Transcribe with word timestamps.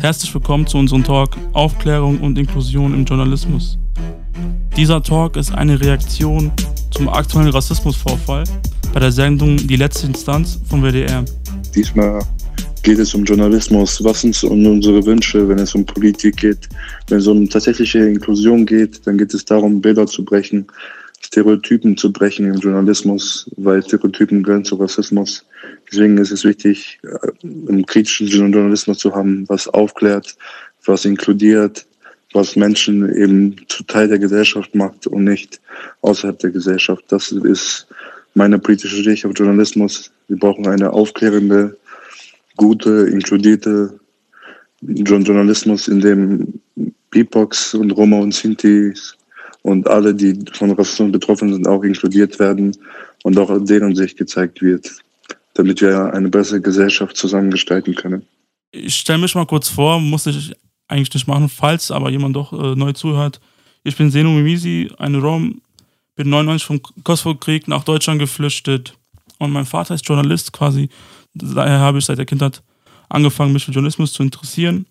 Herzlich 0.00 0.34
willkommen 0.34 0.66
zu 0.66 0.76
unserem 0.76 1.02
Talk 1.02 1.36
Aufklärung 1.54 2.20
und 2.20 2.36
Inklusion 2.36 2.92
im 2.92 3.06
Journalismus. 3.06 3.78
Dieser 4.76 5.02
Talk 5.02 5.36
ist 5.36 5.54
eine 5.54 5.80
Reaktion 5.80 6.52
zum 6.90 7.08
aktuellen 7.08 7.48
Rassismusvorfall 7.48 8.44
bei 8.92 9.00
der 9.00 9.10
Sendung 9.10 9.56
Die 9.56 9.76
letzte 9.76 10.06
Instanz 10.06 10.60
vom 10.68 10.82
WDR. 10.82 11.24
Diesmal 11.74 12.20
geht 12.82 12.98
es 12.98 13.14
um 13.14 13.24
Journalismus, 13.24 14.04
was 14.04 14.24
um 14.24 14.66
unsere 14.66 15.04
Wünsche, 15.06 15.48
wenn 15.48 15.58
es 15.58 15.74
um 15.74 15.86
Politik 15.86 16.36
geht, 16.36 16.68
wenn 17.08 17.18
es 17.18 17.26
um 17.26 17.48
tatsächliche 17.48 18.00
Inklusion 18.00 18.66
geht, 18.66 19.06
dann 19.06 19.16
geht 19.16 19.32
es 19.32 19.44
darum, 19.44 19.80
Bilder 19.80 20.06
zu 20.06 20.22
brechen, 20.22 20.66
Stereotypen 21.34 21.96
zu 21.96 22.12
brechen 22.12 22.46
im 22.46 22.60
Journalismus, 22.60 23.50
weil 23.56 23.82
Stereotypen 23.82 24.44
gehören 24.44 24.64
zu 24.64 24.76
Rassismus. 24.76 25.44
Deswegen 25.90 26.16
ist 26.18 26.30
es 26.30 26.44
wichtig, 26.44 27.00
äh, 27.02 27.28
einen 27.42 27.84
kritischen 27.86 28.28
Journalismus 28.28 28.98
zu 28.98 29.12
haben, 29.16 29.44
was 29.48 29.66
aufklärt, 29.66 30.36
was 30.84 31.04
inkludiert, 31.04 31.86
was 32.32 32.54
Menschen 32.54 33.12
eben 33.16 33.56
zu 33.66 33.82
Teil 33.82 34.06
der 34.06 34.20
Gesellschaft 34.20 34.76
macht 34.76 35.08
und 35.08 35.24
nicht 35.24 35.60
außerhalb 36.02 36.38
der 36.38 36.50
Gesellschaft. 36.50 37.02
Das 37.08 37.32
ist 37.32 37.88
meine 38.34 38.60
politische 38.60 39.02
Sicht 39.02 39.26
auf 39.26 39.32
Journalismus. 39.34 40.12
Wir 40.28 40.38
brauchen 40.38 40.68
eine 40.68 40.92
aufklärende, 40.92 41.76
gute, 42.56 43.08
inkludierte 43.10 43.98
Journalismus, 44.82 45.88
in 45.88 46.00
dem 46.00 46.60
BIPOX 47.10 47.74
und 47.74 47.90
Roma 47.90 48.20
und 48.20 48.32
Sintis 48.34 49.16
und 49.64 49.88
alle, 49.88 50.14
die 50.14 50.38
von 50.52 50.72
Rassismus 50.72 51.10
betroffen 51.10 51.52
sind, 51.52 51.66
auch 51.66 51.82
inkludiert 51.82 52.38
werden 52.38 52.76
und 53.22 53.38
auch 53.38 53.50
deren 53.60 53.96
Sicht 53.96 54.18
gezeigt 54.18 54.60
wird, 54.60 54.90
damit 55.54 55.80
wir 55.80 56.12
eine 56.12 56.28
bessere 56.28 56.60
Gesellschaft 56.60 57.16
zusammengestalten 57.16 57.94
können. 57.94 58.26
Ich 58.72 58.96
stelle 58.96 59.20
mich 59.20 59.34
mal 59.34 59.46
kurz 59.46 59.70
vor, 59.70 60.00
muss 60.00 60.26
ich 60.26 60.52
eigentlich 60.86 61.14
nicht 61.14 61.26
machen, 61.26 61.48
falls 61.48 61.90
aber 61.90 62.10
jemand 62.10 62.36
doch 62.36 62.52
äh, 62.52 62.76
neu 62.76 62.92
zuhört. 62.92 63.40
Ich 63.84 63.96
bin 63.96 64.10
Seno 64.10 64.30
Mimisi, 64.30 64.90
eine 64.98 65.18
Rom, 65.18 65.62
bin 66.14 66.28
99 66.28 66.66
vom 66.66 66.80
Kosovo-Krieg 67.02 67.66
nach 67.66 67.84
Deutschland 67.84 68.20
geflüchtet 68.20 68.94
und 69.38 69.50
mein 69.50 69.64
Vater 69.64 69.94
ist 69.94 70.06
Journalist 70.06 70.52
quasi. 70.52 70.90
Daher 71.32 71.78
habe 71.78 71.98
ich 71.98 72.04
seit 72.04 72.18
der 72.18 72.26
Kindheit 72.26 72.62
angefangen, 73.08 73.54
mich 73.54 73.64
für 73.64 73.72
Journalismus 73.72 74.12
zu 74.12 74.22
interessieren 74.22 74.84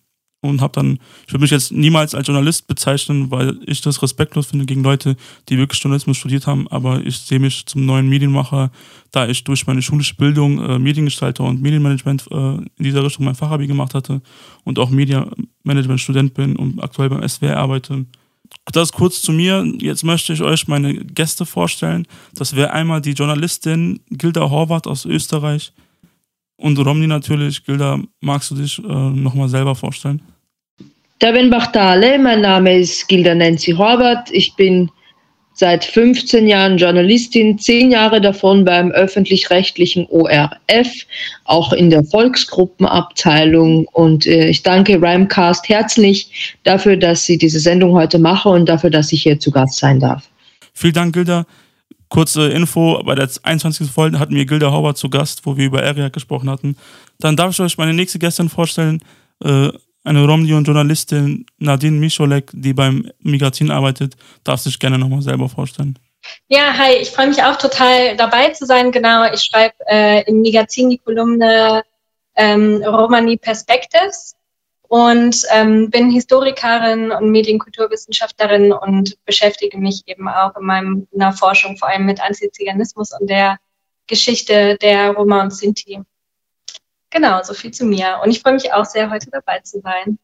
und 0.44 0.62
habe 0.62 0.74
dann, 0.74 1.00
ich 1.26 1.34
würde 1.34 1.42
mich 1.42 1.52
jetzt 1.52 1.72
niemals 1.72 2.14
als 2.14 2.28
Journalist 2.28 2.68
bezeichnen, 2.68 3.32
weil 3.32 3.58
ich 3.66 3.82
das 3.82 4.02
respektlos 4.04 4.48
finde 4.48 4.66
gegen 4.66 4.84
Leute, 4.84 5.16
die 5.50 5.58
wirklich 5.58 5.82
Journalismus 5.82 6.18
studiert 6.18 6.48
haben, 6.48 6.68
aber 6.68 7.06
ich 7.06 7.18
sehe 7.18 7.40
mich 7.40 7.66
zum 7.66 7.86
neuen 7.86 8.10
Medienmacher, 8.10 8.72
da 9.12 9.28
ich 9.28 9.44
durch 9.44 9.66
meine 9.68 9.82
schulische 9.82 10.16
Bildung 10.16 10.60
äh, 10.60 10.80
Mediengestalter 10.80 11.44
und 11.44 11.62
Medienmanagement 11.62 12.28
äh, 12.30 12.36
in 12.36 12.68
dieser 12.80 13.04
Richtung 13.04 13.26
mein 13.26 13.36
Fachabi 13.36 13.68
gemacht 13.68 13.94
hatte 13.94 14.22
und 14.66 14.80
auch 14.80 14.90
Medienmanagement-Student 14.90 16.34
bin 16.34 16.56
und 16.58 16.84
aktuell 16.84 17.10
beim 17.10 17.28
SWR 17.28 17.58
arbeite. 17.58 18.06
Das 18.72 18.92
kurz 18.92 19.22
zu 19.22 19.32
mir. 19.32 19.66
Jetzt 19.80 20.04
möchte 20.04 20.34
ich 20.34 20.42
euch 20.42 20.68
meine 20.68 20.94
Gäste 20.94 21.46
vorstellen. 21.46 22.06
Das 22.36 22.56
wäre 22.56 22.72
einmal 22.72 23.02
die 23.02 23.14
Journalistin 23.14 24.02
Gilda 24.10 24.50
Horvath 24.50 24.88
aus 24.88 25.06
Österreich 25.06 25.74
und 26.58 26.80
Romney 26.80 27.08
natürlich. 27.08 27.64
Gilda, 27.66 28.00
magst 28.22 28.52
du 28.52 28.56
dich 28.56 28.80
äh, 28.80 28.82
nochmal 28.84 29.50
selber 29.50 29.76
vorstellen? 29.76 30.22
Devin 31.24 31.50
Bachtale, 31.50 32.20
mein 32.20 32.42
Name 32.42 32.80
ist 32.80 33.08
Gilda 33.08 33.34
Nancy 33.34 33.72
Horvath. 33.72 34.30
Ich 34.32 34.54
bin 34.58 34.92
seit 35.54 35.86
15 35.86 36.50
Jahren 36.50 36.78
Journalistin, 36.78 37.58
zehn 37.58 37.92
Jahre 37.92 38.20
davon 38.20 38.66
beim 38.66 38.92
öffentlich-rechtlichen 38.92 40.06
ORF, 40.10 40.90
auch 41.46 41.72
in 41.72 41.90
der 41.90 42.04
Volksgruppenabteilung. 42.04 43.86
Und 43.94 44.28
äh, 44.28 44.50
ich 44.50 44.64
danke 44.64 45.02
Rhymecast 45.02 45.70
herzlich 45.70 46.58
dafür, 46.64 46.98
dass 46.98 47.26
sie 47.26 47.38
diese 47.38 47.62
Sendung 47.62 47.94
heute 47.94 48.20
mache 48.20 48.50
und 48.50 48.68
dafür, 48.68 48.90
dass 48.90 49.14
ich 49.14 49.24
hier 49.24 49.40
zu 49.40 49.50
Gast 49.50 49.78
sein 49.78 50.02
darf. 50.02 50.28
Vielen 50.74 50.94
Dank, 50.94 51.14
Gilda. 51.14 51.46
Kurze 52.10 52.50
Info, 52.50 53.02
bei 53.02 53.16
der 53.16 53.30
21. 53.44 53.90
Folge 53.90 54.20
hatten 54.20 54.36
wir 54.36 54.46
Gilda 54.46 54.74
Hauber 54.74 54.94
zu 54.94 55.10
Gast, 55.10 55.46
wo 55.46 55.56
wir 55.56 55.68
über 55.68 55.84
Area 55.84 56.10
gesprochen 56.10 56.50
hatten. 56.50 56.76
Dann 57.20 57.38
darf 57.38 57.52
ich 57.52 57.62
euch 57.62 57.78
meine 57.78 57.94
nächste 57.94 58.20
Gästin 58.20 58.50
vorstellen. 58.50 59.00
Äh, 59.42 59.70
eine 60.04 60.26
Romnion-Journalistin 60.26 61.46
Nadine 61.58 62.00
Micholek, 62.00 62.52
die 62.54 62.74
beim 62.74 63.10
Magazin 63.20 63.72
arbeitet, 63.72 64.16
darf 64.44 64.60
sich 64.60 64.80
gerne 64.80 64.98
nochmal 64.98 65.22
selber 65.22 65.50
vorstellen. 65.50 65.98
Ja, 66.48 66.78
hi, 66.78 66.94
ich 67.02 67.10
freue 67.12 67.28
mich 67.28 67.44
auch 67.44 67.58
total 67.58 68.16
dabei 68.16 68.50
zu 68.50 68.66
sein. 68.66 68.92
Genau, 68.92 69.32
ich 69.32 69.42
schreibe 69.42 69.76
äh, 69.88 70.24
im 70.30 70.42
Magazin 70.42 70.90
die 70.90 70.98
Kolumne 70.98 71.84
ähm, 72.36 72.82
Romani 72.84 73.38
Perspectives 73.38 74.36
und 74.88 75.42
ähm, 75.52 75.90
bin 75.90 76.12
Historikerin 76.12 77.12
und 77.12 77.32
Medienkulturwissenschaftlerin 77.32 78.72
und 78.72 79.18
beschäftige 79.26 79.78
mich 79.78 80.04
eben 80.06 80.28
auch 80.28 80.56
in 80.56 80.66
meiner 80.66 81.34
Forschung 81.34 81.78
vor 81.78 81.90
allem 81.90 82.06
mit 82.06 82.22
Antiziganismus 82.22 83.12
und 83.20 83.30
der 83.30 83.58
Geschichte 84.08 84.78
der 84.82 85.12
Roma 85.12 85.42
und 85.42 85.52
Sinti. 85.52 86.00
Genau, 87.14 87.44
so 87.44 87.54
viel 87.54 87.70
zu 87.70 87.86
mir. 87.86 88.20
Und 88.24 88.32
ich 88.32 88.40
freue 88.40 88.54
mich 88.54 88.74
auch 88.74 88.86
sehr, 88.86 89.10
heute 89.12 89.30
dabei 89.30 89.60
zu 89.60 89.80
sein. 89.82 90.18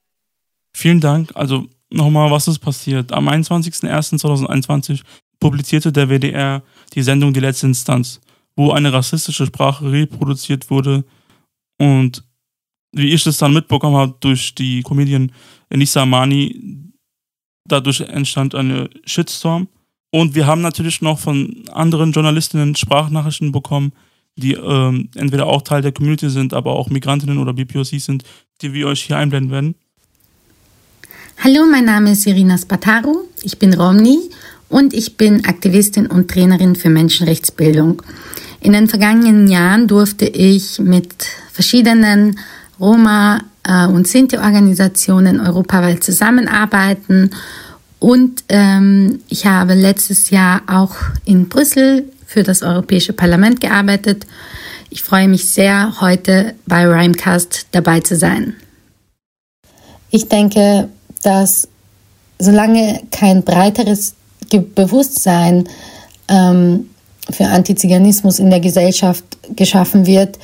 Vielen 0.74 1.00
Dank. 1.00 1.32
Also 1.36 1.68
nochmal, 1.92 2.32
was 2.32 2.48
ist 2.48 2.58
passiert? 2.58 3.12
Am 3.12 3.30
21.01.2021 3.30 5.02
publizierte 5.40 5.92
der 5.92 6.10
WDR 6.10 6.64
die 6.96 7.04
Sendung 7.04 7.32
Die 7.32 7.40
letzte 7.40 7.68
Instanz, 7.68 8.20
wo 8.56 8.72
eine 8.72 8.92
rassistische 8.92 9.46
Sprache 9.46 9.92
reproduziert 9.92 10.72
wurde. 10.72 11.04
Und 11.78 12.24
wie 12.92 13.14
ich 13.14 13.24
das 13.24 13.38
dann 13.38 13.54
mitbekommen 13.54 13.96
habe 13.96 14.16
durch 14.20 14.56
die 14.56 14.82
Comedian 14.82 15.32
Enisa 15.70 16.02
Amani, 16.02 16.90
dadurch 17.66 18.02
entstand 18.02 18.56
eine 18.56 18.90
Shitstorm. 19.06 19.68
Und 20.10 20.34
wir 20.34 20.48
haben 20.48 20.62
natürlich 20.62 21.04
noch 21.04 21.20
von 21.20 21.66
anderen 21.72 22.14
Journalistinnen 22.14 22.76
Sprachnachrichten 22.76 23.52
bekommen, 23.52 23.94
die 24.40 24.54
ähm, 24.54 25.10
entweder 25.16 25.48
auch 25.48 25.62
Teil 25.62 25.82
der 25.82 25.92
Community 25.92 26.30
sind, 26.30 26.54
aber 26.54 26.74
auch 26.74 26.90
Migrantinnen 26.90 27.38
oder 27.38 27.54
BPOCs 27.54 28.06
sind, 28.06 28.24
die 28.62 28.74
wir 28.74 28.88
euch 28.88 29.02
hier 29.02 29.18
einblenden 29.18 29.52
werden. 29.52 29.76
Hallo, 31.44 31.66
mein 31.70 31.86
Name 31.86 32.12
ist 32.12 32.28
Irina 32.28 32.58
Spataru, 32.58 33.22
ich 33.44 33.60
bin 33.60 33.74
Romni 33.74 34.18
und 34.68 34.94
ich 34.94 35.16
bin 35.16 35.46
Aktivistin 35.46 36.08
und 36.08 36.30
Trainerin 36.30 36.76
für 36.76 36.90
Menschenrechtsbildung. 36.90 38.02
In 38.62 38.74
den 38.74 38.88
vergangenen 38.88 39.48
Jahren 39.48 39.88
durfte 39.88 40.26
ich 40.26 40.80
mit 40.80 41.26
verschiedenen 41.52 42.38
Roma- 42.80 43.40
äh, 43.64 43.88
und 43.88 44.08
Sinti-Organisationen 44.08 45.40
europaweit 45.40 46.04
zusammenarbeiten 46.04 47.32
und 48.00 48.46
ähm, 48.48 49.20
ich 49.28 49.46
habe 49.46 49.74
letztes 49.74 50.30
Jahr 50.30 50.62
auch 50.68 50.96
in 51.26 51.50
Brüssel 51.50 52.06
für 52.30 52.44
das 52.44 52.62
Europäische 52.62 53.12
Parlament 53.12 53.60
gearbeitet. 53.60 54.28
Ich 54.92 55.02
freue 55.02 55.28
mich 55.28 55.50
sehr, 55.50 56.00
heute 56.00 56.54
bei 56.68 56.86
Rhymecast 56.86 57.66
dabei 57.72 58.02
zu 58.02 58.16
sein. 58.16 58.54
Ich 60.12 60.30
denke, 60.30 60.90
dass 61.24 61.68
solange 62.38 63.02
kein 63.12 63.44
breiteres 63.44 64.14
Bewusstsein 64.76 65.68
ähm, 66.28 66.92
für 67.32 67.48
Antiziganismus 67.48 68.38
in 68.38 68.52
der 68.52 68.60
Gesellschaft 68.60 69.24
geschaffen 69.56 70.06
wird, 70.06 70.38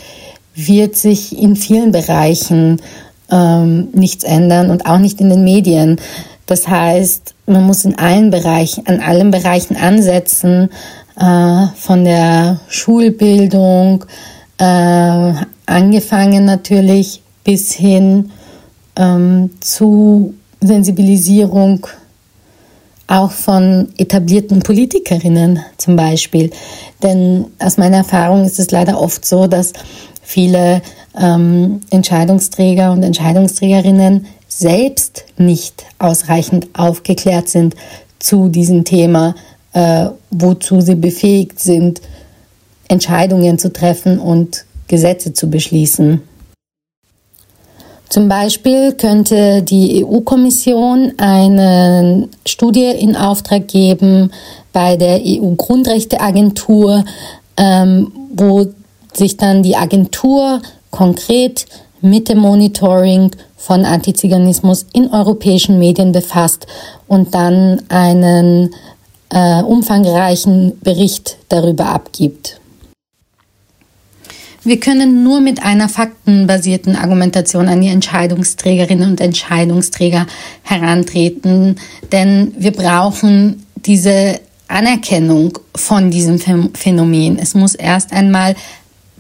wird 0.55 0.95
sich 0.95 1.37
in 1.37 1.55
vielen 1.55 1.91
Bereichen 1.91 2.81
ähm, 3.29 3.89
nichts 3.93 4.23
ändern 4.23 4.71
und 4.71 4.87
auch 4.87 4.99
nicht 4.99 5.21
in 5.21 5.29
den 5.29 5.43
Medien. 5.43 5.97
Das 6.47 6.67
heißt, 6.67 7.35
man 7.45 7.63
muss 7.63 7.85
in 7.85 7.97
allen 7.97 8.31
Bereichen, 8.31 8.87
an 8.87 9.01
allen 9.01 9.29
Bereichen 9.29 9.75
ansetzen, 9.75 10.69
äh, 11.17 11.67
von 11.75 12.03
der 12.03 12.59
Schulbildung, 12.67 14.05
äh, 14.57 15.33
angefangen 15.65 16.45
natürlich 16.45 17.21
bis 17.43 17.73
hin 17.73 18.31
ähm, 18.95 19.51
zu 19.59 20.33
Sensibilisierung 20.61 21.87
auch 23.07 23.31
von 23.31 23.89
etablierten 23.97 24.61
Politikerinnen 24.61 25.59
zum 25.77 25.95
Beispiel. 25.95 26.49
Denn 27.03 27.45
aus 27.59 27.77
meiner 27.77 27.97
Erfahrung 27.97 28.45
ist 28.45 28.59
es 28.59 28.71
leider 28.71 28.99
oft 28.99 29.25
so, 29.25 29.47
dass 29.47 29.73
viele 30.23 30.81
ähm, 31.19 31.81
Entscheidungsträger 31.91 32.91
und 32.91 33.03
Entscheidungsträgerinnen 33.03 34.25
selbst 34.47 35.25
nicht 35.37 35.85
ausreichend 35.99 36.67
aufgeklärt 36.73 37.47
sind 37.49 37.75
zu 38.19 38.49
diesem 38.49 38.85
Thema, 38.85 39.35
äh, 39.75 40.07
wozu 40.31 40.81
sie 40.81 40.95
befähigt 40.95 41.59
sind, 41.59 42.01
Entscheidungen 42.87 43.59
zu 43.59 43.71
treffen 43.71 44.19
und 44.19 44.65
Gesetze 44.87 45.33
zu 45.33 45.49
beschließen. 45.49 46.21
Zum 48.07 48.29
Beispiel 48.29 48.93
könnte 48.93 49.63
die 49.63 50.05
EU-Kommission 50.05 51.13
eine 51.17 52.29
Studie 52.45 52.85
in 52.85 53.17
Auftrag 53.17 53.67
geben 53.67 54.31
bei 54.71 54.95
der 54.95 55.19
EU-Grundrechteagentur, 55.25 57.03
ähm, 57.57 58.11
wo 58.33 58.67
sich 59.13 59.35
dann 59.35 59.63
die 59.63 59.75
Agentur 59.75 60.61
konkret 60.91 61.65
mit 61.99 62.29
dem 62.29 62.37
Monitoring 62.37 63.31
von 63.57 63.83
Antiziganismus 63.83 64.85
in 64.93 65.09
europäischen 65.09 65.79
Medien 65.79 66.11
befasst 66.11 66.67
und 67.07 67.33
dann 67.33 67.81
einen 67.89 68.69
äh, 69.29 69.61
umfangreichen 69.61 70.79
Bericht 70.81 71.37
darüber 71.49 71.87
abgibt. 71.87 72.59
Wir 74.63 74.79
können 74.79 75.23
nur 75.23 75.41
mit 75.41 75.61
einer 75.61 75.89
faktenbasierten 75.89 76.95
Argumentation 76.95 77.67
an 77.67 77.81
die 77.81 77.89
Entscheidungsträgerinnen 77.89 79.11
und 79.11 79.21
Entscheidungsträger 79.21 80.25
herantreten, 80.63 81.75
denn 82.11 82.51
wir 82.57 82.71
brauchen 82.71 83.63
diese 83.75 84.39
Anerkennung 84.67 85.59
von 85.75 86.09
diesem 86.09 86.39
Phänomen. 86.73 87.37
Es 87.37 87.53
muss 87.53 87.75
erst 87.75 88.11
einmal 88.11 88.55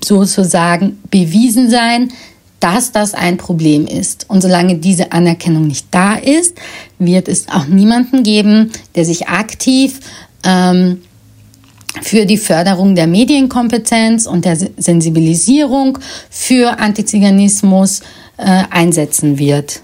sozusagen 0.03 0.97
bewiesen 1.11 1.69
sein, 1.69 2.11
dass 2.59 2.91
das 2.91 3.13
ein 3.13 3.37
Problem 3.37 3.85
ist. 3.85 4.29
Und 4.29 4.41
solange 4.41 4.77
diese 4.77 5.11
Anerkennung 5.11 5.67
nicht 5.67 5.87
da 5.91 6.15
ist, 6.15 6.57
wird 6.99 7.27
es 7.27 7.47
auch 7.49 7.67
niemanden 7.67 8.23
geben, 8.23 8.71
der 8.95 9.05
sich 9.05 9.27
aktiv 9.27 9.99
ähm, 10.43 11.01
für 12.01 12.25
die 12.25 12.37
Förderung 12.37 12.95
der 12.95 13.07
Medienkompetenz 13.07 14.25
und 14.25 14.45
der 14.45 14.57
Sensibilisierung 14.77 15.97
für 16.29 16.79
Antiziganismus 16.79 18.01
äh, 18.37 18.63
einsetzen 18.69 19.37
wird. 19.37 19.81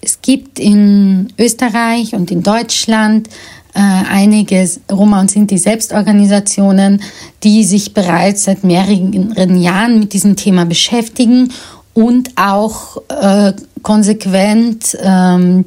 Es 0.00 0.22
gibt 0.22 0.58
in 0.58 1.32
Österreich 1.38 2.14
und 2.14 2.30
in 2.30 2.42
Deutschland 2.42 3.28
einige 3.74 4.68
Roma 4.90 5.20
und 5.20 5.30
Sinti 5.30 5.58
Selbstorganisationen, 5.58 7.02
die 7.42 7.64
sich 7.64 7.94
bereits 7.94 8.44
seit 8.44 8.64
mehreren 8.64 9.60
Jahren 9.60 9.98
mit 9.98 10.12
diesem 10.12 10.36
Thema 10.36 10.64
beschäftigen 10.64 11.52
und 11.94 12.30
auch 12.36 13.02
äh, 13.08 13.52
konsequent 13.82 14.96
ähm, 15.00 15.64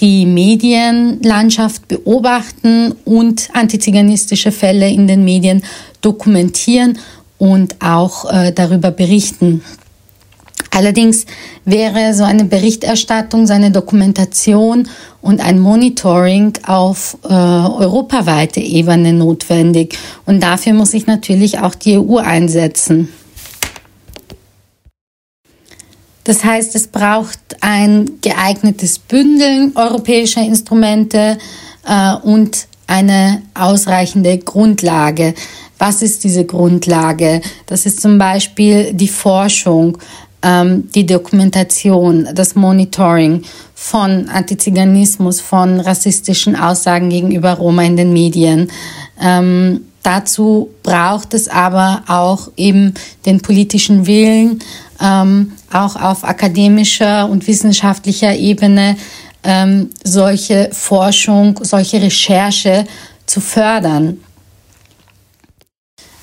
die 0.00 0.24
Medienlandschaft 0.26 1.88
beobachten 1.88 2.92
und 3.04 3.48
antiziganistische 3.52 4.52
Fälle 4.52 4.88
in 4.88 5.06
den 5.06 5.24
Medien 5.24 5.62
dokumentieren 6.00 6.98
und 7.38 7.76
auch 7.80 8.30
äh, 8.30 8.52
darüber 8.52 8.90
berichten. 8.90 9.62
Allerdings 10.70 11.26
wäre 11.64 12.14
so 12.14 12.22
eine 12.24 12.44
Berichterstattung, 12.44 13.46
so 13.46 13.52
eine 13.52 13.72
Dokumentation 13.72 14.88
und 15.20 15.40
ein 15.40 15.58
Monitoring 15.58 16.52
auf 16.64 17.18
äh, 17.24 17.32
europaweite 17.32 18.60
Ebene 18.60 19.12
notwendig. 19.12 19.98
Und 20.26 20.42
dafür 20.42 20.74
muss 20.74 20.92
sich 20.92 21.06
natürlich 21.06 21.58
auch 21.58 21.74
die 21.74 21.98
EU 21.98 22.18
einsetzen. 22.18 23.08
Das 26.24 26.44
heißt, 26.44 26.76
es 26.76 26.86
braucht 26.86 27.38
ein 27.60 28.20
geeignetes 28.20 29.00
Bündeln 29.00 29.72
europäischer 29.74 30.42
Instrumente 30.42 31.38
äh, 31.84 32.14
und 32.22 32.68
eine 32.86 33.42
ausreichende 33.54 34.38
Grundlage. 34.38 35.34
Was 35.78 36.02
ist 36.02 36.24
diese 36.24 36.44
Grundlage? 36.44 37.40
Das 37.66 37.86
ist 37.86 38.00
zum 38.00 38.18
Beispiel 38.18 38.92
die 38.92 39.08
Forschung, 39.08 39.96
die 40.42 41.04
Dokumentation, 41.04 42.28
das 42.34 42.54
Monitoring 42.54 43.42
von 43.74 44.28
Antiziganismus, 44.28 45.40
von 45.40 45.80
rassistischen 45.80 46.56
Aussagen 46.56 47.10
gegenüber 47.10 47.52
Roma 47.54 47.82
in 47.82 47.96
den 47.96 48.12
Medien. 48.12 48.70
Ähm, 49.20 49.82
dazu 50.02 50.70
braucht 50.82 51.34
es 51.34 51.48
aber 51.48 52.04
auch 52.06 52.50
eben 52.56 52.94
den 53.26 53.40
politischen 53.42 54.06
Willen, 54.06 54.60
ähm, 55.00 55.52
auch 55.72 55.96
auf 55.96 56.24
akademischer 56.24 57.28
und 57.28 57.46
wissenschaftlicher 57.46 58.34
Ebene 58.34 58.96
ähm, 59.42 59.90
solche 60.04 60.70
Forschung, 60.72 61.58
solche 61.62 62.00
Recherche 62.02 62.84
zu 63.26 63.40
fördern. 63.40 64.18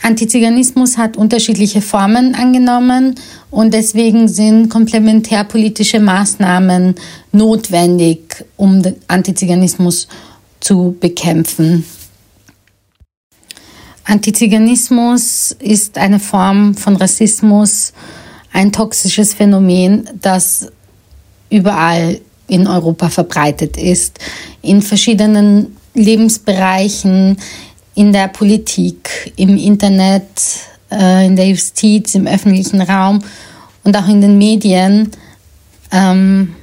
Antiziganismus 0.08 0.98
hat 0.98 1.18
unterschiedliche 1.18 1.82
Formen 1.82 2.34
angenommen 2.34 3.16
und 3.52 3.74
deswegen 3.74 4.30
sind 4.30 4.70
komplementärpolitische 4.70 6.00
Maßnahmen 6.00 6.96
notwendig, 7.34 8.46
um 8.56 8.82
den 8.82 8.96
Antiziganismus 9.10 10.08
zu 10.62 10.96
bekämpfen. 10.98 11.84
Antiziganismus 14.06 15.54
ist 15.60 15.98
eine 15.98 16.22
Form 16.22 16.74
von 16.76 16.96
Rassismus, 16.96 17.92
ein 18.54 18.72
toxisches 18.72 19.34
Phänomen, 19.34 20.10
das 20.22 20.72
überall 21.50 22.22
in 22.48 22.66
Europa 22.66 23.10
verbreitet 23.10 23.76
ist, 23.76 24.20
in 24.62 24.82
verschiedenen 24.82 25.76
Lebensbereichen, 25.94 27.38
in 27.98 28.14
der 28.14 28.28
Politik, 28.28 29.34
im 29.38 29.58
Internet, 29.58 30.30
äh, 30.92 31.26
in 31.26 31.36
der 31.36 31.48
Justiz, 31.48 32.14
im 32.14 32.28
öffentlichen 32.28 32.80
Raum 32.80 33.24
und 33.84 33.98
auch 33.98 34.08
in 34.08 34.22
den 34.22 34.38
Medien 34.38 35.10
ähm, 35.92 36.54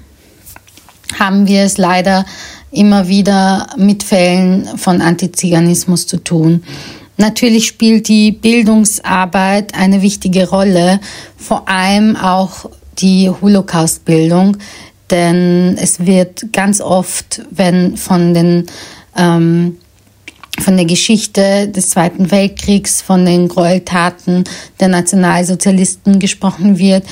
haben 1.19 1.49
wir 1.49 1.63
es 1.63 1.77
leider 1.77 2.25
immer 2.71 3.09
wieder 3.09 3.67
mit 3.77 4.05
Fällen 4.05 4.79
von 4.79 5.03
Antiziganismus 5.03 6.07
zu 6.07 6.19
tun. 6.19 6.63
Natürlich 7.17 7.67
spielt 7.67 8.07
die 8.07 8.31
Bildungsarbeit 8.31 9.75
eine 9.75 10.03
wichtige 10.03 10.49
Rolle, 10.49 11.01
vor 11.37 11.69
allem 11.69 12.15
auch 12.15 12.71
die 12.99 13.29
Holocaust-Bildung, 13.29 14.57
denn 15.11 15.77
es 15.79 16.07
wird 16.07 16.53
ganz 16.53 16.81
oft, 16.81 17.43
wenn 17.51 17.97
von 17.97 18.35
den 18.35 18.67
ähm, 19.17 19.79
von 20.61 20.77
der 20.77 20.87
Geschichte 20.87 21.69
des 21.69 21.91
Zweiten 21.91 22.31
Weltkriegs, 22.31 23.03
von 23.03 23.25
den 23.25 23.49
Gräueltaten 23.49 24.45
der 24.81 24.89
Nationalsozialisten 24.89 26.19
gesprochen 26.19 26.79
wird, 26.79 27.05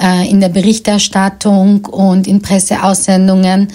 äh, 0.00 0.28
in 0.28 0.40
der 0.40 0.50
Berichterstattung 0.50 1.86
und 1.86 2.26
in 2.26 2.42
Presseaussendungen 2.42 3.68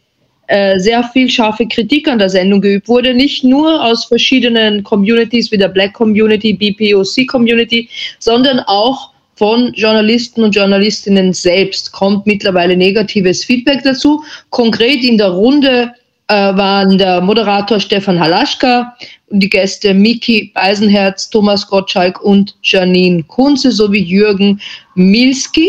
äh, 0.48 0.80
sehr 0.80 1.04
viel 1.04 1.30
scharfe 1.30 1.68
Kritik 1.68 2.08
an 2.08 2.18
der 2.18 2.28
Sendung 2.28 2.60
geübt 2.60 2.88
wurde, 2.88 3.14
nicht 3.14 3.44
nur 3.44 3.84
aus 3.84 4.06
verschiedenen 4.06 4.82
Communities 4.82 5.52
wie 5.52 5.58
der 5.58 5.68
Black 5.68 5.92
Community, 5.92 6.54
BPOC 6.54 7.28
Community, 7.28 7.88
sondern 8.18 8.58
auch 8.66 9.13
von 9.36 9.72
Journalisten 9.74 10.42
und 10.42 10.54
Journalistinnen 10.54 11.32
selbst 11.32 11.92
kommt 11.92 12.26
mittlerweile 12.26 12.76
negatives 12.76 13.44
Feedback 13.44 13.82
dazu. 13.82 14.22
Konkret 14.50 15.02
in 15.04 15.18
der 15.18 15.28
Runde 15.28 15.92
äh, 16.28 16.34
waren 16.34 16.96
der 16.98 17.20
Moderator 17.20 17.80
Stefan 17.80 18.18
Halaschka 18.18 18.94
und 19.28 19.40
die 19.40 19.50
Gäste 19.50 19.92
Miki 19.92 20.52
Eisenherz, 20.54 21.28
Thomas 21.30 21.66
Gottschalk 21.66 22.22
und 22.22 22.54
Janine 22.62 23.22
Kunze 23.24 23.72
sowie 23.72 24.02
Jürgen 24.02 24.60
Milski. 24.94 25.68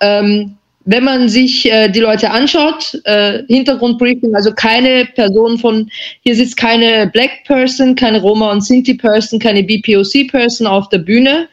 Ähm, 0.00 0.56
wenn 0.86 1.04
man 1.04 1.28
sich 1.28 1.70
äh, 1.70 1.88
die 1.88 2.00
Leute 2.00 2.30
anschaut, 2.30 3.00
äh, 3.04 3.42
Hintergrundbriefing, 3.48 4.34
also 4.34 4.52
keine 4.52 5.06
Person 5.06 5.58
von, 5.58 5.90
hier 6.20 6.34
sitzt 6.36 6.58
keine 6.58 7.06
Black 7.06 7.44
Person, 7.46 7.94
keine 7.94 8.20
Roma 8.20 8.52
und 8.52 8.62
Sinti 8.62 8.94
Person, 8.94 9.38
keine 9.38 9.62
BPOC 9.62 10.28
Person 10.30 10.66
auf 10.66 10.88
der 10.90 10.98
Bühne. 10.98 11.48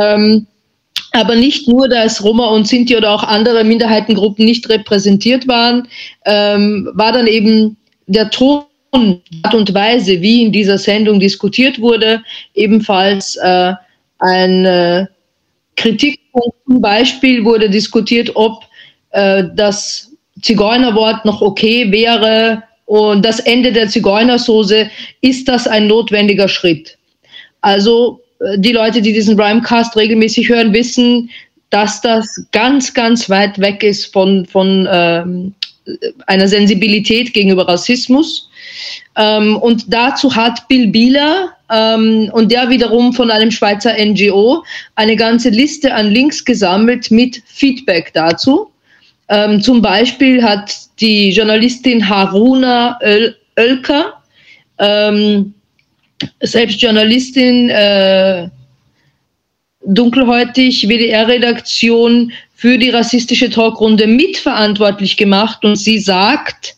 Ähm, 0.00 0.46
aber 1.14 1.36
nicht 1.36 1.68
nur, 1.68 1.88
dass 1.88 2.22
Roma 2.22 2.48
und 2.48 2.66
Sinti 2.66 2.96
oder 2.96 3.12
auch 3.12 3.22
andere 3.22 3.62
Minderheitengruppen 3.62 4.44
nicht 4.44 4.68
repräsentiert 4.68 5.46
waren, 5.46 5.86
ähm, 6.26 6.90
war 6.94 7.12
dann 7.12 7.28
eben 7.28 7.76
der 8.06 8.30
Ton, 8.30 8.64
Art 9.42 9.54
und 9.54 9.74
Weise, 9.74 10.20
wie 10.20 10.42
in 10.42 10.52
dieser 10.52 10.78
Sendung 10.78 11.18
diskutiert 11.18 11.80
wurde, 11.80 12.22
ebenfalls 12.54 13.36
äh, 13.36 13.72
ein 14.18 14.64
äh, 14.64 15.06
Kritikpunkt. 15.76 16.56
Zum 16.66 16.80
Beispiel 16.80 17.44
wurde 17.44 17.70
diskutiert, 17.70 18.30
ob 18.34 18.64
äh, 19.10 19.44
das 19.54 20.12
Zigeunerwort 20.42 21.24
noch 21.24 21.40
okay 21.40 21.90
wäre 21.90 22.62
und 22.86 23.24
das 23.24 23.40
Ende 23.40 23.72
der 23.72 23.88
Zigeunersoße, 23.88 24.90
ist 25.20 25.48
das 25.48 25.66
ein 25.66 25.86
notwendiger 25.86 26.48
Schritt? 26.48 26.98
Also 27.60 28.20
die 28.56 28.72
Leute, 28.72 29.02
die 29.02 29.12
diesen 29.12 29.38
Rhymecast 29.40 29.96
regelmäßig 29.96 30.48
hören, 30.48 30.72
wissen, 30.72 31.30
dass 31.70 32.00
das 32.00 32.46
ganz, 32.52 32.94
ganz 32.94 33.28
weit 33.28 33.58
weg 33.58 33.82
ist 33.82 34.12
von, 34.12 34.46
von 34.46 34.88
ähm, 34.90 35.54
einer 36.26 36.48
Sensibilität 36.48 37.32
gegenüber 37.32 37.66
Rassismus. 37.68 38.48
Ähm, 39.16 39.56
und 39.56 39.92
dazu 39.92 40.34
hat 40.34 40.66
Bill 40.68 40.88
Bieler 40.88 41.50
ähm, 41.70 42.30
und 42.32 42.50
der 42.52 42.68
wiederum 42.68 43.12
von 43.12 43.30
einem 43.30 43.50
Schweizer 43.50 43.92
NGO 43.98 44.62
eine 44.94 45.16
ganze 45.16 45.50
Liste 45.50 45.92
an 45.94 46.10
Links 46.10 46.44
gesammelt 46.44 47.10
mit 47.10 47.42
Feedback 47.46 48.12
dazu. 48.14 48.70
Ähm, 49.28 49.60
zum 49.62 49.80
Beispiel 49.80 50.42
hat 50.42 50.72
die 51.00 51.30
Journalistin 51.30 52.08
Haruna 52.08 52.98
Öl 53.02 53.36
ähm, 54.78 55.54
selbst 56.40 56.80
Journalistin, 56.80 57.70
äh, 57.70 58.48
dunkelhäutig, 59.86 60.88
WDR-Redaktion 60.88 62.32
für 62.54 62.78
die 62.78 62.90
rassistische 62.90 63.50
Talkrunde 63.50 64.06
mitverantwortlich 64.06 65.16
gemacht 65.16 65.64
und 65.64 65.76
sie 65.76 65.98
sagt, 65.98 66.76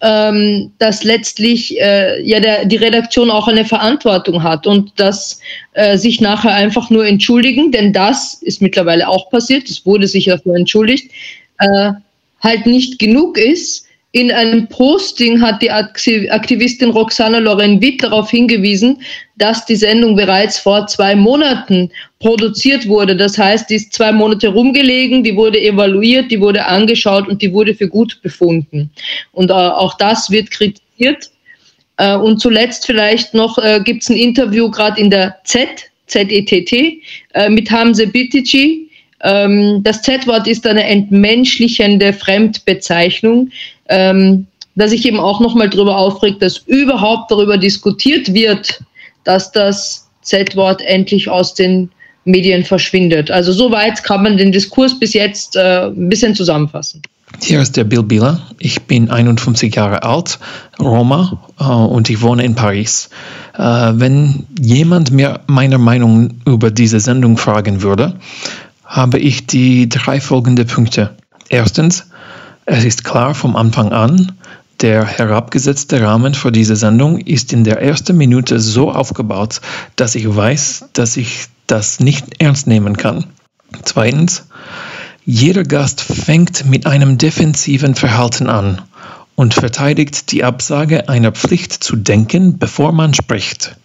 ähm, 0.00 0.72
dass 0.78 1.04
letztlich 1.04 1.80
äh, 1.80 2.22
ja 2.22 2.40
der, 2.40 2.64
die 2.64 2.76
Redaktion 2.76 3.30
auch 3.30 3.48
eine 3.48 3.64
Verantwortung 3.64 4.42
hat 4.42 4.66
und 4.66 4.98
dass 4.98 5.40
äh, 5.72 5.96
sich 5.96 6.20
nachher 6.20 6.54
einfach 6.54 6.90
nur 6.90 7.06
entschuldigen, 7.06 7.72
denn 7.72 7.92
das 7.92 8.34
ist 8.34 8.62
mittlerweile 8.62 9.08
auch 9.08 9.30
passiert, 9.30 9.68
es 9.68 9.84
wurde 9.84 10.06
sich 10.06 10.26
dafür 10.26 10.54
entschuldigt, 10.54 11.10
äh, 11.58 11.92
halt 12.40 12.66
nicht 12.66 12.98
genug 12.98 13.38
ist. 13.38 13.87
In 14.12 14.32
einem 14.32 14.66
Posting 14.68 15.42
hat 15.42 15.60
die 15.60 15.70
Aktivistin 15.70 16.90
Roxana 16.90 17.38
Loren-Witt 17.38 18.02
darauf 18.02 18.30
hingewiesen, 18.30 19.02
dass 19.36 19.66
die 19.66 19.76
Sendung 19.76 20.16
bereits 20.16 20.58
vor 20.58 20.86
zwei 20.86 21.14
Monaten 21.14 21.90
produziert 22.18 22.88
wurde. 22.88 23.14
Das 23.14 23.36
heißt, 23.36 23.68
die 23.68 23.74
ist 23.74 23.92
zwei 23.92 24.10
Monate 24.10 24.48
rumgelegen, 24.48 25.22
die 25.22 25.36
wurde 25.36 25.60
evaluiert, 25.60 26.30
die 26.30 26.40
wurde 26.40 26.64
angeschaut 26.64 27.28
und 27.28 27.42
die 27.42 27.52
wurde 27.52 27.74
für 27.74 27.86
gut 27.86 28.18
befunden. 28.22 28.90
Und 29.32 29.50
äh, 29.50 29.52
auch 29.52 29.98
das 29.98 30.30
wird 30.30 30.50
kritisiert. 30.50 31.30
Äh, 31.98 32.16
und 32.16 32.40
zuletzt 32.40 32.86
vielleicht 32.86 33.34
noch 33.34 33.58
äh, 33.58 33.80
gibt 33.84 34.04
es 34.04 34.08
ein 34.08 34.16
Interview 34.16 34.70
gerade 34.70 34.98
in 34.98 35.10
der 35.10 35.36
Z, 35.44 35.68
ZETT, 36.06 36.72
äh, 36.72 37.50
mit 37.50 37.70
Hamze 37.70 38.06
Bitici, 38.06 38.87
ähm, 39.22 39.82
das 39.82 40.02
Z-Wort 40.02 40.46
ist 40.46 40.66
eine 40.66 40.84
entmenschlichende 40.84 42.12
Fremdbezeichnung, 42.12 43.50
ähm, 43.88 44.46
dass 44.74 44.90
sich 44.90 45.04
eben 45.06 45.18
auch 45.18 45.40
nochmal 45.40 45.68
darüber 45.68 45.96
aufregt, 45.96 46.40
dass 46.40 46.58
überhaupt 46.58 47.30
darüber 47.30 47.58
diskutiert 47.58 48.32
wird, 48.32 48.80
dass 49.24 49.50
das 49.50 50.08
Z-Wort 50.22 50.82
endlich 50.82 51.28
aus 51.28 51.54
den 51.54 51.90
Medien 52.24 52.64
verschwindet. 52.64 53.30
Also 53.30 53.52
soweit 53.52 54.04
kann 54.04 54.22
man 54.22 54.36
den 54.36 54.52
Diskurs 54.52 54.98
bis 54.98 55.14
jetzt 55.14 55.56
äh, 55.56 55.86
ein 55.86 56.08
bisschen 56.08 56.34
zusammenfassen. 56.34 57.02
Hier 57.42 57.60
ist 57.60 57.76
der 57.76 57.84
Bill 57.84 58.02
Bieler. 58.02 58.40
Ich 58.58 58.82
bin 58.82 59.10
51 59.10 59.74
Jahre 59.74 60.02
alt, 60.02 60.38
Roma 60.80 61.38
äh, 61.58 61.64
und 61.64 62.08
ich 62.10 62.20
wohne 62.22 62.44
in 62.44 62.54
Paris. 62.54 63.10
Äh, 63.56 63.62
wenn 63.62 64.46
jemand 64.60 65.10
mir 65.10 65.40
meine 65.46 65.78
Meinung 65.78 66.40
über 66.46 66.70
diese 66.70 67.00
Sendung 67.00 67.36
fragen 67.36 67.82
würde, 67.82 68.14
habe 68.88 69.18
ich 69.18 69.46
die 69.46 69.88
drei 69.88 70.18
folgende 70.20 70.64
Punkte. 70.64 71.14
Erstens, 71.50 72.06
es 72.64 72.84
ist 72.84 73.04
klar 73.04 73.34
vom 73.34 73.54
Anfang 73.54 73.92
an, 73.92 74.32
der 74.80 75.04
herabgesetzte 75.04 76.00
Rahmen 76.00 76.34
für 76.34 76.50
diese 76.50 76.74
Sendung 76.74 77.18
ist 77.18 77.52
in 77.52 77.64
der 77.64 77.82
ersten 77.82 78.16
Minute 78.16 78.58
so 78.60 78.90
aufgebaut, 78.90 79.60
dass 79.96 80.14
ich 80.14 80.34
weiß, 80.34 80.86
dass 80.94 81.16
ich 81.16 81.46
das 81.66 82.00
nicht 82.00 82.40
ernst 82.40 82.66
nehmen 82.66 82.96
kann. 82.96 83.24
Zweitens, 83.84 84.46
jeder 85.24 85.64
Gast 85.64 86.00
fängt 86.00 86.64
mit 86.64 86.86
einem 86.86 87.18
defensiven 87.18 87.94
Verhalten 87.94 88.48
an 88.48 88.80
und 89.34 89.52
verteidigt 89.52 90.32
die 90.32 90.44
Absage 90.44 91.08
einer 91.10 91.32
Pflicht 91.32 91.72
zu 91.72 91.96
denken, 91.96 92.58
bevor 92.58 92.92
man 92.92 93.12
spricht 93.12 93.76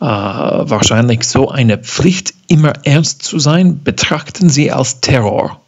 äh, 0.00 0.04
wahrscheinlich 0.04 1.24
so 1.24 1.50
eine 1.50 1.78
Pflicht, 1.78 2.34
immer 2.48 2.72
ernst 2.84 3.22
zu 3.22 3.38
sein, 3.38 3.82
betrachten 3.82 4.48
sie 4.48 4.70
als 4.70 5.00
Terror. 5.00 5.60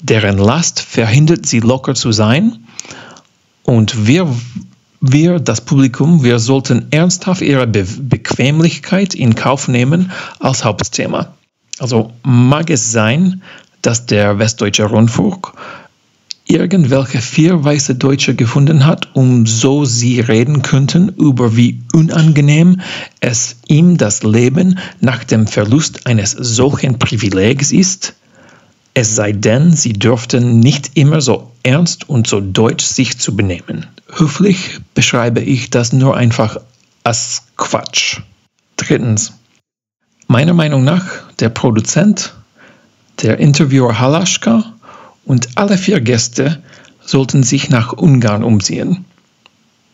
Deren 0.00 0.38
Last 0.38 0.80
verhindert 0.80 1.46
sie 1.46 1.60
locker 1.60 1.94
zu 1.94 2.12
sein 2.12 2.64
und 3.64 4.06
wir, 4.06 4.28
wir, 5.00 5.40
das 5.40 5.60
Publikum, 5.60 6.22
wir 6.22 6.38
sollten 6.38 6.86
ernsthaft 6.90 7.42
ihre 7.42 7.66
Be 7.66 7.84
Bequemlichkeit 7.84 9.14
in 9.14 9.34
Kauf 9.34 9.68
nehmen 9.68 10.12
als 10.38 10.64
Hauptthema. 10.64 11.34
Also 11.78 12.12
mag 12.22 12.70
es 12.70 12.92
sein, 12.92 13.42
dass 13.82 14.06
der 14.06 14.38
Westdeutsche 14.38 14.84
Rundfunk 14.84 15.52
irgendwelche 16.48 17.20
vier 17.20 17.62
weiße 17.62 17.94
Deutsche 17.94 18.34
gefunden 18.34 18.86
hat, 18.86 19.14
um 19.14 19.46
so 19.46 19.84
sie 19.84 20.20
reden 20.20 20.62
könnten 20.62 21.10
über 21.10 21.56
wie 21.56 21.82
unangenehm 21.92 22.80
es 23.20 23.56
ihm 23.68 23.96
das 23.96 24.22
Leben 24.22 24.78
nach 25.00 25.24
dem 25.24 25.46
Verlust 25.46 26.06
eines 26.06 26.32
solchen 26.32 26.98
Privilegs 26.98 27.70
ist? 27.70 28.14
Es 28.94 29.14
sei 29.14 29.32
denn, 29.32 29.74
sie 29.74 29.92
dürften 29.92 30.58
nicht 30.58 30.96
immer 30.96 31.20
so 31.20 31.52
ernst 31.62 32.08
und 32.08 32.26
so 32.26 32.40
deutsch 32.40 32.84
sich 32.84 33.18
zu 33.18 33.36
benehmen. 33.36 33.86
Höflich 34.10 34.80
beschreibe 34.94 35.40
ich 35.40 35.70
das 35.70 35.92
nur 35.92 36.16
einfach 36.16 36.56
als 37.04 37.42
Quatsch. 37.56 38.20
Drittens. 38.76 39.34
Meiner 40.26 40.54
Meinung 40.54 40.82
nach, 40.82 41.04
der 41.38 41.48
Produzent, 41.50 42.34
der 43.22 43.38
Interviewer 43.38 43.98
Halaschka 43.98 44.72
und 45.28 45.50
alle 45.56 45.76
vier 45.76 46.00
Gäste 46.00 46.62
sollten 47.04 47.42
sich 47.42 47.68
nach 47.68 47.92
Ungarn 47.92 48.42
umziehen. 48.42 49.04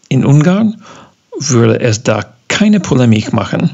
In 0.09 0.25
Ungarn 0.25 0.81
würde 1.39 1.81
es 1.81 2.05
da 2.05 2.25
keine 2.49 2.79
Polemik 2.79 3.33
machen. 3.33 3.71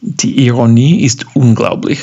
Die 0.00 0.44
Ironie 0.44 1.02
ist 1.04 1.26
unglaublich. 1.34 2.00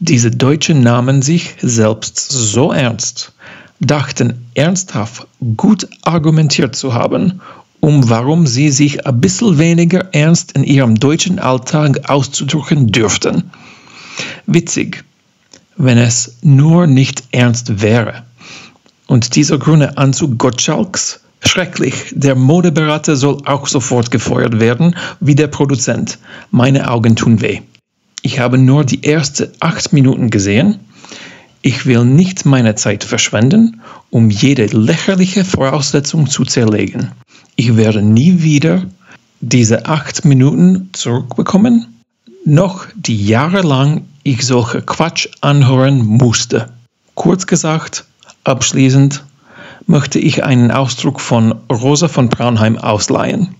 Diese 0.00 0.30
Deutschen 0.30 0.82
nahmen 0.82 1.22
sich 1.22 1.56
selbst 1.62 2.20
so 2.30 2.72
ernst, 2.72 3.32
dachten 3.80 4.46
ernsthaft 4.54 5.26
gut 5.56 5.88
argumentiert 6.02 6.76
zu 6.76 6.92
haben, 6.92 7.40
um 7.80 8.10
warum 8.10 8.46
sie 8.46 8.70
sich 8.70 9.06
ein 9.06 9.20
bisschen 9.20 9.58
weniger 9.58 10.12
ernst 10.12 10.52
in 10.52 10.64
ihrem 10.64 10.96
deutschen 10.96 11.38
Alltag 11.38 12.10
auszudrücken 12.10 12.92
dürften. 12.92 13.50
Witzig, 14.46 15.04
wenn 15.76 15.98
es 15.98 16.38
nur 16.42 16.86
nicht 16.86 17.24
ernst 17.32 17.82
wäre. 17.82 18.22
Und 19.06 19.36
dieser 19.36 19.58
grüne 19.58 19.96
Anzug 19.98 20.38
Gottschalks, 20.38 21.20
schrecklich, 21.40 22.12
der 22.12 22.34
Modeberater 22.34 23.16
soll 23.16 23.38
auch 23.44 23.66
sofort 23.66 24.10
gefeuert 24.10 24.60
werden, 24.60 24.96
wie 25.20 25.34
der 25.34 25.48
Produzent. 25.48 26.18
Meine 26.50 26.90
Augen 26.90 27.16
tun 27.16 27.40
weh. 27.40 27.60
Ich 28.22 28.38
habe 28.38 28.56
nur 28.56 28.84
die 28.84 29.04
ersten 29.04 29.48
acht 29.60 29.92
Minuten 29.92 30.30
gesehen. 30.30 30.80
Ich 31.60 31.86
will 31.86 32.04
nicht 32.04 32.46
meine 32.46 32.74
Zeit 32.74 33.04
verschwenden, 33.04 33.80
um 34.10 34.30
jede 34.30 34.66
lächerliche 34.66 35.44
Voraussetzung 35.44 36.28
zu 36.28 36.44
zerlegen. 36.44 37.12
Ich 37.56 37.76
werde 37.76 38.02
nie 38.02 38.42
wieder 38.42 38.86
diese 39.40 39.86
acht 39.86 40.24
Minuten 40.24 40.88
zurückbekommen, 40.92 41.86
noch 42.44 42.86
die 42.96 43.26
jahrelang 43.26 44.06
ich 44.24 44.44
solche 44.44 44.82
Quatsch 44.82 45.28
anhören 45.40 46.04
musste. 46.04 46.70
Kurz 47.14 47.46
gesagt, 47.46 48.04
abschließend 48.42 49.22
möchte 49.86 50.18
ich 50.18 50.42
einen 50.42 50.70
Ausdruck 50.70 51.20
von 51.20 51.52
Rosa 51.70 52.08
von 52.08 52.28
Braunheim 52.28 52.78
ausleihen. 52.78 53.54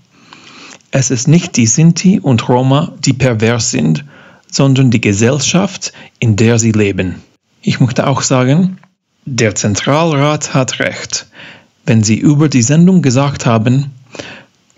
Es 0.90 1.10
ist 1.10 1.28
nicht 1.28 1.56
die 1.56 1.66
Sinti 1.66 2.18
und 2.18 2.48
Roma, 2.48 2.92
die 2.98 3.12
pervers 3.12 3.70
sind, 3.70 4.04
sondern 4.50 4.90
die 4.90 5.00
Gesellschaft, 5.00 5.92
in 6.18 6.36
der 6.36 6.58
sie 6.58 6.72
leben. 6.72 7.22
Ich 7.60 7.80
möchte 7.80 8.06
auch 8.06 8.22
sagen, 8.22 8.78
der 9.26 9.54
Zentralrat 9.54 10.54
hat 10.54 10.80
recht, 10.80 11.26
wenn 11.86 12.02
Sie 12.02 12.16
über 12.16 12.48
die 12.48 12.62
Sendung 12.62 13.02
gesagt 13.02 13.46
haben, 13.46 13.90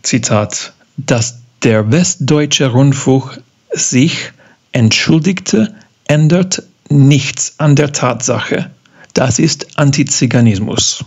Zitat, 0.02 0.72
dass 0.96 1.40
der 1.62 1.90
Westdeutsche 1.90 2.68
Rundfunk 2.68 3.40
sich 3.72 4.32
entschuldigte, 4.76 5.74
ändert 6.06 6.62
nichts 6.90 7.54
an 7.56 7.76
der 7.76 7.92
Tatsache. 7.92 8.70
Das 9.14 9.38
ist 9.38 9.78
Antiziganismus. 9.78 11.02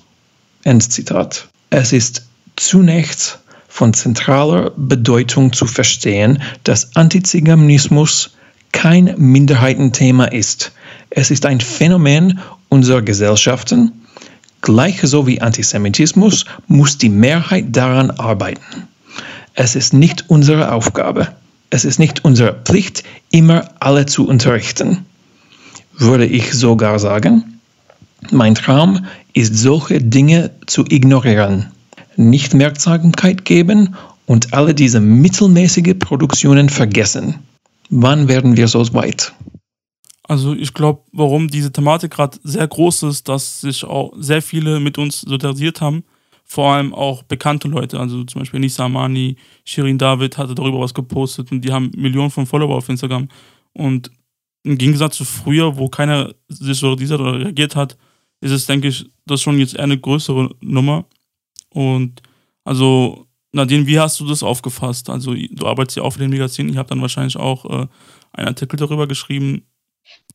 Endzitat. 0.63 1.47
Es 1.69 1.93
ist 1.93 2.25
zunächst 2.55 3.37
von 3.67 3.93
zentraler 3.93 4.71
Bedeutung 4.75 5.53
zu 5.53 5.67
verstehen, 5.67 6.41
dass 6.63 6.95
Antiziganismus 6.95 8.31
kein 8.71 9.13
Minderheitenthema 9.17 10.25
ist. 10.25 10.71
Es 11.11 11.29
ist 11.29 11.45
ein 11.45 11.61
Phänomen 11.61 12.39
unserer 12.69 13.03
Gesellschaften. 13.03 13.91
Gleich 14.61 14.99
so 15.03 15.27
wie 15.27 15.41
Antisemitismus 15.41 16.45
muss 16.67 16.97
die 16.97 17.09
Mehrheit 17.09 17.65
daran 17.69 18.09
arbeiten. 18.09 18.87
Es 19.53 19.75
ist 19.75 19.93
nicht 19.93 20.27
unsere 20.27 20.71
Aufgabe. 20.71 21.27
Es 21.69 21.85
ist 21.85 21.99
nicht 21.99 22.25
unsere 22.25 22.53
Pflicht, 22.53 23.03
immer 23.29 23.69
alle 23.79 24.05
zu 24.05 24.27
unterrichten. 24.27 25.05
Würde 25.97 26.25
ich 26.25 26.53
sogar 26.53 26.97
sagen, 26.99 27.59
mein 28.31 28.55
Traum 28.55 29.05
ist, 29.33 29.55
solche 29.55 30.01
Dinge 30.01 30.51
zu 30.65 30.85
ignorieren, 30.87 31.71
nicht 32.15 32.53
Merksamkeit 32.53 33.45
geben 33.45 33.95
und 34.25 34.53
alle 34.53 34.73
diese 34.73 34.99
mittelmäßige 34.99 35.95
Produktionen 35.97 36.69
vergessen. 36.69 37.35
Wann 37.89 38.27
werden 38.27 38.57
wir 38.57 38.67
so 38.67 38.93
weit? 38.93 39.33
Also 40.23 40.53
ich 40.53 40.75
glaube, 40.75 41.01
warum 41.11 41.47
diese 41.47 41.71
Thematik 41.71 42.11
gerade 42.11 42.37
sehr 42.43 42.67
groß 42.67 43.03
ist, 43.03 43.27
dass 43.27 43.61
sich 43.61 43.83
auch 43.83 44.13
sehr 44.19 44.43
viele 44.43 44.79
mit 44.79 44.99
uns 44.99 45.21
solidarisiert 45.21 45.81
haben, 45.81 46.03
vor 46.49 46.73
allem 46.73 46.95
auch 46.95 47.21
bekannte 47.23 47.67
Leute, 47.67 47.99
also 47.99 48.23
zum 48.23 48.41
Beispiel 48.41 48.59
Nisa 48.59 48.85
Amani, 48.85 49.37
Shirin 49.65 49.99
David 49.99 50.37
hatte 50.39 50.55
darüber 50.55 50.79
was 50.79 50.95
gepostet 50.95 51.51
und 51.51 51.61
die 51.61 51.71
haben 51.71 51.91
Millionen 51.95 52.31
von 52.31 52.47
Follower 52.47 52.75
auf 52.75 52.89
Instagram 52.89 53.27
und 53.73 54.11
im 54.63 54.77
Gegensatz 54.77 55.15
zu 55.15 55.25
früher, 55.25 55.77
wo 55.77 55.89
keiner 55.89 56.33
sich 56.47 56.79
solidarisiert 56.79 57.21
oder 57.21 57.39
reagiert 57.39 57.75
hat, 57.75 57.97
ist 58.41 58.51
es, 58.51 58.65
denke 58.65 58.87
ich, 58.87 59.05
das 59.27 59.41
schon 59.41 59.59
jetzt 59.59 59.75
eher 59.75 59.83
eine 59.83 59.99
größere 59.99 60.55
Nummer 60.59 61.05
und 61.69 62.23
also 62.63 63.27
Nadine, 63.51 63.85
wie 63.85 63.99
hast 63.99 64.19
du 64.19 64.27
das 64.27 64.41
aufgefasst? 64.41 65.09
Also 65.09 65.33
du 65.33 65.67
arbeitest 65.67 65.97
ja 65.97 66.03
auch 66.03 66.11
für 66.11 66.19
den 66.19 66.31
Magazin, 66.31 66.69
ich 66.69 66.77
habe 66.77 66.89
dann 66.89 67.01
wahrscheinlich 67.01 67.37
auch 67.37 67.65
äh, 67.65 67.87
einen 68.33 68.47
Artikel 68.47 68.77
darüber 68.77 69.07
geschrieben. 69.07 69.63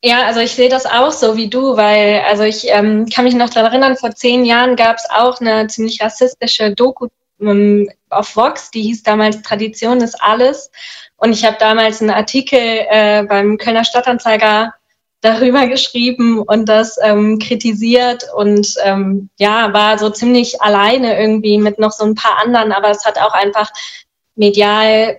Ja, 0.03 0.27
also 0.27 0.41
ich 0.41 0.53
sehe 0.53 0.69
das 0.69 0.85
auch 0.85 1.13
so 1.13 1.37
wie 1.37 1.49
du, 1.49 1.77
weil 1.77 2.23
also 2.27 2.43
ich 2.43 2.67
ähm, 2.69 3.07
kann 3.07 3.25
mich 3.25 3.35
noch 3.35 3.49
daran 3.49 3.73
erinnern, 3.73 3.97
vor 3.97 4.15
zehn 4.15 4.45
Jahren 4.45 4.77
gab 4.77 4.97
es 4.97 5.09
auch 5.09 5.41
eine 5.41 5.67
ziemlich 5.69 6.03
rassistische 6.03 6.75
Doku 6.75 7.09
ähm, 7.41 7.89
auf 8.11 8.37
Vox, 8.37 8.71
die 8.71 8.83
hieß 8.83 9.03
damals 9.03 9.43
Tradition 9.43 10.01
ist 10.01 10.21
alles. 10.23 10.71
Und 11.17 11.33
ich 11.33 11.45
habe 11.45 11.57
damals 11.59 12.01
einen 12.01 12.11
Artikel 12.11 12.59
äh, 12.59 13.25
beim 13.25 13.57
Kölner 13.59 13.85
Stadtanzeiger 13.85 14.75
darüber 15.21 15.67
geschrieben 15.69 16.41
und 16.41 16.69
das 16.69 16.99
ähm, 17.03 17.39
kritisiert 17.39 18.25
und 18.37 18.75
ähm, 18.85 19.31
ja, 19.39 19.73
war 19.73 19.99
so 19.99 20.11
ziemlich 20.11 20.61
alleine 20.61 21.19
irgendwie 21.19 21.59
mit 21.59 21.79
noch 21.79 21.93
so 21.93 22.05
ein 22.05 22.15
paar 22.15 22.39
anderen, 22.45 22.73
aber 22.73 22.91
es 22.91 23.05
hat 23.05 23.19
auch 23.19 23.33
einfach 23.33 23.71
medial 24.37 25.19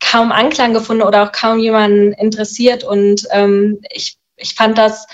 kaum 0.00 0.32
Anklang 0.32 0.74
gefunden 0.74 1.02
oder 1.02 1.24
auch 1.24 1.32
kaum 1.32 1.58
jemanden 1.58 2.12
interessiert. 2.12 2.84
Und 2.84 3.26
ähm, 3.30 3.80
ich, 3.90 4.16
ich 4.36 4.54
fand 4.54 4.78
das 4.78 5.06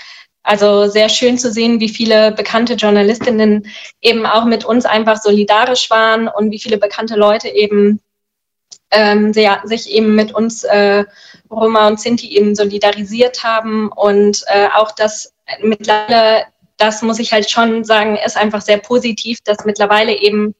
also 0.43 0.87
sehr 0.87 1.09
schön 1.09 1.37
zu 1.37 1.51
sehen, 1.51 1.79
wie 1.79 1.89
viele 1.89 2.31
bekannte 2.31 2.75
Journalistinnen 2.75 3.67
eben 4.01 4.25
auch 4.25 4.45
mit 4.45 4.63
uns 4.63 4.85
einfach 4.85 5.17
solidarisch 5.19 5.89
waren 5.89 6.27
und 6.27 6.51
wie 6.51 6.59
viele 6.59 6.77
bekannte 6.77 7.15
Leute 7.15 7.49
eben 7.49 7.99
ähm, 8.91 9.33
sehr, 9.33 9.61
sich 9.65 9.89
eben 9.89 10.15
mit 10.15 10.33
uns 10.33 10.63
äh, 10.63 11.03
Roma 11.49 11.87
und 11.87 11.99
Sinti 11.99 12.35
eben 12.35 12.55
solidarisiert 12.55 13.43
haben. 13.43 13.91
Und 13.91 14.43
äh, 14.47 14.67
auch 14.75 14.91
das 14.91 15.33
mittlerweile, 15.61 16.45
das 16.77 17.01
muss 17.01 17.19
ich 17.19 17.33
halt 17.33 17.49
schon 17.49 17.83
sagen, 17.83 18.17
ist 18.23 18.37
einfach 18.37 18.61
sehr 18.61 18.77
positiv, 18.77 19.39
dass 19.43 19.65
mittlerweile 19.65 20.13
eben 20.13 20.53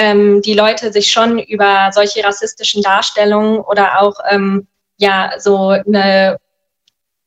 ähm, 0.00 0.40
die 0.40 0.54
Leute 0.54 0.92
sich 0.92 1.12
schon 1.12 1.38
über 1.38 1.90
solche 1.92 2.24
rassistischen 2.24 2.82
Darstellungen 2.82 3.60
oder 3.60 4.00
auch 4.00 4.14
ähm, 4.30 4.66
ja 4.96 5.32
so 5.38 5.68
eine 5.68 6.38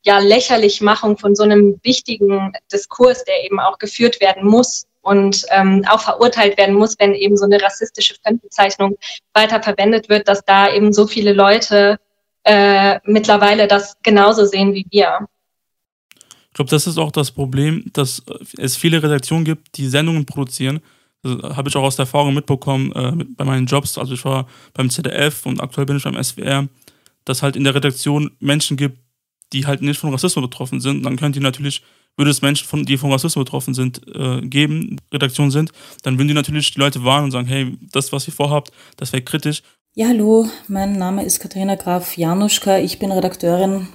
ja 0.03 0.17
lächerlich 0.17 0.81
Machung 0.81 1.19
von 1.19 1.35
so 1.35 1.43
einem 1.43 1.79
wichtigen 1.83 2.51
Diskurs, 2.71 3.23
der 3.25 3.45
eben 3.45 3.59
auch 3.59 3.77
geführt 3.77 4.19
werden 4.21 4.43
muss 4.47 4.87
und 5.01 5.45
ähm, 5.51 5.85
auch 5.87 6.01
verurteilt 6.01 6.57
werden 6.57 6.73
muss, 6.73 6.95
wenn 6.97 7.13
eben 7.13 7.37
so 7.37 7.45
eine 7.45 7.61
rassistische 7.61 8.15
Fremdbezeichnung 8.23 8.97
weiter 9.33 9.61
verwendet 9.61 10.09
wird, 10.09 10.27
dass 10.27 10.43
da 10.43 10.73
eben 10.73 10.93
so 10.93 11.05
viele 11.05 11.33
Leute 11.33 11.99
äh, 12.43 12.99
mittlerweile 13.05 13.67
das 13.67 13.97
genauso 14.01 14.45
sehen 14.45 14.73
wie 14.73 14.87
wir. 14.89 15.27
Ich 16.47 16.55
glaube, 16.55 16.71
das 16.71 16.87
ist 16.87 16.97
auch 16.97 17.11
das 17.11 17.29
Problem, 17.31 17.85
dass 17.93 18.23
es 18.57 18.75
viele 18.75 19.03
Redaktionen 19.03 19.45
gibt, 19.45 19.77
die 19.77 19.87
Sendungen 19.87 20.25
produzieren. 20.25 20.81
Das 21.23 21.55
habe 21.55 21.69
ich 21.69 21.75
auch 21.75 21.83
aus 21.83 21.95
der 21.95 22.03
Erfahrung 22.03 22.33
mitbekommen 22.33 22.91
äh, 22.91 23.11
mit, 23.11 23.35
bei 23.37 23.45
meinen 23.45 23.65
Jobs. 23.65 23.97
Also 23.97 24.13
ich 24.13 24.23
war 24.25 24.45
beim 24.73 24.89
ZDF 24.89 25.45
und 25.45 25.61
aktuell 25.61 25.85
bin 25.85 25.97
ich 25.97 26.03
beim 26.03 26.21
SWR, 26.21 26.67
dass 27.25 27.41
halt 27.41 27.55
in 27.55 27.63
der 27.63 27.73
Redaktion 27.75 28.31
Menschen 28.39 28.77
gibt, 28.77 28.99
die 29.53 29.65
halt 29.65 29.81
nicht 29.81 29.99
von 29.99 30.11
Rassismus 30.11 30.43
betroffen 30.43 30.81
sind. 30.81 31.05
Dann 31.05 31.15
können 31.15 31.33
die 31.33 31.39
natürlich, 31.39 31.81
würde 32.17 32.31
es 32.31 32.41
Menschen, 32.41 32.67
von, 32.67 32.85
die 32.85 32.97
von 32.97 33.11
Rassismus 33.11 33.45
betroffen 33.45 33.73
sind, 33.73 34.01
äh, 34.13 34.41
geben, 34.41 34.97
Redaktion 35.13 35.49
sind, 35.49 35.71
dann 36.03 36.17
würden 36.17 36.27
die 36.27 36.33
natürlich 36.33 36.71
die 36.71 36.79
Leute 36.79 37.03
warnen 37.03 37.25
und 37.25 37.31
sagen, 37.31 37.47
hey, 37.47 37.77
das, 37.91 38.11
was 38.11 38.27
ihr 38.27 38.33
vorhabt, 38.33 38.71
das 38.97 39.13
wäre 39.13 39.23
kritisch. 39.23 39.63
Ja, 39.95 40.07
hallo, 40.07 40.49
mein 40.67 40.93
Name 40.93 41.23
ist 41.23 41.39
Katharina 41.39 41.75
Graf 41.75 42.17
Januschka. 42.17 42.79
Ich 42.79 42.97
bin 42.97 43.11
Redakteurin 43.11 43.87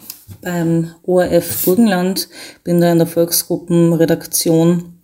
beim 0.42 0.94
ORF 1.02 1.64
Burgenland, 1.64 2.28
bin 2.62 2.80
da 2.80 2.92
in 2.92 2.98
der 2.98 3.06
Volksgruppenredaktion 3.06 4.97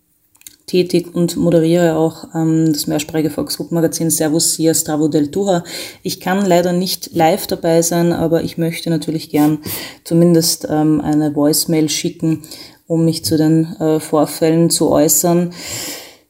tätig 0.74 1.14
und 1.14 1.36
moderiere 1.36 1.94
auch 1.94 2.24
ähm, 2.34 2.72
das 2.72 2.88
mehrsprachige 2.88 3.30
Volksgruppenmagazin 3.30 4.10
Servus 4.10 4.54
Sia 4.54 4.74
Stravo 4.74 5.06
del 5.06 5.30
Tuha. 5.30 5.62
Ich 6.02 6.18
kann 6.18 6.44
leider 6.44 6.72
nicht 6.72 7.14
live 7.14 7.46
dabei 7.46 7.80
sein, 7.82 8.12
aber 8.12 8.42
ich 8.42 8.58
möchte 8.58 8.90
natürlich 8.90 9.30
gern 9.30 9.58
zumindest 10.02 10.66
ähm, 10.68 11.00
eine 11.00 11.36
Voicemail 11.36 11.88
schicken, 11.88 12.42
um 12.88 13.04
mich 13.04 13.24
zu 13.24 13.36
den 13.36 13.76
äh, 13.76 14.00
Vorfällen 14.00 14.68
zu 14.68 14.90
äußern. 14.90 15.52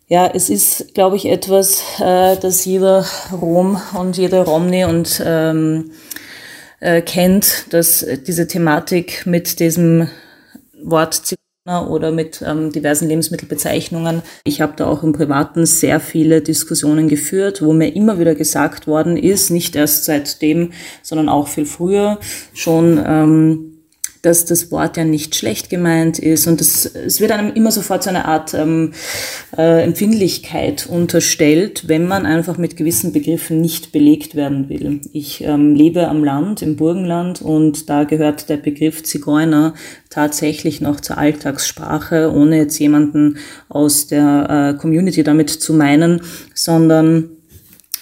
Ja, 0.09 0.26
es 0.26 0.50
ist, 0.50 0.92
glaube 0.92 1.16
ich, 1.16 1.24
etwas, 1.24 1.83
äh, 1.98 2.37
das 2.37 2.66
jeder 2.66 3.07
Rom 3.33 3.80
und 3.98 4.18
jeder 4.18 4.42
Romney 4.42 4.85
und 4.85 5.22
ähm, 5.24 5.92
äh, 6.80 7.00
kennt, 7.00 7.64
dass 7.70 8.04
diese 8.26 8.46
Thematik 8.46 9.24
mit 9.24 9.59
diesem 9.59 10.09
Wort 10.83 11.35
oder 11.66 12.11
mit 12.11 12.44
ähm, 12.46 12.72
diversen 12.72 13.09
Lebensmittelbezeichnungen. 13.09 14.22
Ich 14.44 14.61
habe 14.61 14.74
da 14.77 14.87
auch 14.87 15.03
im 15.03 15.12
Privaten 15.12 15.64
sehr 15.64 15.98
viele 15.98 16.42
Diskussionen 16.42 17.09
geführt, 17.09 17.62
wo 17.62 17.72
mir 17.72 17.94
immer 17.94 18.18
wieder 18.18 18.35
gesagt 18.35 18.87
worden 18.87 19.16
ist, 19.16 19.50
nicht 19.50 19.74
erst 19.74 20.05
seitdem, 20.05 20.72
sondern 21.03 21.31
auch 21.31 21.48
viel 21.48 21.64
früher 21.64 22.18
schon, 22.53 23.03
ähm, 23.07 23.73
dass 24.24 24.44
das 24.44 24.70
Wort 24.70 24.96
ja 24.96 25.04
nicht 25.04 25.34
schlecht 25.34 25.70
gemeint 25.70 26.18
ist 26.18 26.46
und 26.46 26.60
das, 26.60 26.87
es 26.87 27.20
wird 27.20 27.32
einem 27.32 27.52
immer 27.52 27.70
sofort 27.70 28.02
so 28.02 28.10
eine 28.10 28.24
Art 28.24 28.54
ähm, 28.54 28.92
äh, 29.56 29.82
Empfindlichkeit 29.82 30.87
unterstellt, 30.87 31.88
wenn 31.88 32.06
man 32.06 32.26
einfach 32.26 32.56
mit 32.56 32.76
gewissen 32.76 33.12
Begriffen 33.12 33.60
nicht 33.60 33.92
belegt 33.92 34.34
werden 34.34 34.68
will. 34.68 35.00
Ich 35.12 35.42
ähm, 35.44 35.74
lebe 35.74 36.08
am 36.08 36.24
Land, 36.24 36.62
im 36.62 36.76
Burgenland 36.76 37.42
und 37.42 37.90
da 37.90 38.04
gehört 38.04 38.48
der 38.48 38.56
Begriff 38.56 39.02
Zigeuner 39.02 39.74
tatsächlich 40.10 40.80
noch 40.80 41.00
zur 41.00 41.18
Alltagssprache, 41.18 42.32
ohne 42.32 42.58
jetzt 42.58 42.78
jemanden 42.78 43.38
aus 43.68 44.06
der 44.06 44.74
äh, 44.74 44.78
Community 44.80 45.22
damit 45.22 45.50
zu 45.50 45.74
meinen, 45.74 46.20
sondern 46.54 47.30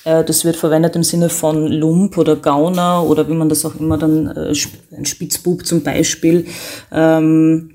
das 0.05 0.45
wird 0.45 0.57
verwendet 0.57 0.97
im 0.97 1.05
Sinne 1.05 1.29
von 1.29 1.69
Lump 1.69 2.19
oder 2.19 2.37
Gauner 2.37 3.05
oder 3.09 3.29
wie 3.29 3.35
man 3.35 3.49
das 3.49 3.65
auch 3.65 3.79
immer 3.79 3.99
dann, 3.99 4.27
äh, 4.27 4.55
ein 4.97 5.05
Spitzbub 5.05 5.65
zum 5.65 5.83
Beispiel. 5.83 6.47
Ähm, 6.91 7.71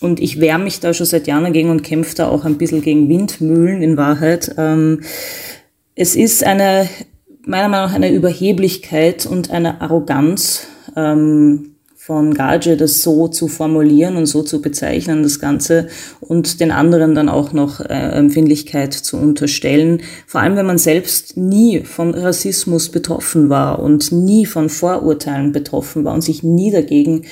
und 0.00 0.18
ich 0.18 0.40
wehre 0.40 0.58
mich 0.58 0.80
da 0.80 0.94
schon 0.94 1.06
seit 1.06 1.26
Jahren 1.26 1.44
dagegen 1.44 1.70
und 1.70 1.82
kämpfe 1.82 2.16
da 2.16 2.28
auch 2.28 2.44
ein 2.44 2.58
bisschen 2.58 2.82
gegen 2.82 3.08
Windmühlen 3.08 3.82
in 3.82 3.96
Wahrheit. 3.96 4.54
Ähm, 4.56 5.02
es 5.94 6.16
ist 6.16 6.42
eine, 6.42 6.88
meiner 7.44 7.68
Meinung 7.68 7.86
nach, 7.86 7.94
eine 7.94 8.10
Überheblichkeit 8.10 9.26
und 9.26 9.50
eine 9.50 9.80
Arroganz 9.80 10.66
ähm, 10.96 11.69
von 12.10 12.34
Gage, 12.34 12.76
das 12.76 13.02
so 13.02 13.28
zu 13.28 13.46
formulieren 13.46 14.16
und 14.16 14.26
so 14.26 14.42
zu 14.42 14.60
bezeichnen, 14.60 15.22
das 15.22 15.38
Ganze, 15.38 15.86
und 16.18 16.58
den 16.58 16.72
anderen 16.72 17.14
dann 17.14 17.28
auch 17.28 17.52
noch 17.52 17.78
äh, 17.78 17.84
Empfindlichkeit 17.84 18.92
zu 18.92 19.16
unterstellen. 19.16 20.02
Vor 20.26 20.40
allem, 20.40 20.56
wenn 20.56 20.66
man 20.66 20.78
selbst 20.78 21.36
nie 21.36 21.82
von 21.84 22.12
Rassismus 22.12 22.88
betroffen 22.88 23.48
war 23.48 23.78
und 23.78 24.10
nie 24.10 24.44
von 24.44 24.68
Vorurteilen 24.70 25.52
betroffen 25.52 26.04
war 26.04 26.12
und 26.12 26.22
sich 26.22 26.42
nie 26.42 26.72
dagegen 26.72 27.26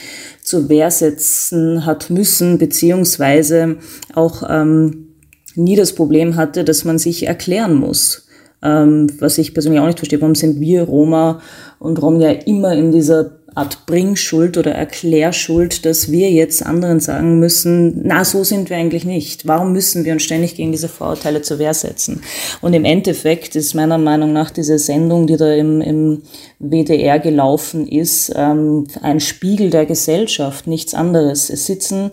zur 0.44 0.68
Wehr 0.68 0.92
setzen 0.92 1.84
hat 1.84 2.08
müssen, 2.08 2.58
beziehungsweise 2.58 3.78
auch 4.14 4.44
ähm, 4.48 5.08
nie 5.56 5.74
das 5.74 5.92
Problem 5.92 6.36
hatte, 6.36 6.62
dass 6.62 6.84
man 6.84 6.98
sich 6.98 7.26
erklären 7.26 7.74
muss. 7.74 8.28
Ähm, 8.62 9.08
was 9.18 9.38
ich 9.38 9.54
persönlich 9.54 9.80
auch 9.80 9.86
nicht 9.86 9.98
verstehe, 9.98 10.20
warum 10.20 10.36
sind 10.36 10.60
wir 10.60 10.84
Roma 10.84 11.40
und 11.80 12.00
Rom 12.00 12.20
ja 12.20 12.30
immer 12.30 12.74
in 12.74 12.92
dieser 12.92 13.37
Art 13.58 13.86
Bringschuld 13.86 14.56
oder 14.56 14.72
Erklärschuld, 14.72 15.84
dass 15.84 16.12
wir 16.12 16.30
jetzt 16.30 16.64
anderen 16.64 17.00
sagen 17.00 17.40
müssen, 17.40 18.02
na, 18.04 18.24
so 18.24 18.44
sind 18.44 18.70
wir 18.70 18.76
eigentlich 18.76 19.04
nicht. 19.04 19.48
Warum 19.48 19.72
müssen 19.72 20.04
wir 20.04 20.12
uns 20.12 20.22
ständig 20.22 20.54
gegen 20.54 20.70
diese 20.70 20.88
Vorurteile 20.88 21.42
zur 21.42 21.58
Wehr 21.58 21.74
setzen? 21.74 22.22
Und 22.60 22.72
im 22.72 22.84
Endeffekt 22.84 23.56
ist 23.56 23.74
meiner 23.74 23.98
Meinung 23.98 24.32
nach 24.32 24.50
diese 24.50 24.78
Sendung, 24.78 25.26
die 25.26 25.36
da 25.36 25.52
im, 25.52 25.80
im 25.80 26.22
WDR 26.60 27.18
gelaufen 27.18 27.88
ist, 27.88 28.32
ähm, 28.36 28.86
ein 29.02 29.18
Spiegel 29.18 29.70
der 29.70 29.86
Gesellschaft, 29.86 30.68
nichts 30.68 30.94
anderes. 30.94 31.50
Es 31.50 31.66
sitzen 31.66 32.12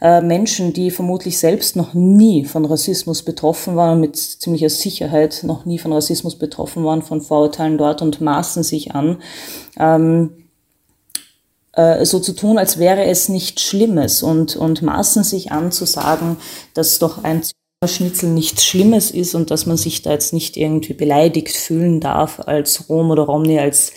äh, 0.00 0.20
Menschen, 0.20 0.72
die 0.72 0.92
vermutlich 0.92 1.38
selbst 1.38 1.74
noch 1.74 1.94
nie 1.94 2.44
von 2.44 2.64
Rassismus 2.64 3.22
betroffen 3.22 3.74
waren, 3.74 4.00
mit 4.00 4.16
ziemlicher 4.16 4.70
Sicherheit 4.70 5.40
noch 5.42 5.64
nie 5.64 5.78
von 5.78 5.92
Rassismus 5.92 6.38
betroffen 6.38 6.84
waren, 6.84 7.02
von 7.02 7.20
Vorurteilen 7.20 7.78
dort 7.78 8.00
und 8.00 8.20
maßen 8.20 8.62
sich 8.62 8.94
an, 8.94 9.18
ähm, 9.76 10.30
äh, 11.76 12.04
so 12.04 12.20
zu 12.20 12.32
tun, 12.32 12.58
als 12.58 12.78
wäre 12.78 13.04
es 13.04 13.28
nichts 13.28 13.62
Schlimmes 13.62 14.22
und, 14.22 14.56
und 14.56 14.82
maßen 14.82 15.24
sich 15.24 15.52
an 15.52 15.72
zu 15.72 15.86
sagen, 15.86 16.36
dass 16.74 16.98
doch 16.98 17.24
ein 17.24 17.42
Schnitzel 17.86 18.30
nichts 18.30 18.64
Schlimmes 18.64 19.10
ist 19.10 19.34
und 19.34 19.50
dass 19.50 19.66
man 19.66 19.76
sich 19.76 20.02
da 20.02 20.12
jetzt 20.12 20.32
nicht 20.32 20.56
irgendwie 20.56 20.94
beleidigt 20.94 21.56
fühlen 21.56 22.00
darf 22.00 22.40
als 22.40 22.88
Rom 22.88 23.10
oder 23.10 23.24
Romni, 23.24 23.58
als 23.58 23.92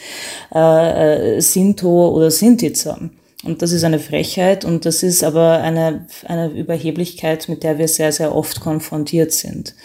äh, 0.54 1.38
äh, 1.38 1.42
Sinto 1.42 2.10
oder 2.10 2.32
Sintizer. 2.32 3.10
Und 3.44 3.62
das 3.62 3.72
ist 3.72 3.84
eine 3.84 4.00
Frechheit 4.00 4.66
und 4.66 4.86
das 4.86 5.04
ist 5.04 5.24
aber 5.24 5.60
eine, 5.62 6.08
eine 6.26 6.50
Überheblichkeit, 6.50 7.48
mit 7.48 7.63
der 7.63 7.78
wir 7.78 7.88
sehr, 7.88 8.12
sehr 8.12 8.36
oft 8.36 8.60
konfrontiert 8.60 9.32
sind 9.32 9.76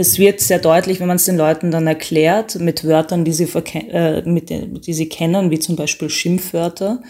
es 0.00 0.18
wird 0.18 0.40
sehr 0.40 0.58
deutlich, 0.58 0.98
wenn 0.98 1.08
man 1.08 1.16
es 1.16 1.26
den 1.26 1.36
Leuten 1.36 1.70
dann 1.70 1.86
erklärt, 1.86 2.58
mit 2.58 2.84
Wörtern, 2.84 3.26
die 3.26 3.32
sie, 3.32 3.44
äh, 3.74 4.22
mit, 4.22 4.48
die 4.48 4.92
sie 4.94 5.08
kennen, 5.10 5.50
wie 5.50 5.58
zum 5.58 5.76
Beispiel 5.76 6.08
Schimpfwörter. 6.08 7.02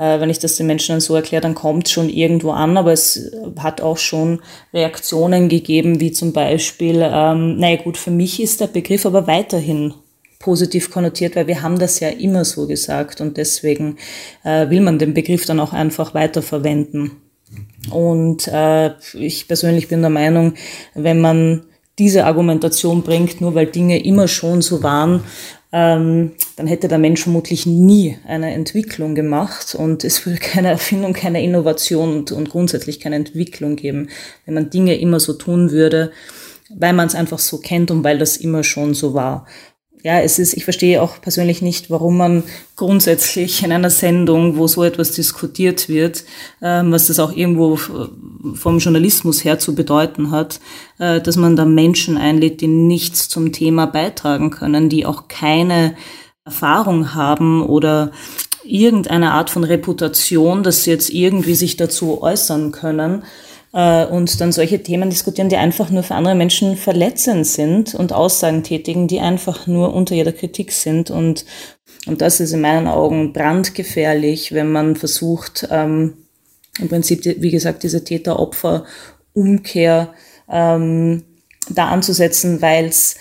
Äh, 0.00 0.18
wenn 0.18 0.30
ich 0.30 0.40
das 0.40 0.56
den 0.56 0.66
Menschen 0.66 0.94
dann 0.94 1.00
so 1.00 1.14
erkläre, 1.14 1.42
dann 1.42 1.54
kommt 1.54 1.86
es 1.86 1.92
schon 1.92 2.08
irgendwo 2.08 2.50
an, 2.50 2.76
aber 2.76 2.92
es 2.92 3.30
hat 3.56 3.80
auch 3.80 3.98
schon 3.98 4.42
Reaktionen 4.72 5.48
gegeben, 5.48 6.00
wie 6.00 6.10
zum 6.10 6.32
Beispiel, 6.32 7.00
ähm, 7.02 7.56
naja 7.58 7.76
gut, 7.76 7.96
für 7.96 8.10
mich 8.10 8.42
ist 8.42 8.60
der 8.60 8.66
Begriff 8.66 9.06
aber 9.06 9.28
weiterhin 9.28 9.94
positiv 10.40 10.90
konnotiert, 10.90 11.36
weil 11.36 11.46
wir 11.46 11.62
haben 11.62 11.78
das 11.78 12.00
ja 12.00 12.08
immer 12.08 12.44
so 12.44 12.66
gesagt 12.66 13.20
und 13.20 13.36
deswegen 13.36 13.96
äh, 14.42 14.68
will 14.70 14.80
man 14.80 14.98
den 14.98 15.14
Begriff 15.14 15.46
dann 15.46 15.60
auch 15.60 15.72
einfach 15.72 16.14
weiterverwenden. 16.14 17.12
Und 17.92 18.48
äh, 18.48 18.90
ich 19.14 19.46
persönlich 19.46 19.86
bin 19.86 20.00
der 20.00 20.10
Meinung, 20.10 20.54
wenn 20.94 21.20
man 21.20 21.62
diese 21.98 22.24
Argumentation 22.24 23.02
bringt, 23.02 23.40
nur 23.40 23.54
weil 23.54 23.66
Dinge 23.66 24.04
immer 24.04 24.28
schon 24.28 24.62
so 24.62 24.82
waren, 24.82 25.22
ähm, 25.72 26.32
dann 26.56 26.66
hätte 26.66 26.86
der 26.88 26.98
Mensch 26.98 27.22
vermutlich 27.22 27.66
nie 27.66 28.16
eine 28.26 28.52
Entwicklung 28.54 29.14
gemacht 29.14 29.74
und 29.74 30.04
es 30.04 30.24
würde 30.24 30.38
keine 30.38 30.68
Erfindung, 30.68 31.12
keine 31.12 31.42
Innovation 31.42 32.16
und, 32.16 32.32
und 32.32 32.50
grundsätzlich 32.50 33.00
keine 33.00 33.16
Entwicklung 33.16 33.76
geben, 33.76 34.08
wenn 34.44 34.54
man 34.54 34.70
Dinge 34.70 34.96
immer 34.98 35.18
so 35.18 35.32
tun 35.32 35.70
würde, 35.70 36.12
weil 36.70 36.92
man 36.92 37.06
es 37.06 37.14
einfach 37.14 37.38
so 37.38 37.58
kennt 37.58 37.90
und 37.90 38.04
weil 38.04 38.18
das 38.18 38.36
immer 38.36 38.62
schon 38.62 38.94
so 38.94 39.14
war 39.14 39.46
ja, 40.04 40.20
es 40.20 40.38
ist, 40.38 40.52
ich 40.52 40.64
verstehe 40.64 41.00
auch 41.00 41.22
persönlich 41.22 41.62
nicht, 41.62 41.88
warum 41.88 42.18
man 42.18 42.42
grundsätzlich 42.76 43.64
in 43.64 43.72
einer 43.72 43.88
Sendung, 43.88 44.58
wo 44.58 44.66
so 44.66 44.84
etwas 44.84 45.12
diskutiert 45.12 45.88
wird, 45.88 46.24
ähm, 46.60 46.92
was 46.92 47.06
das 47.06 47.18
auch 47.18 47.34
irgendwo 47.34 47.76
vom 48.54 48.78
Journalismus 48.80 49.44
her 49.44 49.58
zu 49.58 49.74
bedeuten 49.74 50.30
hat, 50.30 50.60
äh, 50.98 51.22
dass 51.22 51.36
man 51.36 51.56
da 51.56 51.64
Menschen 51.64 52.18
einlädt, 52.18 52.60
die 52.60 52.66
nichts 52.66 53.30
zum 53.30 53.50
Thema 53.50 53.86
beitragen 53.86 54.50
können, 54.50 54.90
die 54.90 55.06
auch 55.06 55.26
keine 55.28 55.96
Erfahrung 56.44 57.14
haben 57.14 57.62
oder 57.62 58.12
irgendeine 58.62 59.32
Art 59.32 59.48
von 59.48 59.64
Reputation, 59.64 60.62
dass 60.62 60.84
sie 60.84 60.90
jetzt 60.90 61.08
irgendwie 61.08 61.54
sich 61.54 61.78
dazu 61.78 62.22
äußern 62.22 62.72
können 62.72 63.22
äh, 63.74 64.06
und 64.06 64.40
dann 64.40 64.52
solche 64.52 64.82
Themen 64.82 65.10
diskutieren, 65.10 65.50
die 65.50 65.56
einfach 65.56 65.90
nur 65.90 66.04
für 66.04 66.14
andere 66.14 66.36
Menschen 66.36 66.76
verletzend 66.76 67.46
sind 67.46 67.94
und 67.94 68.12
Aussagen 68.12 68.62
tätigen, 68.62 69.08
die 69.08 69.20
einfach 69.20 69.66
nur 69.66 69.92
unter 69.92 70.14
jeder 70.14 70.32
Kritik 70.32 70.72
sind. 70.72 71.10
Und, 71.10 71.44
und 72.06 72.22
das 72.22 72.38
ist 72.40 72.52
in 72.52 72.60
meinen 72.60 72.86
Augen 72.86 73.32
brandgefährlich, 73.32 74.52
wenn 74.52 74.70
man 74.70 74.94
versucht, 74.96 75.66
ähm, 75.70 76.18
im 76.80 76.88
Prinzip, 76.88 77.24
wie 77.24 77.50
gesagt, 77.50 77.82
diese 77.82 78.04
Täter-Opfer-Umkehr 78.04 80.14
ähm, 80.50 81.24
da 81.70 81.88
anzusetzen, 81.88 82.62
weil 82.62 82.86
es 82.86 83.16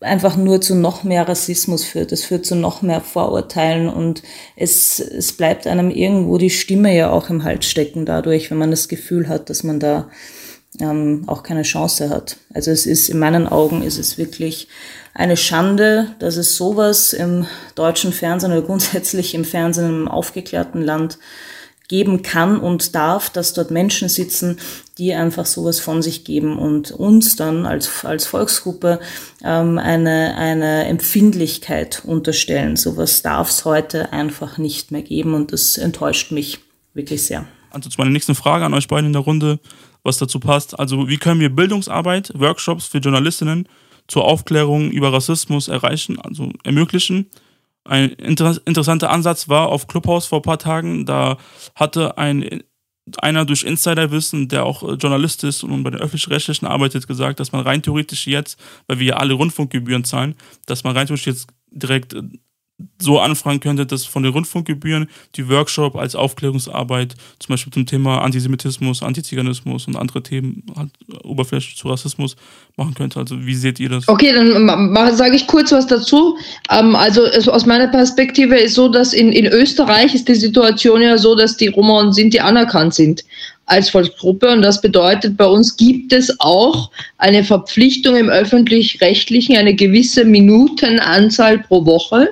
einfach 0.00 0.36
nur 0.36 0.60
zu 0.60 0.74
noch 0.74 1.04
mehr 1.04 1.28
Rassismus 1.28 1.84
führt. 1.84 2.12
Es 2.12 2.24
führt 2.24 2.46
zu 2.46 2.56
noch 2.56 2.82
mehr 2.82 3.00
Vorurteilen 3.00 3.88
und 3.88 4.22
es, 4.56 4.98
es 4.98 5.32
bleibt 5.32 5.66
einem 5.66 5.90
irgendwo 5.90 6.38
die 6.38 6.50
Stimme 6.50 6.94
ja 6.96 7.10
auch 7.10 7.28
im 7.28 7.44
Hals 7.44 7.66
stecken 7.66 8.06
dadurch, 8.06 8.50
wenn 8.50 8.58
man 8.58 8.70
das 8.70 8.88
Gefühl 8.88 9.28
hat, 9.28 9.50
dass 9.50 9.62
man 9.62 9.78
da 9.78 10.08
ähm, 10.80 11.24
auch 11.26 11.42
keine 11.42 11.62
Chance 11.62 12.08
hat. 12.08 12.38
Also 12.54 12.70
es 12.70 12.86
ist 12.86 13.08
in 13.08 13.18
meinen 13.18 13.46
Augen 13.46 13.82
ist 13.82 13.98
es 13.98 14.16
wirklich 14.16 14.68
eine 15.12 15.36
Schande, 15.36 16.14
dass 16.18 16.36
es 16.36 16.56
sowas 16.56 17.12
im 17.12 17.46
deutschen 17.74 18.12
Fernsehen 18.12 18.52
oder 18.52 18.62
grundsätzlich 18.66 19.34
im 19.34 19.44
Fernsehen 19.44 19.88
im 19.88 20.08
aufgeklärten 20.08 20.80
Land 20.80 21.18
geben 21.90 22.22
kann 22.22 22.60
und 22.60 22.94
darf, 22.94 23.30
dass 23.30 23.52
dort 23.52 23.72
Menschen 23.72 24.08
sitzen, 24.08 24.58
die 24.96 25.12
einfach 25.12 25.44
sowas 25.44 25.80
von 25.80 26.02
sich 26.02 26.22
geben 26.22 26.56
und 26.56 26.92
uns 26.92 27.34
dann 27.34 27.66
als, 27.66 28.04
als 28.04 28.28
Volksgruppe 28.28 29.00
ähm, 29.42 29.76
eine, 29.76 30.36
eine 30.36 30.84
Empfindlichkeit 30.84 32.02
unterstellen. 32.04 32.76
Sowas 32.76 33.22
darf 33.22 33.50
es 33.50 33.64
heute 33.64 34.12
einfach 34.12 34.56
nicht 34.56 34.92
mehr 34.92 35.02
geben 35.02 35.34
und 35.34 35.52
das 35.52 35.78
enttäuscht 35.78 36.30
mich 36.30 36.60
wirklich 36.94 37.26
sehr. 37.26 37.44
Also 37.70 37.90
zu 37.90 37.98
meiner 37.98 38.12
nächsten 38.12 38.36
Frage 38.36 38.64
an 38.64 38.74
euch 38.74 38.86
beiden 38.86 39.06
in 39.06 39.12
der 39.12 39.22
Runde, 39.22 39.58
was 40.04 40.16
dazu 40.18 40.38
passt. 40.38 40.78
Also 40.78 41.08
wie 41.08 41.18
können 41.18 41.40
wir 41.40 41.50
Bildungsarbeit, 41.50 42.30
Workshops 42.36 42.86
für 42.86 42.98
Journalistinnen 42.98 43.68
zur 44.06 44.26
Aufklärung 44.26 44.92
über 44.92 45.12
Rassismus 45.12 45.66
erreichen, 45.66 46.20
also 46.20 46.52
ermöglichen? 46.62 47.26
Ein 47.84 48.10
inter 48.10 48.58
interessanter 48.66 49.10
Ansatz 49.10 49.48
war 49.48 49.68
auf 49.68 49.86
Clubhouse 49.86 50.26
vor 50.26 50.40
ein 50.40 50.42
paar 50.42 50.58
Tagen. 50.58 51.06
Da 51.06 51.38
hatte 51.74 52.18
ein 52.18 52.62
einer 53.18 53.44
durch 53.44 53.64
Insiderwissen, 53.64 54.48
der 54.48 54.64
auch 54.64 54.82
äh, 54.82 54.92
Journalist 54.94 55.44
ist 55.44 55.62
und 55.64 55.82
bei 55.82 55.90
den 55.90 56.00
öffentlich-rechtlichen 56.00 56.66
arbeitet, 56.66 57.06
gesagt, 57.06 57.40
dass 57.40 57.52
man 57.52 57.62
rein 57.62 57.82
theoretisch 57.82 58.26
jetzt, 58.26 58.60
weil 58.86 58.98
wir 58.98 59.06
ja 59.06 59.16
alle 59.16 59.34
Rundfunkgebühren 59.34 60.04
zahlen, 60.04 60.34
dass 60.66 60.84
man 60.84 60.96
rein 60.96 61.06
theoretisch 61.06 61.26
jetzt 61.26 61.48
direkt 61.70 62.14
äh, 62.14 62.22
so 62.98 63.18
anfragen 63.18 63.60
könnte, 63.60 63.86
dass 63.86 64.04
von 64.04 64.22
den 64.22 64.32
Rundfunkgebühren 64.32 65.08
die 65.36 65.48
Workshop 65.48 65.96
als 65.96 66.14
Aufklärungsarbeit 66.14 67.14
zum 67.38 67.52
Beispiel 67.52 67.72
zum 67.72 67.86
Thema 67.86 68.22
Antisemitismus, 68.22 69.02
Antiziganismus 69.02 69.86
und 69.86 69.96
andere 69.96 70.22
Themen, 70.22 70.64
halt 70.76 70.90
oberflächlich 71.24 71.76
zu 71.76 71.88
Rassismus 71.88 72.36
machen 72.76 72.94
könnte. 72.94 73.18
Also 73.18 73.44
wie 73.44 73.54
seht 73.54 73.80
ihr 73.80 73.88
das? 73.88 74.08
Okay, 74.08 74.32
dann 74.32 75.16
sage 75.16 75.36
ich 75.36 75.46
kurz 75.46 75.72
was 75.72 75.86
dazu. 75.86 76.36
Ähm, 76.70 76.94
also 76.94 77.22
aus 77.50 77.66
meiner 77.66 77.88
Perspektive 77.88 78.56
ist 78.56 78.74
so, 78.74 78.88
dass 78.88 79.12
in, 79.12 79.32
in 79.32 79.46
Österreich 79.46 80.14
ist 80.14 80.28
die 80.28 80.34
Situation 80.34 81.02
ja 81.02 81.18
so, 81.18 81.34
dass 81.34 81.56
die 81.56 81.68
Roma 81.68 82.00
und 82.00 82.12
Sinti 82.14 82.38
anerkannt 82.38 82.94
sind 82.94 83.24
als 83.70 83.88
Volksgruppe. 83.88 84.52
Und 84.52 84.62
das 84.62 84.80
bedeutet, 84.80 85.36
bei 85.36 85.46
uns 85.46 85.76
gibt 85.76 86.12
es 86.12 86.34
auch 86.40 86.90
eine 87.18 87.44
Verpflichtung 87.44 88.16
im 88.16 88.28
öffentlich-rechtlichen, 88.28 89.56
eine 89.56 89.74
gewisse 89.74 90.24
Minutenanzahl 90.24 91.58
pro 91.60 91.86
Woche 91.86 92.30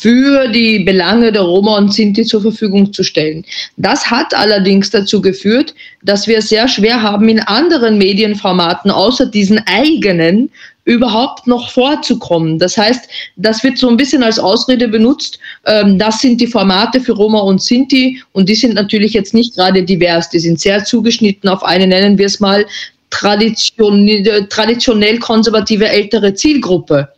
für 0.00 0.48
die 0.48 0.80
Belange 0.80 1.30
der 1.30 1.42
Roma 1.42 1.76
und 1.76 1.92
Sinti 1.92 2.24
zur 2.24 2.40
Verfügung 2.40 2.92
zu 2.92 3.02
stellen. 3.02 3.44
Das 3.76 4.10
hat 4.10 4.34
allerdings 4.34 4.90
dazu 4.90 5.20
geführt, 5.20 5.74
dass 6.02 6.26
wir 6.26 6.40
sehr 6.40 6.68
schwer 6.68 7.02
haben, 7.02 7.28
in 7.28 7.40
anderen 7.40 7.98
Medienformaten 7.98 8.90
außer 8.90 9.26
diesen 9.26 9.58
eigenen 9.66 10.50
überhaupt 10.84 11.46
noch 11.46 11.70
vorzukommen. 11.70 12.58
Das 12.58 12.76
heißt, 12.76 13.08
das 13.36 13.62
wird 13.62 13.78
so 13.78 13.88
ein 13.88 13.96
bisschen 13.96 14.22
als 14.22 14.38
Ausrede 14.38 14.88
benutzt. 14.88 15.38
Ähm, 15.66 15.98
das 15.98 16.20
sind 16.20 16.40
die 16.40 16.46
Formate 16.46 17.00
für 17.00 17.12
Roma 17.12 17.40
und 17.40 17.62
Sinti 17.62 18.22
und 18.32 18.48
die 18.48 18.54
sind 18.54 18.74
natürlich 18.74 19.12
jetzt 19.12 19.34
nicht 19.34 19.54
gerade 19.54 19.82
divers. 19.82 20.30
Die 20.30 20.40
sind 20.40 20.58
sehr 20.58 20.82
zugeschnitten 20.84 21.48
auf 21.48 21.62
eine, 21.62 21.86
nennen 21.86 22.16
wir 22.16 22.26
es 22.26 22.40
mal, 22.40 22.66
traditionell, 23.10 24.46
traditionell 24.48 25.18
konservative 25.18 25.88
ältere 25.88 26.34
Zielgruppe. 26.34 27.08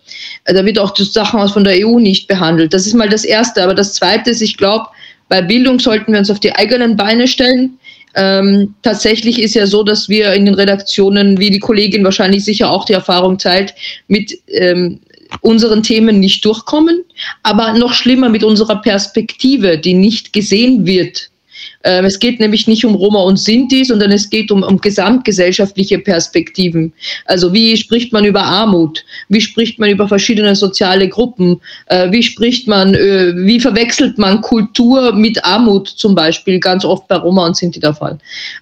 Da 0.44 0.64
wird 0.64 0.78
auch 0.78 0.92
die 0.92 1.04
Sachen 1.04 1.40
aus 1.40 1.52
von 1.52 1.64
der 1.64 1.86
EU 1.86 1.98
nicht 1.98 2.28
behandelt. 2.28 2.72
Das 2.74 2.86
ist 2.86 2.94
mal 2.94 3.08
das 3.08 3.24
Erste. 3.24 3.62
Aber 3.62 3.74
das 3.74 3.94
Zweite 3.94 4.30
ist, 4.30 4.42
ich 4.42 4.56
glaube, 4.56 4.86
Bei 5.32 5.40
Bildung 5.40 5.78
sollten 5.78 6.12
wir 6.12 6.18
uns 6.18 6.30
auf 6.30 6.40
die 6.40 6.54
eigenen 6.54 6.94
Beine 6.94 7.26
stellen. 7.26 7.78
Ähm, 8.14 8.74
tatsächlich 8.82 9.40
ist 9.40 9.54
ja 9.54 9.66
so, 9.66 9.82
dass 9.82 10.10
wir 10.10 10.34
in 10.34 10.44
den 10.44 10.54
Redaktionen, 10.54 11.38
wie 11.38 11.48
die 11.48 11.58
Kollegin 11.58 12.04
wahrscheinlich 12.04 12.44
sicher 12.44 12.70
auch 12.70 12.84
die 12.84 12.92
Erfahrung 12.92 13.38
teilt, 13.38 13.72
mit 14.08 14.38
ähm, 14.48 15.00
unseren 15.40 15.82
Themen 15.82 16.20
nicht 16.20 16.44
durchkommen, 16.44 17.02
aber 17.42 17.72
noch 17.72 17.94
schlimmer 17.94 18.28
mit 18.28 18.44
unserer 18.44 18.82
Perspektive, 18.82 19.78
die 19.78 19.94
nicht 19.94 20.34
gesehen 20.34 20.84
wird 20.84 21.31
ähm, 21.84 22.04
es 22.04 22.18
geht 22.18 22.40
nämlich 22.40 22.66
nicht 22.66 22.84
um 22.84 22.94
Roma 22.94 23.20
und 23.20 23.38
Sinti, 23.38 23.84
sondern 23.84 24.12
es 24.12 24.30
geht 24.30 24.50
um, 24.50 24.62
um 24.62 24.78
gesamtgesellschaftliche 24.78 25.98
Perspektiven. 25.98 26.92
Also 27.26 27.52
wie 27.52 27.76
spricht 27.76 28.12
man 28.12 28.24
über 28.24 28.42
Armut? 28.42 29.04
Wie 29.28 29.40
spricht 29.40 29.78
man 29.78 29.90
über 29.90 30.08
verschiedene 30.08 30.54
soziale 30.54 31.08
Gruppen? 31.08 31.60
Äh, 31.86 32.10
wie 32.12 32.22
spricht 32.22 32.68
man, 32.68 32.94
äh, 32.94 33.32
wie 33.36 33.60
verwechselt 33.60 34.18
man 34.18 34.40
Kultur 34.40 35.12
mit 35.12 35.44
Armut 35.44 35.88
zum 35.88 36.14
Beispiel? 36.14 36.60
Ganz 36.60 36.84
oft 36.84 37.08
bei 37.08 37.16
Roma 37.16 37.46
und 37.46 37.56
Sinti 37.56 37.80
der 37.80 37.94
Fall. 37.94 38.18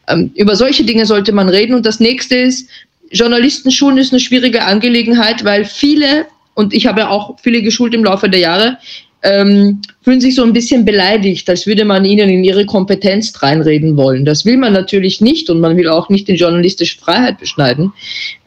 Ähm, 0.09 0.31
über 0.35 0.57
solche 0.57 0.85
Dinge 0.85 1.07
sollte 1.07 1.33
man 1.33 1.49
reden. 1.49 1.75
Und 1.75 1.87
das 1.87 2.01
nächste 2.01 2.37
ist, 2.37 2.69
Journalistenschulen 3.11 3.99
ist 3.99 4.13
eine 4.13 4.21
schwierige 4.21 4.65
Angelegenheit, 4.65 5.45
weil 5.45 5.65
viele, 5.65 6.27
und 6.55 6.73
ich 6.73 6.87
habe 6.87 7.01
ja 7.01 7.09
auch 7.09 7.39
viele 7.41 7.63
geschult 7.63 7.93
im 7.93 8.05
Laufe 8.05 8.29
der 8.29 8.41
Jahre, 8.41 8.79
ähm, 9.23 9.83
fühlen 10.03 10.21
sich 10.21 10.35
so 10.35 10.43
ein 10.43 10.53
bisschen 10.53 10.85
beleidigt, 10.85 11.49
als 11.51 11.67
würde 11.67 11.85
man 11.85 12.05
ihnen 12.05 12.29
in 12.29 12.45
ihre 12.45 12.65
Kompetenz 12.65 13.43
reinreden 13.43 13.97
wollen. 13.97 14.25
Das 14.25 14.45
will 14.45 14.57
man 14.57 14.73
natürlich 14.73 15.21
nicht 15.21 15.51
und 15.51 15.61
man 15.61 15.77
will 15.77 15.89
auch 15.89 16.09
nicht 16.09 16.29
die 16.29 16.35
journalistische 16.35 16.99
Freiheit 16.99 17.39
beschneiden. 17.39 17.93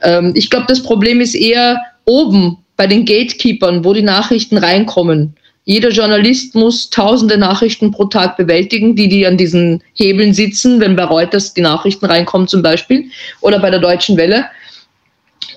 Ähm, 0.02 0.34
ich 0.36 0.50
glaube, 0.50 0.66
das 0.68 0.82
Problem 0.82 1.22
ist 1.22 1.36
eher 1.36 1.80
oben 2.06 2.58
bei 2.76 2.88
den 2.88 3.06
Gatekeepern, 3.06 3.86
wo 3.86 3.94
die 3.94 4.02
Nachrichten 4.02 4.58
reinkommen. 4.58 5.36
Jeder 5.66 5.90
Journalist 5.90 6.56
muss 6.56 6.90
tausende 6.90 7.38
Nachrichten 7.38 7.92
pro 7.92 8.06
Tag 8.06 8.36
bewältigen, 8.36 8.96
die, 8.96 9.08
die 9.08 9.26
an 9.26 9.38
diesen 9.38 9.82
Hebeln 9.94 10.34
sitzen, 10.34 10.82
wenn 10.82 10.96
bei 10.96 11.06
Reuters 11.06 11.54
die 11.54 11.62
Nachrichten 11.62 12.06
reinkommen 12.06 12.48
zum 12.48 12.62
Beispiel 12.62 13.06
oder 13.40 13.60
bei 13.60 13.70
der 13.70 13.80
Deutschen 13.80 14.18
Welle. 14.18 14.46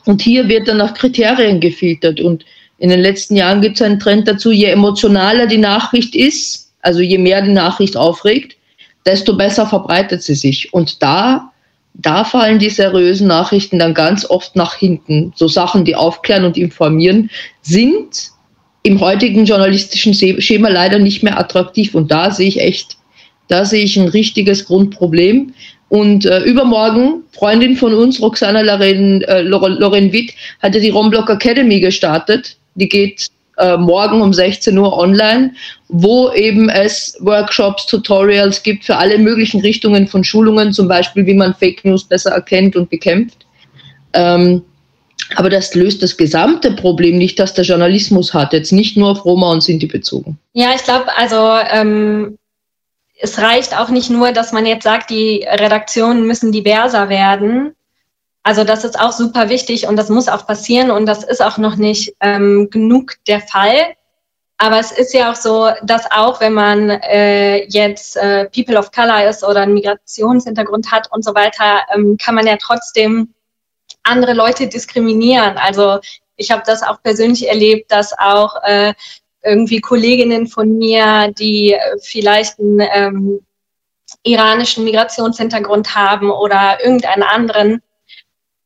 Und 0.05 0.23
hier 0.23 0.49
wird 0.49 0.69
dann 0.69 0.77
nach 0.77 0.95
Kriterien 0.95 1.59
gefiltert 1.59 2.21
und 2.21 2.45
in 2.79 2.91
den 2.91 3.01
letzten 3.01 3.37
Jahren 3.37 3.63
gibt 3.63 3.77
es 3.77 3.83
einen 3.83 3.99
Trend 3.99 4.29
dazu, 4.29 4.51
je 4.51 4.67
emotionaler 4.67 5.47
die 5.47 5.59
Nachricht 5.59 6.15
ist, 6.15 6.73
also 6.83 7.01
je 7.01 7.19
mehr 7.19 7.43
die 7.43 7.53
Nachricht 7.53 7.97
aufregt, 7.97 8.57
desto 9.07 9.37
besser 9.37 9.67
verbreitet 9.67 10.23
sie 10.23 10.35
sich. 10.35 10.73
Und 10.75 11.03
da, 11.03 11.53
da 11.95 12.25
fallen 12.25 12.59
die 12.59 12.71
seriösen 12.71 13.29
Nachrichten 13.29 13.79
dann 13.79 13.95
ganz 13.95 14.29
oft 14.29 14.57
nach 14.57 14.75
hinten. 14.75 15.33
So 15.37 15.49
Sachen, 15.49 15.85
die 15.85 15.97
aufklären 15.97 16.45
und 16.45 16.59
informieren, 16.59 17.31
sind 17.63 18.31
im 18.83 19.01
heutigen 19.01 19.47
journalistischen 19.47 20.15
Schema 20.15 20.69
leider 20.69 20.99
nicht 20.99 21.23
mehr 21.23 21.39
attraktiv. 21.39 21.95
Und 21.95 22.11
da 22.11 22.31
sehe 22.31 22.49
ich 22.49 22.61
echt, 22.61 22.99
da 23.49 23.65
sehe 23.65 23.85
ich 23.85 23.97
ein 23.97 24.09
richtiges 24.09 24.67
Grundproblem. 24.67 25.55
Und 25.89 26.27
äh, 26.27 26.41
übermorgen, 26.41 27.23
Freundin 27.33 27.77
von 27.77 27.95
uns, 27.95 28.21
Roxana 28.21 28.61
Loren, 28.61 29.23
äh, 29.23 29.43
Loren 29.43 30.13
Witt, 30.13 30.35
hatte 30.61 30.81
die 30.81 30.91
Romblock 30.91 31.31
Academy 31.31 31.81
gestartet 31.81 32.57
die 32.77 32.89
geht 32.89 33.29
äh, 33.59 33.77
morgen 33.77 34.21
um 34.21 34.33
16 34.33 34.77
Uhr 34.77 34.97
online, 34.97 35.55
wo 35.89 36.31
eben 36.33 36.69
es 36.69 37.17
Workshops, 37.21 37.87
Tutorials 37.87 38.63
gibt 38.63 38.85
für 38.85 38.97
alle 38.97 39.19
möglichen 39.19 39.61
Richtungen 39.61 40.07
von 40.07 40.25
Schulungen, 40.25 40.73
zum 40.73 40.89
Beispiel 40.89 41.27
wie 41.27 41.35
man 41.35 41.55
Fake 41.55 41.85
News 41.85 42.05
besser 42.05 42.33
erkennt 42.33 42.77
und 42.77 42.91
bekämpft. 42.91 43.47
Ähm, 44.13 44.63
aber 45.35 45.51
das 45.51 45.75
löst 45.75 46.03
das 46.03 46.17
gesamte 46.17 46.73
Problem 46.73 47.19
nicht, 47.19 47.39
das 47.39 47.55
der 47.55 47.65
Journalismus 47.65 48.33
hat, 48.33 48.53
jetzt 48.53 48.73
nicht 48.73 48.97
nur 48.97 49.11
auf 49.11 49.25
Roma 49.25 49.51
und 49.51 49.63
Sinti 49.63 49.87
bezogen. 49.87 50.39
Ja, 50.53 50.73
ich 50.75 50.85
glaube, 50.85 51.07
also 51.17 51.57
ähm, 51.73 52.39
es 53.19 53.39
reicht 53.39 53.77
auch 53.77 53.89
nicht 53.89 54.11
nur, 54.11 54.33
dass 54.33 54.53
man 54.53 54.67
jetzt 54.67 54.85
sagt, 54.85 55.11
die 55.11 55.45
Redaktionen 55.49 56.27
müssen 56.27 56.53
diverser 56.53 57.09
werden, 57.09 57.75
also 58.47 58.63
das 58.63 58.85
ist 58.85 58.97
auch 58.97 59.11
super 59.11 59.49
wichtig 59.49 59.89
und 59.89 59.97
das 59.97 60.09
muss 60.09 60.29
auch 60.29 60.47
passieren 60.47 60.93
und 60.93 61.05
das 61.05 61.25
ist 61.25 61.43
auch 61.43 61.59
noch 61.59 61.75
nicht 61.75 62.15
ähm, 62.21 62.71
genug 62.71 63.15
der 63.27 63.41
Fall. 63.41 63.75
Aber 64.57 64.79
es 64.79 64.93
ist 64.93 65.13
ja 65.13 65.33
auch 65.33 65.35
so, 65.35 65.71
dass 65.83 66.09
auch 66.13 66.41
wenn 66.41 66.53
man 66.53 66.91
äh, 66.91 67.65
jetzt 67.65 68.17
äh, 68.17 68.49
People 68.51 68.79
of 68.79 68.93
Color 68.93 69.29
ist 69.29 69.43
oder 69.43 69.63
einen 69.63 69.75
Migrationshintergrund 69.75 70.93
hat 70.93 71.11
und 71.11 71.25
so 71.25 71.35
weiter, 71.35 71.81
ähm, 71.93 72.17
kann 72.25 72.37
man 72.37 72.47
ja 72.47 72.57
trotzdem 72.57 73.35
andere 74.05 74.33
Leute 74.33 74.69
diskriminieren. 74.69 75.59
Also 75.59 75.99
ich 76.37 76.53
habe 76.53 76.63
das 76.65 76.85
auch 76.85 77.03
persönlich 77.03 77.49
erlebt, 77.49 77.91
dass 77.91 78.17
auch 78.17 78.63
äh, 78.63 78.95
irgendwie 79.43 79.81
Kolleginnen 79.81 80.47
von 80.47 80.79
mir, 80.79 81.33
die 81.37 81.77
vielleicht 82.01 82.61
einen 82.61 82.81
ähm, 82.95 83.41
iranischen 84.23 84.85
Migrationshintergrund 84.85 85.97
haben 85.97 86.31
oder 86.31 86.79
irgendeinen 86.81 87.25
anderen, 87.25 87.83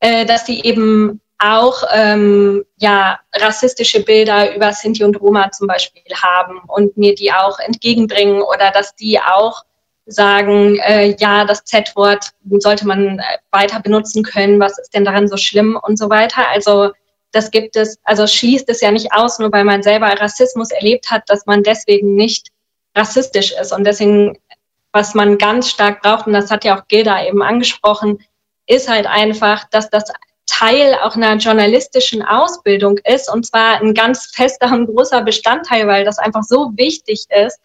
äh, 0.01 0.25
dass 0.25 0.43
die 0.43 0.65
eben 0.65 1.21
auch 1.39 1.83
ähm, 1.91 2.63
ja, 2.77 3.19
rassistische 3.33 4.03
Bilder 4.03 4.55
über 4.55 4.73
Sinti 4.73 5.03
und 5.03 5.19
Roma 5.19 5.49
zum 5.51 5.67
Beispiel 5.67 6.03
haben 6.21 6.59
und 6.67 6.95
mir 6.97 7.15
die 7.15 7.31
auch 7.31 7.57
entgegenbringen 7.59 8.41
oder 8.41 8.69
dass 8.71 8.95
die 8.95 9.19
auch 9.19 9.63
sagen, 10.05 10.77
äh, 10.79 11.15
ja, 11.19 11.45
das 11.45 11.63
Z-Wort 11.63 12.31
sollte 12.59 12.85
man 12.85 13.19
äh, 13.19 13.23
weiter 13.51 13.79
benutzen 13.79 14.23
können, 14.23 14.59
was 14.59 14.77
ist 14.77 14.93
denn 14.93 15.05
daran 15.05 15.27
so 15.27 15.37
schlimm 15.37 15.79
und 15.81 15.97
so 15.97 16.09
weiter. 16.09 16.47
Also 16.49 16.91
das 17.31 17.49
gibt 17.49 17.75
es, 17.75 17.97
also 18.03 18.27
schließt 18.27 18.69
es 18.69 18.81
ja 18.81 18.91
nicht 18.91 19.13
aus, 19.13 19.39
nur 19.39 19.51
weil 19.51 19.63
man 19.63 19.83
selber 19.83 20.07
Rassismus 20.07 20.71
erlebt 20.71 21.09
hat, 21.09 21.23
dass 21.27 21.45
man 21.45 21.63
deswegen 21.63 22.15
nicht 22.15 22.49
rassistisch 22.95 23.53
ist. 23.59 23.71
Und 23.71 23.85
deswegen, 23.85 24.37
was 24.91 25.13
man 25.15 25.37
ganz 25.37 25.69
stark 25.69 26.01
braucht, 26.01 26.27
und 26.27 26.33
das 26.33 26.51
hat 26.51 26.65
ja 26.65 26.77
auch 26.77 26.87
Gilda 26.87 27.25
eben 27.25 27.41
angesprochen, 27.41 28.19
ist 28.71 28.89
halt 28.89 29.05
einfach, 29.05 29.65
dass 29.69 29.89
das 29.89 30.05
Teil 30.45 30.95
auch 31.03 31.15
einer 31.15 31.35
journalistischen 31.35 32.23
Ausbildung 32.23 32.97
ist 33.03 33.31
und 33.31 33.45
zwar 33.45 33.81
ein 33.81 33.93
ganz 33.93 34.31
fester 34.33 34.71
und 34.71 34.87
großer 34.87 35.21
Bestandteil, 35.21 35.87
weil 35.87 36.05
das 36.05 36.17
einfach 36.17 36.43
so 36.43 36.71
wichtig 36.75 37.25
ist, 37.29 37.59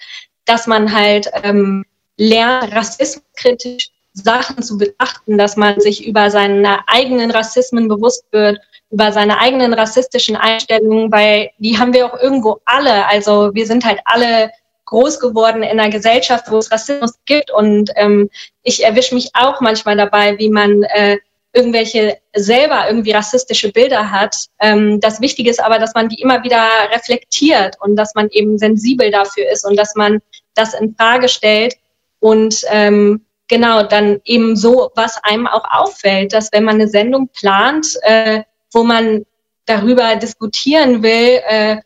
dass 0.45 0.67
man 0.67 0.93
halt 0.93 1.31
ähm, 1.43 1.85
lernt, 2.17 2.75
rassismuskritisch 2.75 3.91
Sachen 4.13 4.63
zu 4.63 4.79
betrachten, 4.79 5.37
dass 5.37 5.57
man 5.57 5.81
sich 5.81 6.07
über 6.07 6.31
seine 6.31 6.89
eigenen 6.89 7.31
Rassismen 7.31 7.87
bewusst 7.87 8.25
wird, 8.33 8.59
über 8.91 9.13
seine 9.13 9.39
eigenen 9.39 9.75
rassistischen 9.75 10.37
Einstellungen, 10.37 11.13
weil 11.13 11.51
die 11.59 11.79
haben 11.79 11.93
wir 11.93 12.07
auch 12.07 12.19
irgendwo 12.19 12.61
alle. 12.65 13.07
Also 13.07 13.55
wir 13.55 13.67
sind 13.67 13.85
halt 13.85 14.01
alle 14.07 14.51
groß 14.87 15.21
geworden 15.21 15.63
in 15.63 15.79
einer 15.79 15.91
Gesellschaft, 15.91 16.51
wo 16.51 16.59
es 16.59 16.73
Rassismus 16.73 17.15
gibt. 17.27 17.51
Und 17.51 17.91
ähm, 17.97 18.31
ich 18.63 18.85
erwische 18.85 19.15
mich 19.15 19.31
auch 19.35 19.61
manchmal 19.61 19.97
dabei, 19.97 20.39
wie 20.39 20.49
man 20.49 20.83
äh, 20.85 21.19
irgendwelche 21.53 22.19
selber 22.35 22.87
irgendwie 22.89 23.13
rassistische 23.13 23.73
Bilder 23.73 24.11
hat. 24.11 24.37
Ähm, 24.61 25.01
das 25.01 25.21
Wichtige 25.21 25.51
ist 25.51 25.63
aber, 25.63 25.79
dass 25.79 25.95
man 25.95 26.09
die 26.09 26.21
immer 26.21 26.45
wieder 26.45 26.63
reflektiert 26.93 27.77
und 27.81 27.97
dass 27.97 28.15
man 28.15 28.29
eben 28.31 28.59
sensibel 28.59 29.11
dafür 29.11 29.51
ist 29.51 29.65
und 29.65 29.77
dass 29.77 29.95
man 29.95 30.21
das 30.55 30.75
in 30.75 30.95
Frage 30.95 31.29
stellt 31.29 31.75
und 32.21 32.63
ähm, 32.69 33.25
genau 33.49 33.83
dann 33.83 34.21
eben 34.25 34.57
so, 34.57 34.91
was 34.95 35.23
einem 35.25 35.47
auch 35.47 35.65
auffällt, 35.71 36.33
dass 36.33 36.53
wenn 36.53 36.65
man 36.65 36.77
eine 36.77 36.89
Sendung 36.89 37.29
plant, 37.29 37.87
äh, 38.03 38.43
wo 38.73 38.83
man 38.83 39.25
darüber 39.65 40.17
diskutieren 40.17 41.03
will, 41.03 41.41
äh, 41.49 41.77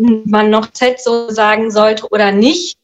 man 0.00 0.50
noch 0.50 0.70
Z 0.72 1.00
so 1.00 1.30
sagen 1.30 1.70
sollte 1.70 2.08
oder 2.08 2.32
nicht, 2.32 2.78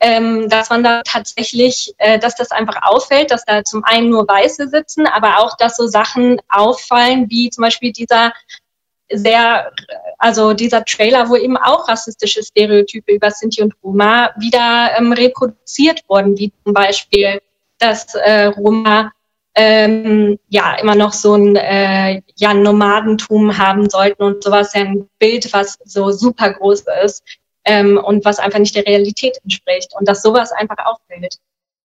ähm, 0.00 0.48
dass 0.48 0.70
man 0.70 0.84
da 0.84 1.02
tatsächlich, 1.02 1.94
äh, 1.98 2.18
dass 2.18 2.36
das 2.36 2.50
einfach 2.50 2.82
auffällt, 2.82 3.30
dass 3.30 3.44
da 3.44 3.64
zum 3.64 3.84
einen 3.84 4.10
nur 4.10 4.28
Weiße 4.28 4.68
sitzen, 4.68 5.06
aber 5.06 5.38
auch, 5.38 5.56
dass 5.56 5.76
so 5.76 5.86
Sachen 5.86 6.40
auffallen, 6.48 7.28
wie 7.30 7.50
zum 7.50 7.62
Beispiel 7.62 7.92
dieser 7.92 8.32
sehr, 9.10 9.72
also 10.18 10.52
dieser 10.52 10.84
Trailer, 10.84 11.30
wo 11.30 11.36
eben 11.36 11.56
auch 11.56 11.88
rassistische 11.88 12.42
Stereotype 12.42 13.10
über 13.10 13.30
Sinti 13.30 13.62
und 13.62 13.74
Roma 13.82 14.30
wieder 14.38 14.90
ähm, 14.98 15.12
reproduziert 15.12 16.02
wurden, 16.08 16.36
wie 16.36 16.52
zum 16.64 16.74
Beispiel, 16.74 17.40
dass 17.78 18.14
äh, 18.14 18.46
Roma 18.46 19.12
ähm, 19.60 20.38
ja 20.48 20.76
immer 20.76 20.94
noch 20.94 21.12
so 21.12 21.34
ein 21.34 21.56
äh, 21.56 22.22
ja, 22.36 22.54
Nomadentum 22.54 23.58
haben 23.58 23.90
sollten 23.90 24.22
und 24.22 24.42
sowas, 24.42 24.72
ja 24.72 24.82
ein 24.82 25.08
Bild, 25.18 25.52
was 25.52 25.78
so 25.84 26.12
super 26.12 26.52
groß 26.52 26.84
ist 27.04 27.24
ähm, 27.64 27.98
und 27.98 28.24
was 28.24 28.38
einfach 28.38 28.60
nicht 28.60 28.76
der 28.76 28.86
Realität 28.86 29.36
entspricht 29.42 29.90
und 29.98 30.08
dass 30.08 30.22
sowas 30.22 30.52
einfach 30.52 30.76
auffällt. 30.84 31.38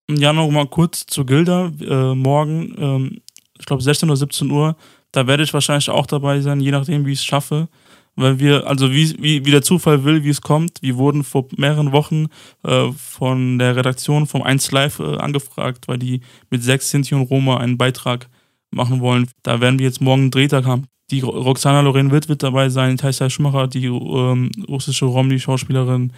Ja, 0.08 0.32
noch 0.32 0.48
mal 0.50 0.68
kurz 0.68 1.04
zu 1.06 1.24
Gilda. 1.24 1.72
Äh, 1.80 2.14
morgen, 2.14 2.76
ähm, 2.78 3.22
ich 3.58 3.66
glaube 3.66 3.82
16 3.82 4.08
oder 4.08 4.18
17 4.18 4.50
Uhr, 4.52 4.76
da 5.10 5.26
werde 5.26 5.42
ich 5.42 5.52
wahrscheinlich 5.52 5.90
auch 5.90 6.06
dabei 6.06 6.40
sein, 6.40 6.60
je 6.60 6.70
nachdem, 6.70 7.04
wie 7.06 7.12
ich 7.12 7.18
es 7.18 7.24
schaffe 7.24 7.68
weil 8.16 8.38
wir, 8.38 8.66
also 8.66 8.92
wie, 8.92 9.14
wie, 9.18 9.44
wie 9.44 9.50
der 9.50 9.62
Zufall 9.62 10.04
will, 10.04 10.24
wie 10.24 10.28
es 10.28 10.40
kommt, 10.40 10.80
wir 10.82 10.96
wurden 10.96 11.24
vor 11.24 11.46
mehreren 11.56 11.92
Wochen 11.92 12.26
äh, 12.62 12.92
von 12.92 13.58
der 13.58 13.76
Redaktion 13.76 14.26
vom 14.26 14.42
1 14.42 14.70
Live 14.70 15.00
äh, 15.00 15.16
angefragt, 15.16 15.88
weil 15.88 15.98
die 15.98 16.20
mit 16.50 16.62
sechs 16.62 16.90
Sinti 16.90 17.14
und 17.14 17.22
Roma 17.22 17.56
einen 17.58 17.78
Beitrag 17.78 18.28
machen 18.70 19.00
wollen. 19.00 19.28
Da 19.42 19.60
werden 19.60 19.78
wir 19.78 19.86
jetzt 19.86 20.00
morgen 20.00 20.22
einen 20.22 20.30
Drehtag 20.30 20.64
haben. 20.64 20.86
Die 21.10 21.20
Roxana 21.20 21.80
Loren 21.80 22.10
Witt 22.12 22.28
wird 22.28 22.42
dabei 22.42 22.68
sein, 22.70 22.96
Taisa 22.96 23.28
Schumacher, 23.28 23.68
die 23.68 23.86
ähm, 23.86 24.50
russische 24.68 25.04
Romney-Schauspielerin, 25.04 26.12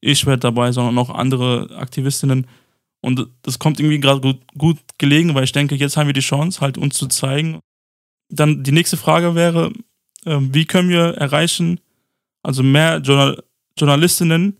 ich 0.00 0.26
werde 0.26 0.40
dabei, 0.40 0.72
sondern 0.72 0.98
auch 0.98 1.10
andere 1.10 1.70
Aktivistinnen. 1.76 2.46
Und 3.02 3.28
das 3.42 3.58
kommt 3.58 3.78
irgendwie 3.78 4.00
gerade 4.00 4.20
gut, 4.20 4.40
gut 4.58 4.78
gelegen, 4.98 5.34
weil 5.34 5.44
ich 5.44 5.52
denke, 5.52 5.76
jetzt 5.76 5.96
haben 5.96 6.08
wir 6.08 6.12
die 6.12 6.20
Chance, 6.20 6.60
halt 6.60 6.76
uns 6.76 6.96
zu 6.96 7.06
zeigen. 7.06 7.60
Dann 8.28 8.62
die 8.64 8.72
nächste 8.72 8.96
Frage 8.96 9.34
wäre, 9.34 9.72
wie 10.24 10.64
können 10.64 10.88
wir 10.88 11.14
erreichen, 11.14 11.80
also 12.42 12.62
mehr 12.62 12.98
Journal 12.98 13.42
Journalistinnen, 13.78 14.58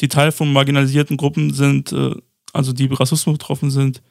die 0.00 0.08
Teil 0.08 0.32
von 0.32 0.52
marginalisierten 0.52 1.16
Gruppen 1.16 1.52
sind, 1.52 1.92
äh, 1.92 2.14
also 2.52 2.72
die 2.72 2.86
Rassismus 2.86 3.38
betroffen 3.38 3.70
sind, 3.70 4.02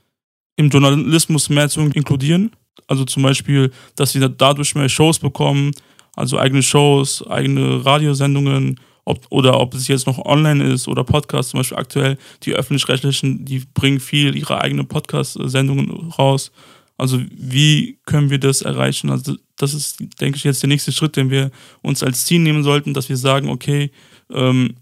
im 0.55 0.69
Journalismus 0.69 1.49
mehr 1.49 1.69
zu 1.69 1.81
inkludieren. 1.81 2.51
Also 2.87 3.03
zum 3.05 3.23
Beispiel, 3.23 3.71
dass 3.95 4.13
sie 4.13 4.19
dadurch 4.19 4.75
mehr 4.75 4.89
Shows 4.89 5.19
bekommen, 5.19 5.71
also 6.15 6.39
eigene 6.39 6.63
Shows, 6.63 7.25
eigene 7.27 7.85
Radiosendungen, 7.85 8.79
ob, 9.05 9.25
oder 9.29 9.59
ob 9.59 9.73
es 9.73 9.87
jetzt 9.87 10.07
noch 10.07 10.19
online 10.25 10.63
ist 10.65 10.87
oder 10.87 11.03
Podcasts, 11.03 11.51
zum 11.51 11.59
Beispiel 11.59 11.77
aktuell, 11.77 12.17
die 12.43 12.53
öffentlich-rechtlichen, 12.53 13.45
die 13.45 13.63
bringen 13.73 13.99
viel 13.99 14.35
ihre 14.35 14.59
eigenen 14.61 14.87
Podcast-Sendungen 14.87 16.11
raus. 16.11 16.51
Also 16.97 17.21
wie 17.31 17.99
können 18.05 18.29
wir 18.29 18.39
das 18.39 18.63
erreichen? 18.63 19.09
Also 19.09 19.35
das 19.55 19.73
ist, 19.73 19.99
denke 20.19 20.37
ich, 20.37 20.43
jetzt 20.43 20.63
der 20.63 20.69
nächste 20.69 20.91
Schritt, 20.91 21.15
den 21.15 21.29
wir 21.29 21.51
uns 21.81 22.03
als 22.03 22.25
Ziel 22.25 22.39
nehmen 22.39 22.63
sollten, 22.63 22.93
dass 22.93 23.09
wir 23.09 23.17
sagen, 23.17 23.49
okay, 23.49 23.91
ähm, 24.31 24.75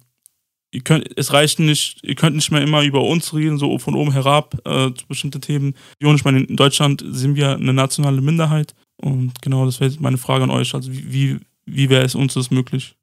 ihr 0.71 0.81
könnt, 0.81 1.07
es 1.17 1.33
reicht 1.33 1.59
nicht, 1.59 1.99
ihr 2.03 2.15
könnt 2.15 2.35
nicht 2.35 2.51
mehr 2.51 2.61
immer 2.61 2.83
über 2.83 3.01
uns 3.01 3.33
reden, 3.33 3.57
so 3.57 3.77
von 3.79 3.95
oben 3.95 4.11
herab 4.11 4.55
äh, 4.65 4.93
zu 4.93 5.07
bestimmten 5.07 5.41
Themen. 5.41 5.75
Ich 5.99 6.25
meine, 6.25 6.43
in 6.43 6.55
Deutschland 6.55 7.03
sind 7.05 7.35
wir 7.35 7.55
eine 7.55 7.73
nationale 7.73 8.21
Minderheit 8.21 8.75
und 8.97 9.41
genau, 9.41 9.65
das 9.65 9.79
wäre 9.79 9.91
meine 9.99 10.17
Frage 10.17 10.43
an 10.43 10.51
euch. 10.51 10.73
Also 10.73 10.91
wie, 10.91 11.39
wie 11.65 11.89
wäre 11.89 12.05
es 12.05 12.15
uns 12.15 12.33
das 12.33 12.51
möglich? 12.51 12.95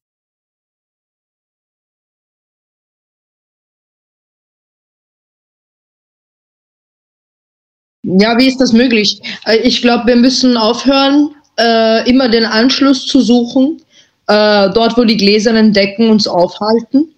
Ja, 8.02 8.36
wie 8.36 8.48
ist 8.48 8.60
das 8.60 8.72
möglich? 8.72 9.20
Äh, 9.46 9.58
ich 9.58 9.80
glaube, 9.80 10.06
wir 10.06 10.16
müssen 10.16 10.56
aufhören, 10.56 11.30
äh, 11.58 12.08
immer 12.08 12.28
den 12.28 12.44
Anschluss 12.44 13.06
zu 13.06 13.20
suchen, 13.20 13.80
äh, 14.26 14.70
dort, 14.70 14.96
wo 14.96 15.04
die 15.04 15.16
gläsernen 15.16 15.72
Decken 15.72 16.10
uns 16.10 16.26
aufhalten. 16.26 17.08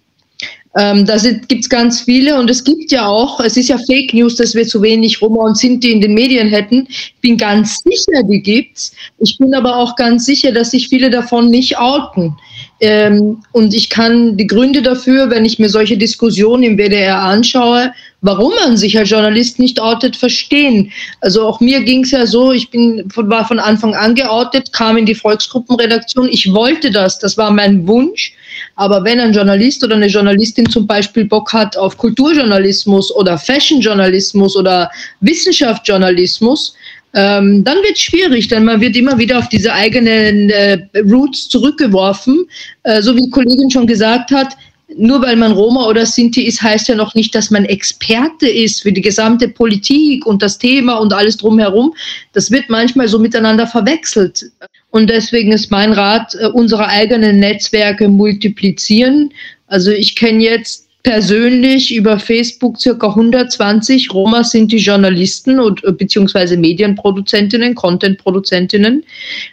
Ähm, 0.77 1.05
da 1.05 1.15
gibt 1.17 1.63
es 1.63 1.69
ganz 1.69 2.01
viele 2.01 2.37
und 2.37 2.49
es 2.49 2.61
gibt 2.61 2.91
ja 2.91 3.07
auch, 3.07 3.39
es 3.39 3.55
ist 3.55 3.69
ja 3.69 3.77
Fake 3.77 4.13
News, 4.13 4.35
dass 4.35 4.53
wir 4.55 4.67
zu 4.67 4.81
wenig 4.81 5.21
Roma 5.21 5.43
und 5.43 5.57
Sinti 5.57 5.89
in 5.89 6.01
den 6.01 6.13
Medien 6.13 6.49
hätten. 6.49 6.85
Ich 6.89 7.15
bin 7.21 7.37
ganz 7.37 7.81
sicher, 7.81 8.23
die 8.23 8.41
gibt's. 8.41 8.91
Ich 9.19 9.37
bin 9.37 9.55
aber 9.55 9.77
auch 9.77 9.95
ganz 9.95 10.25
sicher, 10.25 10.51
dass 10.51 10.71
sich 10.71 10.89
viele 10.89 11.09
davon 11.09 11.49
nicht 11.49 11.77
outen. 11.77 12.35
Ähm, 12.81 13.41
und 13.53 13.73
ich 13.73 13.89
kann 13.89 14.35
die 14.35 14.47
Gründe 14.47 14.81
dafür, 14.81 15.29
wenn 15.29 15.45
ich 15.45 15.59
mir 15.59 15.69
solche 15.69 15.97
Diskussionen 15.97 16.63
im 16.63 16.77
WDR 16.77 17.21
anschaue, 17.21 17.93
warum 18.21 18.53
man 18.55 18.75
sich 18.75 18.97
als 18.97 19.09
Journalist 19.09 19.59
nicht 19.59 19.79
outet, 19.79 20.17
verstehen. 20.17 20.91
Also 21.21 21.47
auch 21.47 21.61
mir 21.61 21.83
ging 21.83 22.03
es 22.03 22.11
ja 22.11 22.25
so, 22.25 22.51
ich 22.51 22.69
bin, 22.71 23.03
war 23.15 23.47
von 23.47 23.59
Anfang 23.59 23.95
an 23.95 24.15
geoutet, 24.15 24.73
kam 24.73 24.97
in 24.97 25.05
die 25.05 25.15
Volksgruppenredaktion. 25.15 26.27
Ich 26.29 26.51
wollte 26.51 26.91
das, 26.91 27.19
das 27.19 27.37
war 27.37 27.51
mein 27.51 27.87
Wunsch. 27.87 28.33
Aber 28.75 29.03
wenn 29.03 29.19
ein 29.19 29.33
Journalist 29.33 29.83
oder 29.83 29.95
eine 29.95 30.07
Journalistin 30.07 30.69
zum 30.69 30.87
Beispiel 30.87 31.25
Bock 31.25 31.53
hat 31.53 31.77
auf 31.77 31.97
Kulturjournalismus 31.97 33.13
oder 33.15 33.37
Fashionjournalismus 33.37 34.55
oder 34.55 34.89
Wissenschaftsjournalismus, 35.21 36.75
ähm, 37.15 37.63
dann 37.63 37.77
wird 37.77 37.93
es 37.93 38.01
schwierig, 38.01 38.49
denn 38.49 38.65
man 38.65 38.81
wird 38.81 38.97
immer 38.97 39.17
wieder 39.17 39.39
auf 39.39 39.47
diese 39.47 39.71
eigenen 39.71 40.49
äh, 40.49 40.85
Roots 40.97 41.47
zurückgeworfen. 41.47 42.45
Äh, 42.83 43.01
so 43.01 43.15
wie 43.15 43.21
die 43.21 43.29
Kollegin 43.29 43.71
schon 43.71 43.87
gesagt 43.87 44.31
hat, 44.31 44.49
nur 44.97 45.21
weil 45.21 45.37
man 45.37 45.53
Roma 45.53 45.87
oder 45.87 46.05
Sinti 46.05 46.43
ist, 46.43 46.61
heißt 46.61 46.89
ja 46.89 46.95
noch 46.95 47.15
nicht, 47.15 47.33
dass 47.33 47.49
man 47.51 47.63
Experte 47.65 48.49
ist 48.49 48.83
für 48.83 48.91
die 48.91 49.01
gesamte 49.01 49.47
Politik 49.47 50.25
und 50.25 50.41
das 50.41 50.57
Thema 50.57 50.95
und 50.95 51.13
alles 51.13 51.37
drumherum. 51.37 51.93
Das 52.33 52.51
wird 52.51 52.69
manchmal 52.69 53.07
so 53.07 53.17
miteinander 53.17 53.65
verwechselt. 53.65 54.51
Und 54.91 55.09
deswegen 55.09 55.53
ist 55.53 55.71
mein 55.71 55.93
Rat, 55.93 56.35
äh, 56.35 56.47
unsere 56.47 56.87
eigenen 56.87 57.39
Netzwerke 57.39 58.09
multiplizieren. 58.09 59.33
Also 59.67 59.89
ich 59.89 60.17
kenne 60.17 60.43
jetzt 60.43 60.84
persönlich 61.05 61.93
über 61.93 62.17
Facebook 62.19 62.81
circa 62.81 63.09
120 63.09 64.11
Roma 64.11 64.43
sind 64.43 64.71
die 64.71 64.79
Journalisten 64.79 65.59
und 65.59 65.83
äh, 65.83 65.91
beziehungsweise 65.91 66.57
Medienproduzentinnen, 66.57 67.75
Contentproduzentinnen, 67.75 69.03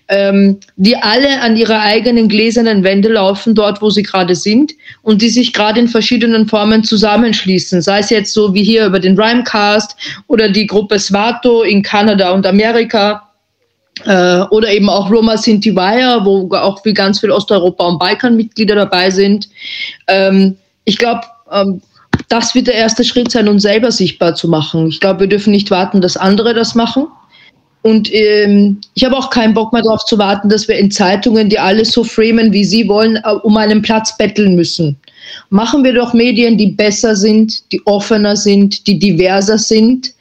ähm, 0.09 0.59
die 0.77 0.97
alle 0.97 1.43
an 1.43 1.59
ihre 1.59 1.79
eigenen 1.79 2.31
gläsernen 2.31 2.83
Wände 2.85 3.11
laufen, 3.11 3.55
dort 3.55 3.83
wo 3.83 3.91
sie 3.91 4.03
gerade 4.03 4.35
sind 4.35 4.73
und 5.03 5.21
die 5.21 5.29
sich 5.29 5.53
gerade 5.53 5.79
in 5.79 5.89
verschiedenen 5.89 6.49
Formen 6.49 6.85
zusammenschließen, 6.85 7.83
sei 7.83 7.99
es 7.99 8.09
jetzt 8.09 8.33
so 8.33 8.55
wie 8.55 8.65
hier 8.65 8.87
über 8.87 8.99
den 8.99 9.21
Rhymecast 9.21 9.95
oder 10.29 10.49
die 10.49 10.67
Gruppe 10.67 10.99
Svato 10.99 11.65
in 11.65 11.83
Kanada 11.83 12.31
und 12.31 12.47
Amerika. 12.47 13.29
Äh, 14.07 14.41
oder 14.51 14.73
eben 14.73 14.89
auch 14.89 15.11
Roma 15.11 15.37
Sinti 15.37 15.77
Wire, 15.77 16.25
wo 16.25 16.49
auch 16.57 16.83
wie 16.87 16.95
ganz 16.95 17.21
viel 17.21 17.31
Osteuropa- 17.31 17.89
und 17.89 17.99
Balkanmitglieder 17.99 18.75
dabei 18.75 19.11
sind. 19.11 19.51
Ähm, 20.09 20.57
ich 20.85 20.99
glaube, 20.99 21.21
ähm, 21.53 21.81
das 22.29 22.55
wird 22.55 22.67
der 22.67 22.75
erste 22.75 23.05
Schritt 23.05 23.31
sein, 23.31 23.49
uns 23.49 23.63
selber 23.63 23.91
sichtbar 23.91 24.35
zu 24.35 24.49
machen. 24.49 24.89
Ich 24.89 25.01
glaube, 25.01 25.21
wir 25.21 25.27
dürfen 25.29 25.51
nicht 25.51 25.71
warten, 25.71 26.01
dass 26.01 26.17
andere 26.17 26.55
das 26.55 26.75
machen. 26.75 27.07
Und 27.83 28.13
ähm, 28.15 28.81
ich 28.95 29.05
habe 29.05 29.17
auch 29.17 29.31
keinen 29.31 29.55
Bock 29.55 29.73
mehr 29.73 29.83
darauf 29.83 30.05
zu 30.05 30.17
warten, 30.17 30.49
dass 30.49 30.69
wir 30.69 30.77
in 30.77 30.91
Zeitungen, 30.91 31.49
die 31.49 31.59
alles 31.59 31.91
so 31.91 32.05
framen, 32.05 32.53
wie 32.53 32.65
sie 32.65 32.87
wollen, 32.87 33.17
äh, 33.17 33.33
um 33.43 33.57
einen 33.57 33.83
Platz 33.83 34.17
betteln 34.17 34.55
müssen. 34.55 34.97
Machen 35.51 35.83
wir 35.83 35.93
doch 35.93 36.13
Medien, 36.13 36.57
die 36.57 36.69
besser 36.69 37.17
sind, 37.17 37.71
die 37.73 37.85
offener 37.87 38.37
sind, 38.37 38.87
die 38.87 38.99
diverser 38.99 39.59
sind, 39.59 40.15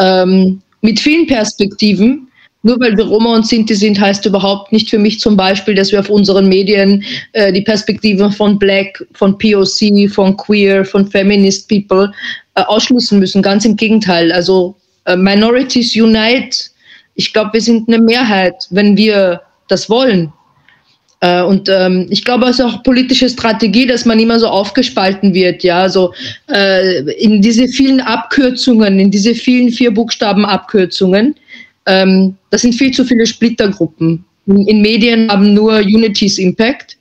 ähm, 0.00 0.60
mit 0.80 0.98
vielen 0.98 1.26
Perspektiven 1.26 2.28
nur 2.64 2.80
weil 2.80 2.96
wir 2.96 3.04
Roma 3.04 3.34
und 3.34 3.46
Sinti 3.46 3.74
sind, 3.74 4.00
heißt 4.00 4.24
überhaupt 4.24 4.72
nicht 4.72 4.88
für 4.88 4.98
mich 4.98 5.20
zum 5.20 5.36
Beispiel, 5.36 5.74
dass 5.74 5.92
wir 5.92 6.00
auf 6.00 6.08
unseren 6.08 6.48
Medien 6.48 7.04
äh, 7.32 7.52
die 7.52 7.60
Perspektiven 7.60 8.32
von 8.32 8.58
Black, 8.58 9.06
von 9.12 9.36
POC, 9.38 10.10
von 10.10 10.34
Queer, 10.36 10.84
von 10.84 11.06
Feminist 11.06 11.68
People 11.68 12.10
äh, 12.54 12.62
ausschließen 12.62 13.18
müssen. 13.18 13.42
Ganz 13.42 13.66
im 13.66 13.76
Gegenteil. 13.76 14.32
Also 14.32 14.74
äh, 15.04 15.14
Minorities 15.14 15.94
Unite. 15.94 16.56
Ich 17.16 17.34
glaube, 17.34 17.52
wir 17.52 17.60
sind 17.60 17.86
eine 17.86 17.98
Mehrheit, 17.98 18.54
wenn 18.70 18.96
wir 18.96 19.42
das 19.68 19.90
wollen. 19.90 20.32
Äh, 21.20 21.42
und 21.42 21.68
ähm, 21.68 22.06
ich 22.08 22.24
glaube, 22.24 22.46
es 22.46 22.58
ist 22.58 22.64
auch 22.64 22.82
politische 22.82 23.28
Strategie, 23.28 23.86
dass 23.86 24.06
man 24.06 24.18
immer 24.18 24.38
so 24.38 24.48
aufgespalten 24.48 25.34
wird, 25.34 25.62
ja, 25.62 25.88
so 25.88 26.12
äh, 26.50 27.00
in 27.12 27.42
diese 27.42 27.68
vielen 27.68 28.00
Abkürzungen, 28.00 28.98
in 28.98 29.10
diese 29.10 29.34
vielen 29.34 29.70
vier 29.70 29.92
Buchstaben 29.92 30.44
Abkürzungen. 30.44 31.34
Ähm, 31.86 32.36
das 32.50 32.62
sind 32.62 32.74
viel 32.74 32.92
zu 32.92 33.04
viele 33.04 33.26
Splittergruppen. 33.26 34.24
In, 34.46 34.66
in 34.66 34.82
Medien 34.82 35.30
haben 35.30 35.54
nur 35.54 35.76
Unities 35.78 36.38
Impact. 36.38 36.96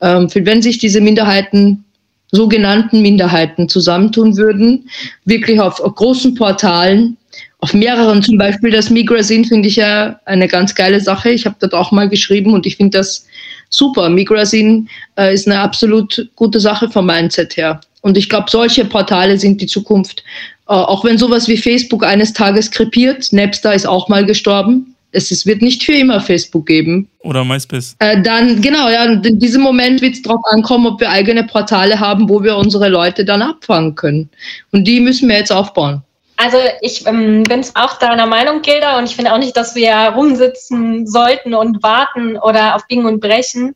Ähm, 0.00 0.28
wenn 0.34 0.62
sich 0.62 0.78
diese 0.78 1.00
Minderheiten, 1.00 1.84
sogenannten 2.30 3.02
Minderheiten 3.02 3.68
zusammentun 3.68 4.36
würden, 4.36 4.88
wirklich 5.24 5.60
auf, 5.60 5.80
auf 5.80 5.94
großen 5.94 6.34
Portalen, 6.34 7.16
auf 7.60 7.74
mehreren, 7.74 8.22
zum 8.22 8.38
Beispiel 8.38 8.70
das 8.70 8.90
Migrasin 8.90 9.44
finde 9.44 9.68
ich 9.68 9.76
ja 9.76 10.20
eine 10.26 10.46
ganz 10.46 10.74
geile 10.74 11.00
Sache. 11.00 11.30
Ich 11.30 11.44
habe 11.44 11.56
dort 11.58 11.74
auch 11.74 11.90
mal 11.90 12.08
geschrieben 12.08 12.52
und 12.52 12.66
ich 12.66 12.76
finde 12.76 12.98
das 12.98 13.26
super. 13.68 14.08
Migrasin 14.08 14.88
äh, 15.18 15.34
ist 15.34 15.48
eine 15.48 15.58
absolut 15.58 16.28
gute 16.36 16.60
Sache 16.60 16.88
vom 16.88 17.06
Mindset 17.06 17.56
her. 17.56 17.80
Und 18.02 18.16
ich 18.16 18.28
glaube, 18.28 18.48
solche 18.48 18.84
Portale 18.84 19.38
sind 19.38 19.60
die 19.60 19.66
Zukunft. 19.66 20.22
Äh, 20.68 20.72
auch 20.72 21.04
wenn 21.04 21.18
sowas 21.18 21.48
wie 21.48 21.56
Facebook 21.56 22.04
eines 22.04 22.32
Tages 22.32 22.70
krepiert, 22.70 23.32
Napster 23.32 23.74
ist 23.74 23.86
auch 23.86 24.08
mal 24.08 24.24
gestorben. 24.24 24.94
Es, 25.10 25.30
es 25.30 25.46
wird 25.46 25.62
nicht 25.62 25.82
für 25.82 25.94
immer 25.94 26.20
Facebook 26.20 26.66
geben. 26.66 27.08
Oder 27.20 27.42
MySpace. 27.42 27.96
Äh, 27.98 28.20
dann, 28.20 28.60
genau, 28.60 28.90
ja, 28.90 29.04
in 29.04 29.38
diesem 29.38 29.62
Moment 29.62 30.02
wird 30.02 30.14
es 30.14 30.22
darauf 30.22 30.42
ankommen, 30.50 30.86
ob 30.86 31.00
wir 31.00 31.08
eigene 31.08 31.44
Portale 31.44 31.98
haben, 31.98 32.28
wo 32.28 32.42
wir 32.42 32.56
unsere 32.56 32.90
Leute 32.90 33.24
dann 33.24 33.40
abfangen 33.40 33.94
können. 33.94 34.28
Und 34.72 34.84
die 34.84 35.00
müssen 35.00 35.28
wir 35.28 35.38
jetzt 35.38 35.52
aufbauen. 35.52 36.02
Also 36.36 36.58
ich 36.82 37.04
ähm, 37.06 37.42
bin 37.42 37.64
auch 37.74 37.98
deiner 37.98 38.26
Meinung, 38.26 38.62
Gilda, 38.62 38.98
und 38.98 39.06
ich 39.06 39.16
finde 39.16 39.32
auch 39.32 39.38
nicht, 39.38 39.56
dass 39.56 39.74
wir 39.74 39.92
rumsitzen 40.14 41.06
sollten 41.06 41.52
und 41.54 41.82
warten 41.82 42.36
oder 42.36 42.76
auf 42.76 42.86
Biegen 42.86 43.06
und 43.06 43.20
Brechen 43.20 43.74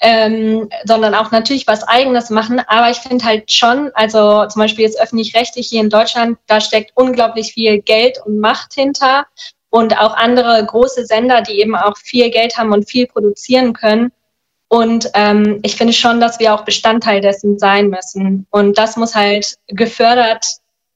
ähm, 0.00 0.68
sondern 0.84 1.14
auch 1.14 1.30
natürlich 1.30 1.66
was 1.66 1.82
Eigenes 1.82 2.30
machen. 2.30 2.60
Aber 2.66 2.90
ich 2.90 2.98
finde 2.98 3.24
halt 3.24 3.50
schon, 3.50 3.90
also 3.94 4.46
zum 4.46 4.60
Beispiel 4.60 4.84
jetzt 4.84 5.00
öffentlich-rechtlich 5.00 5.68
hier 5.68 5.80
in 5.80 5.90
Deutschland, 5.90 6.38
da 6.46 6.60
steckt 6.60 6.92
unglaublich 6.94 7.52
viel 7.52 7.80
Geld 7.80 8.18
und 8.24 8.38
Macht 8.38 8.74
hinter 8.74 9.26
und 9.70 9.98
auch 9.98 10.14
andere 10.14 10.64
große 10.64 11.04
Sender, 11.06 11.42
die 11.42 11.60
eben 11.60 11.76
auch 11.76 11.96
viel 11.98 12.30
Geld 12.30 12.56
haben 12.56 12.72
und 12.72 12.88
viel 12.88 13.06
produzieren 13.06 13.72
können. 13.72 14.12
Und 14.68 15.10
ähm, 15.14 15.60
ich 15.62 15.76
finde 15.76 15.94
schon, 15.94 16.20
dass 16.20 16.38
wir 16.40 16.54
auch 16.54 16.64
Bestandteil 16.64 17.20
dessen 17.20 17.58
sein 17.58 17.88
müssen. 17.88 18.46
Und 18.50 18.78
das 18.78 18.96
muss 18.96 19.14
halt 19.14 19.56
gefördert 19.66 20.44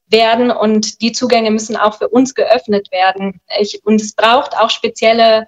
werden 0.07 0.51
und 0.51 1.01
die 1.01 1.11
Zugänge 1.11 1.49
müssen 1.49 1.75
auch 1.75 1.97
für 1.97 2.07
uns 2.07 2.35
geöffnet 2.35 2.91
werden. 2.91 3.41
Ich, 3.59 3.81
und 3.83 3.99
es 3.99 4.13
braucht 4.13 4.55
auch 4.55 4.69
spezielle 4.69 5.47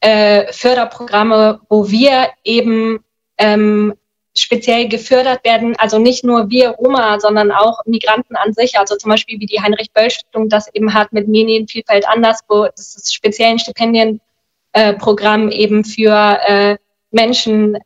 äh, 0.00 0.52
Förderprogramme, 0.52 1.60
wo 1.68 1.90
wir 1.90 2.28
eben 2.44 3.04
ähm, 3.38 3.94
speziell 4.36 4.88
gefördert 4.88 5.44
werden. 5.44 5.74
Also 5.78 5.98
nicht 5.98 6.24
nur 6.24 6.50
wir 6.50 6.70
Roma, 6.70 7.18
sondern 7.20 7.50
auch 7.50 7.80
Migranten 7.84 8.36
an 8.36 8.52
sich. 8.52 8.78
Also 8.78 8.96
zum 8.96 9.10
Beispiel 9.10 9.40
wie 9.40 9.46
die 9.46 9.60
Heinrich-Böll-Stiftung 9.60 10.48
das 10.48 10.72
eben 10.72 10.94
hat 10.94 11.12
mit 11.12 11.28
Medienvielfalt 11.28 12.08
anderswo. 12.08 12.66
Das 12.76 12.96
ist 12.96 13.14
speziell 13.14 13.50
ein 13.50 13.58
Stipendienprogramm 13.58 15.50
eben 15.50 15.84
für 15.84 16.38
äh, 16.46 16.76
Menschen, 17.10 17.78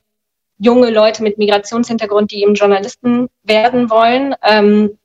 junge 0.59 0.91
Leute 0.91 1.23
mit 1.23 1.39
Migrationshintergrund, 1.39 2.31
die 2.31 2.43
eben 2.43 2.55
Journalisten 2.55 3.29
werden 3.43 3.91
wollen. 3.91 4.35
Ähm, 4.43 4.99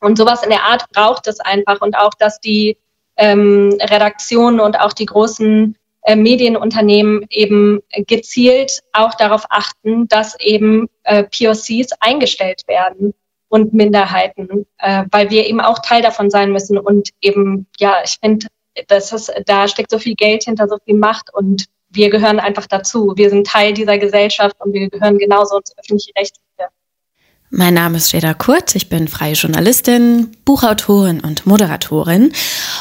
und 0.00 0.18
sowas 0.18 0.42
in 0.42 0.50
der 0.50 0.64
Art 0.64 0.90
braucht 0.92 1.26
es 1.26 1.40
einfach. 1.40 1.80
Und 1.80 1.96
auch, 1.96 2.14
dass 2.14 2.40
die 2.40 2.76
ähm, 3.16 3.76
Redaktionen 3.80 4.60
und 4.60 4.80
auch 4.80 4.92
die 4.92 5.06
großen 5.06 5.76
äh, 6.06 6.14
Medienunternehmen 6.14 7.26
eben 7.30 7.80
gezielt 8.06 8.80
auch 8.92 9.14
darauf 9.14 9.44
achten, 9.50 10.06
dass 10.06 10.38
eben 10.38 10.88
äh, 11.02 11.24
POCs 11.24 11.90
eingestellt 11.98 12.62
werden 12.68 13.12
und 13.48 13.74
Minderheiten, 13.74 14.66
äh, 14.78 15.04
weil 15.10 15.30
wir 15.30 15.46
eben 15.46 15.60
auch 15.60 15.80
Teil 15.80 16.02
davon 16.02 16.30
sein 16.30 16.52
müssen. 16.52 16.78
Und 16.78 17.10
eben, 17.20 17.66
ja, 17.78 17.96
ich 18.04 18.18
finde, 18.20 18.46
das 18.86 19.12
ist, 19.12 19.32
da 19.46 19.66
steckt 19.66 19.90
so 19.90 19.98
viel 19.98 20.14
Geld 20.14 20.44
hinter, 20.44 20.68
so 20.68 20.76
viel 20.84 20.96
Macht 20.96 21.34
und 21.34 21.64
wir 21.88 22.08
gehören 22.08 22.38
einfach 22.38 22.66
dazu. 22.66 23.14
Wir 23.16 23.30
sind 23.30 23.46
Teil 23.46 23.72
dieser 23.72 23.98
Gesellschaft 23.98 24.54
und 24.60 24.72
wir 24.72 24.88
gehören 24.88 25.18
genauso 25.18 25.58
ins 25.58 25.76
öffentliche 25.76 26.12
Recht 26.16 26.36
mein 27.56 27.72
Name 27.72 27.96
ist 27.96 28.12
Jeda 28.12 28.34
Kurt, 28.34 28.74
ich 28.74 28.90
bin 28.90 29.08
freie 29.08 29.32
Journalistin, 29.32 30.28
Buchautorin 30.44 31.20
und 31.20 31.46
Moderatorin. 31.46 32.32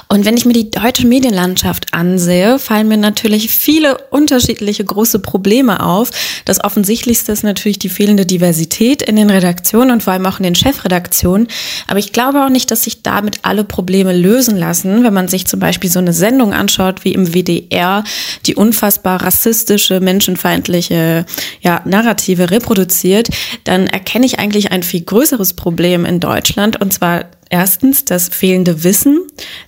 Und 0.10 0.26
wenn 0.26 0.36
ich 0.36 0.46
mir 0.46 0.54
die 0.54 0.70
deutsche 0.70 1.08
Medienlandschaft 1.08 1.94
ansehe, 1.94 2.60
fallen 2.60 2.90
mir 2.90 2.98
natürlich 2.98 3.50
viele 3.50 3.98
unterschiedliche 4.10 4.84
große 4.84 5.20
Probleme 5.20 5.82
auf. 5.82 6.12
Das 6.44 6.62
offensichtlichste 6.62 7.32
ist 7.32 7.44
natürlich 7.44 7.80
die 7.80 7.90
fehlende 7.90 8.26
Diversität 8.26 9.02
in 9.02 9.16
den 9.16 9.30
Redaktionen 9.30 9.92
und 9.92 10.04
vor 10.04 10.12
allem 10.12 10.26
auch 10.26 10.40
in 10.40 10.44
den 10.44 10.56
Chefredaktionen. 10.56 11.48
Aber 11.88 12.00
ich 12.00 12.12
glaube 12.12 12.44
auch 12.44 12.50
nicht, 12.50 12.70
dass 12.70 12.84
sich 12.84 13.02
damit 13.02 13.40
alle 13.44 13.64
Probleme 13.64 14.16
lösen 14.16 14.58
lassen, 14.58 15.06
wenn 15.06 15.14
man 15.14 15.30
sich 15.30 15.48
zum 15.48 15.62
Beispiel 15.62 15.90
so 15.90 16.00
eine 16.00 16.14
Sendung 16.14 16.54
anschaut 16.54 17.06
wie 17.06 17.14
im 17.14 17.34
WDR, 17.34 18.04
die 18.46 18.56
unfassbar 18.56 19.24
rassistische, 19.24 20.02
menschenfeindliche 20.02 21.26
ja, 21.62 21.82
Narrative 21.86 22.52
reproduziert, 22.52 23.30
dann 23.64 23.88
erkenne 23.88 24.26
ich 24.26 24.38
eigentlich 24.38 24.65
eigentlich 24.66 24.72
ein 24.72 24.84
viel 24.84 25.02
größeres 25.02 25.54
Problem 25.54 26.06
in 26.06 26.20
Deutschland 26.20 26.82
und 26.82 26.94
zwar 26.94 27.26
erstens 27.50 28.06
das 28.06 28.30
fehlende 28.30 28.84
Wissen 28.84 29.20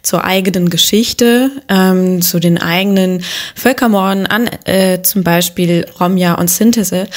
zur 0.02 0.24
eigenen 0.24 0.70
Geschichte, 0.70 1.52
ähm, 1.70 2.22
zu 2.22 2.40
den 2.40 2.58
eigenen 2.58 3.24
Völkermorden 3.56 4.26
an 4.26 4.48
äh, 4.66 5.02
zum 5.04 5.24
Beispiel 5.24 5.86
Romja 6.00 6.36
und 6.36 6.50
Synthese 6.50 7.08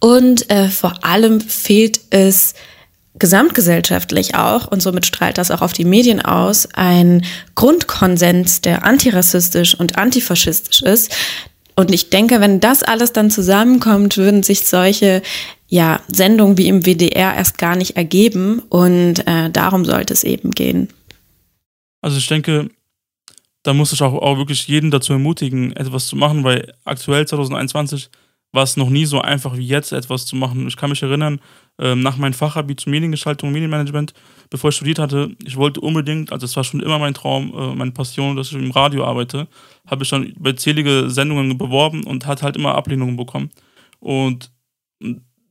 und 0.00 0.50
äh, 0.50 0.68
vor 0.68 1.04
allem 1.04 1.40
fehlt 1.40 2.00
es 2.10 2.54
gesamtgesellschaftlich 3.16 4.34
auch, 4.34 4.66
und 4.66 4.82
somit 4.82 5.06
strahlt 5.06 5.38
das 5.38 5.50
auch 5.50 5.62
auf 5.62 5.72
die 5.72 5.84
Medien 5.84 6.20
aus, 6.20 6.68
ein 6.74 7.24
Grundkonsens, 7.54 8.60
der 8.60 8.84
antirassistisch 8.84 9.78
und 9.78 9.96
antifaschistisch 9.96 10.82
ist. 10.82 11.14
Und 11.76 11.92
ich 11.92 12.10
denke, 12.10 12.40
wenn 12.40 12.60
das 12.60 12.82
alles 12.82 13.12
dann 13.12 13.30
zusammenkommt, 13.30 14.16
würden 14.16 14.42
sich 14.42 14.66
solche 14.66 15.22
ja, 15.68 16.00
Sendungen 16.08 16.56
wie 16.56 16.68
im 16.68 16.82
WDR 16.82 17.34
erst 17.34 17.58
gar 17.58 17.74
nicht 17.74 17.96
ergeben 17.96 18.60
und 18.68 19.26
äh, 19.26 19.50
darum 19.50 19.84
sollte 19.84 20.12
es 20.12 20.22
eben 20.22 20.52
gehen. 20.52 20.88
Also 22.00 22.18
ich 22.18 22.28
denke, 22.28 22.70
da 23.64 23.72
muss 23.72 23.92
ich 23.92 24.02
auch, 24.02 24.12
auch 24.12 24.36
wirklich 24.36 24.68
jeden 24.68 24.90
dazu 24.90 25.14
ermutigen, 25.14 25.74
etwas 25.74 26.06
zu 26.06 26.16
machen, 26.16 26.44
weil 26.44 26.74
aktuell 26.84 27.26
2021 27.26 28.10
war 28.52 28.62
es 28.62 28.76
noch 28.76 28.88
nie 28.88 29.04
so 29.04 29.20
einfach 29.20 29.56
wie 29.56 29.66
jetzt, 29.66 29.92
etwas 29.92 30.26
zu 30.26 30.36
machen. 30.36 30.68
Ich 30.68 30.76
kann 30.76 30.90
mich 30.90 31.02
erinnern, 31.02 31.40
ähm, 31.78 32.00
nach 32.00 32.16
meinem 32.16 32.34
Fachabi 32.34 32.76
zur 32.76 32.90
Mediengestaltung 32.90 33.52
Medienmanagement, 33.52 34.14
bevor 34.50 34.70
ich 34.70 34.76
studiert 34.76 34.98
hatte, 34.98 35.34
ich 35.44 35.56
wollte 35.56 35.80
unbedingt, 35.80 36.32
also 36.32 36.44
es 36.44 36.56
war 36.56 36.64
schon 36.64 36.80
immer 36.80 36.98
mein 36.98 37.14
Traum, 37.14 37.52
äh, 37.54 37.74
meine 37.74 37.90
Passion, 37.90 38.36
dass 38.36 38.48
ich 38.48 38.54
im 38.54 38.70
Radio 38.70 39.04
arbeite, 39.04 39.48
habe 39.86 40.04
ich 40.04 40.08
schon 40.08 40.32
bei 40.38 40.52
zählige 40.52 41.10
Sendungen 41.10 41.58
beworben 41.58 42.04
und 42.04 42.26
hat 42.26 42.42
halt 42.42 42.56
immer 42.56 42.74
Ablehnungen 42.74 43.16
bekommen. 43.16 43.50
Und 43.98 44.52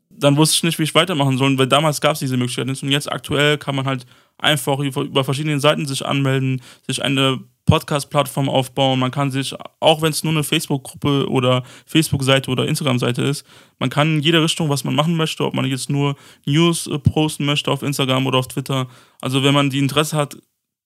dann 0.09 0.37
wusste 0.37 0.55
ich 0.55 0.63
nicht, 0.63 0.79
wie 0.79 0.83
ich 0.83 0.95
weitermachen 0.95 1.37
soll, 1.37 1.57
weil 1.57 1.67
damals 1.67 1.99
gab 1.99 2.13
es 2.13 2.19
diese 2.19 2.37
Möglichkeit 2.37 2.67
nicht. 2.67 2.83
Und 2.83 2.89
jetzt 2.89 3.11
aktuell 3.11 3.57
kann 3.57 3.75
man 3.75 3.85
halt 3.85 4.05
einfach 4.37 4.79
über 4.79 5.23
verschiedene 5.23 5.59
Seiten 5.59 5.85
sich 5.85 6.05
anmelden, 6.05 6.61
sich 6.85 7.03
eine 7.03 7.39
Podcast-Plattform 7.65 8.49
aufbauen. 8.49 8.99
Man 8.99 9.11
kann 9.11 9.31
sich, 9.31 9.55
auch 9.79 10.01
wenn 10.01 10.11
es 10.11 10.23
nur 10.23 10.33
eine 10.33 10.43
Facebook-Gruppe 10.43 11.29
oder 11.29 11.63
Facebook-Seite 11.85 12.51
oder 12.51 12.67
Instagram-Seite 12.67 13.21
ist, 13.23 13.45
man 13.79 13.89
kann 13.89 14.15
in 14.15 14.21
jede 14.21 14.43
Richtung, 14.43 14.69
was 14.69 14.83
man 14.83 14.95
machen 14.95 15.15
möchte, 15.15 15.45
ob 15.45 15.53
man 15.53 15.65
jetzt 15.65 15.89
nur 15.89 16.15
News 16.45 16.87
äh, 16.87 16.99
posten 16.99 17.45
möchte 17.45 17.71
auf 17.71 17.83
Instagram 17.83 18.27
oder 18.27 18.39
auf 18.39 18.47
Twitter. 18.47 18.87
Also 19.21 19.43
wenn 19.43 19.53
man 19.53 19.69
die 19.69 19.79
Interesse 19.79 20.17
hat, 20.17 20.37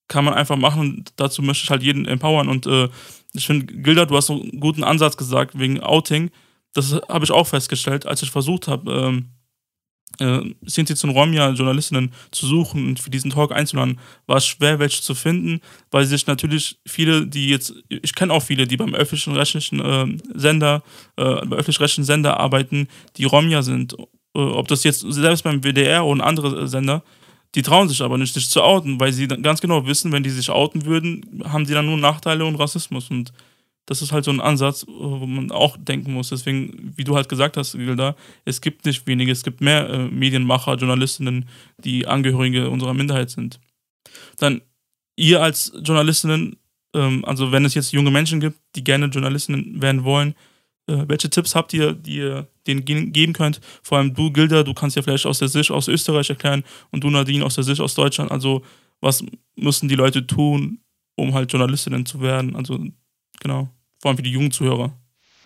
kann 0.08 0.24
man 0.24 0.34
einfach 0.34 0.56
machen 0.56 1.04
dazu 1.16 1.42
möchte 1.42 1.64
ich 1.64 1.70
halt 1.70 1.82
jeden 1.82 2.06
empowern. 2.06 2.48
Und 2.48 2.66
äh, 2.66 2.88
ich 3.34 3.46
finde, 3.46 3.66
Gilda, 3.66 4.06
du 4.06 4.16
hast 4.16 4.30
einen 4.30 4.58
guten 4.58 4.84
Ansatz 4.84 5.16
gesagt 5.16 5.58
wegen 5.58 5.80
Outing 5.80 6.30
das 6.74 6.92
habe 7.08 7.24
ich 7.24 7.32
auch 7.32 7.46
festgestellt, 7.46 8.06
als 8.06 8.22
ich 8.22 8.30
versucht 8.30 8.68
habe, 8.68 8.92
ähm, 8.92 9.30
äh, 10.20 10.40
Sinti 10.62 10.94
und 11.02 11.10
Romja 11.10 11.50
Journalistinnen 11.50 12.12
zu 12.30 12.46
suchen 12.46 12.86
und 12.86 13.00
für 13.00 13.10
diesen 13.10 13.30
Talk 13.30 13.52
einzuladen, 13.52 13.98
war 14.26 14.40
schwer, 14.40 14.78
welche 14.78 15.02
zu 15.02 15.14
finden, 15.14 15.60
weil 15.90 16.04
sich 16.06 16.26
natürlich 16.26 16.78
viele, 16.86 17.26
die 17.26 17.48
jetzt, 17.48 17.74
ich 17.88 18.14
kenne 18.14 18.32
auch 18.32 18.42
viele, 18.42 18.66
die 18.66 18.76
beim 18.76 18.94
öffentlichen 18.94 19.34
rechtlichen 19.34 19.80
äh, 19.80 20.18
Sender, 20.34 20.82
äh, 21.16 21.24
beim 21.24 21.54
öffentlich-rechtlichen 21.54 22.04
Sender 22.04 22.38
arbeiten, 22.38 22.88
die 23.16 23.24
Romja 23.24 23.62
sind. 23.62 23.94
Äh, 24.34 24.40
ob 24.40 24.68
das 24.68 24.84
jetzt 24.84 25.00
selbst 25.00 25.42
beim 25.42 25.62
WDR 25.62 26.04
oder 26.04 26.24
andere 26.24 26.68
Sender, 26.68 27.02
die 27.54 27.62
trauen 27.62 27.88
sich 27.88 28.02
aber 28.02 28.18
nicht, 28.18 28.34
sich 28.34 28.48
zu 28.48 28.62
outen, 28.62 29.00
weil 29.00 29.12
sie 29.12 29.26
ganz 29.26 29.60
genau 29.60 29.86
wissen, 29.86 30.12
wenn 30.12 30.22
die 30.22 30.30
sich 30.30 30.50
outen 30.50 30.84
würden, 30.84 31.42
haben 31.44 31.66
die 31.66 31.72
dann 31.72 31.86
nur 31.86 31.96
Nachteile 31.96 32.44
und 32.44 32.56
Rassismus. 32.56 33.10
Und 33.10 33.32
das 33.88 34.02
ist 34.02 34.12
halt 34.12 34.22
so 34.26 34.30
ein 34.30 34.42
Ansatz, 34.42 34.84
wo 34.86 35.24
man 35.24 35.50
auch 35.50 35.78
denken 35.78 36.12
muss. 36.12 36.28
Deswegen, 36.28 36.92
wie 36.94 37.04
du 37.04 37.16
halt 37.16 37.30
gesagt 37.30 37.56
hast, 37.56 37.72
Gilda, 37.72 38.16
es 38.44 38.60
gibt 38.60 38.84
nicht 38.84 39.06
wenige, 39.06 39.32
es 39.32 39.42
gibt 39.42 39.62
mehr 39.62 39.88
äh, 39.88 40.08
Medienmacher, 40.08 40.74
Journalistinnen, 40.74 41.48
die 41.78 42.06
Angehörige 42.06 42.68
unserer 42.68 42.92
Minderheit 42.92 43.30
sind. 43.30 43.58
Dann, 44.36 44.60
ihr 45.16 45.42
als 45.42 45.72
Journalistinnen, 45.82 46.58
ähm, 46.94 47.24
also 47.24 47.50
wenn 47.50 47.64
es 47.64 47.72
jetzt 47.72 47.92
junge 47.92 48.10
Menschen 48.10 48.40
gibt, 48.40 48.58
die 48.76 48.84
gerne 48.84 49.06
Journalistinnen 49.06 49.80
werden 49.80 50.04
wollen, 50.04 50.34
äh, 50.86 51.04
welche 51.08 51.30
Tipps 51.30 51.54
habt 51.54 51.72
ihr, 51.72 51.94
die 51.94 52.18
ihr 52.18 52.46
denen 52.66 52.84
geben 52.84 53.32
könnt? 53.32 53.58
Vor 53.82 53.96
allem 53.96 54.12
du, 54.12 54.30
Gilda, 54.30 54.64
du 54.64 54.74
kannst 54.74 54.96
ja 54.96 55.02
vielleicht 55.02 55.24
aus 55.24 55.38
der 55.38 55.48
Sicht 55.48 55.70
aus 55.70 55.88
Österreich 55.88 56.28
erklären 56.28 56.62
und 56.90 57.04
du, 57.04 57.08
Nadine, 57.08 57.42
aus 57.42 57.54
der 57.54 57.64
Sicht 57.64 57.80
aus 57.80 57.94
Deutschland. 57.94 58.30
Also, 58.30 58.62
was 59.00 59.24
müssen 59.56 59.88
die 59.88 59.94
Leute 59.94 60.26
tun, 60.26 60.80
um 61.16 61.32
halt 61.32 61.50
Journalistinnen 61.50 62.04
zu 62.04 62.20
werden? 62.20 62.54
Also, 62.54 62.84
genau 63.40 63.70
vor 63.98 64.10
allem 64.10 64.16
für 64.16 64.22
die 64.22 64.30
jungen 64.30 64.50
Zuhörer? 64.50 64.92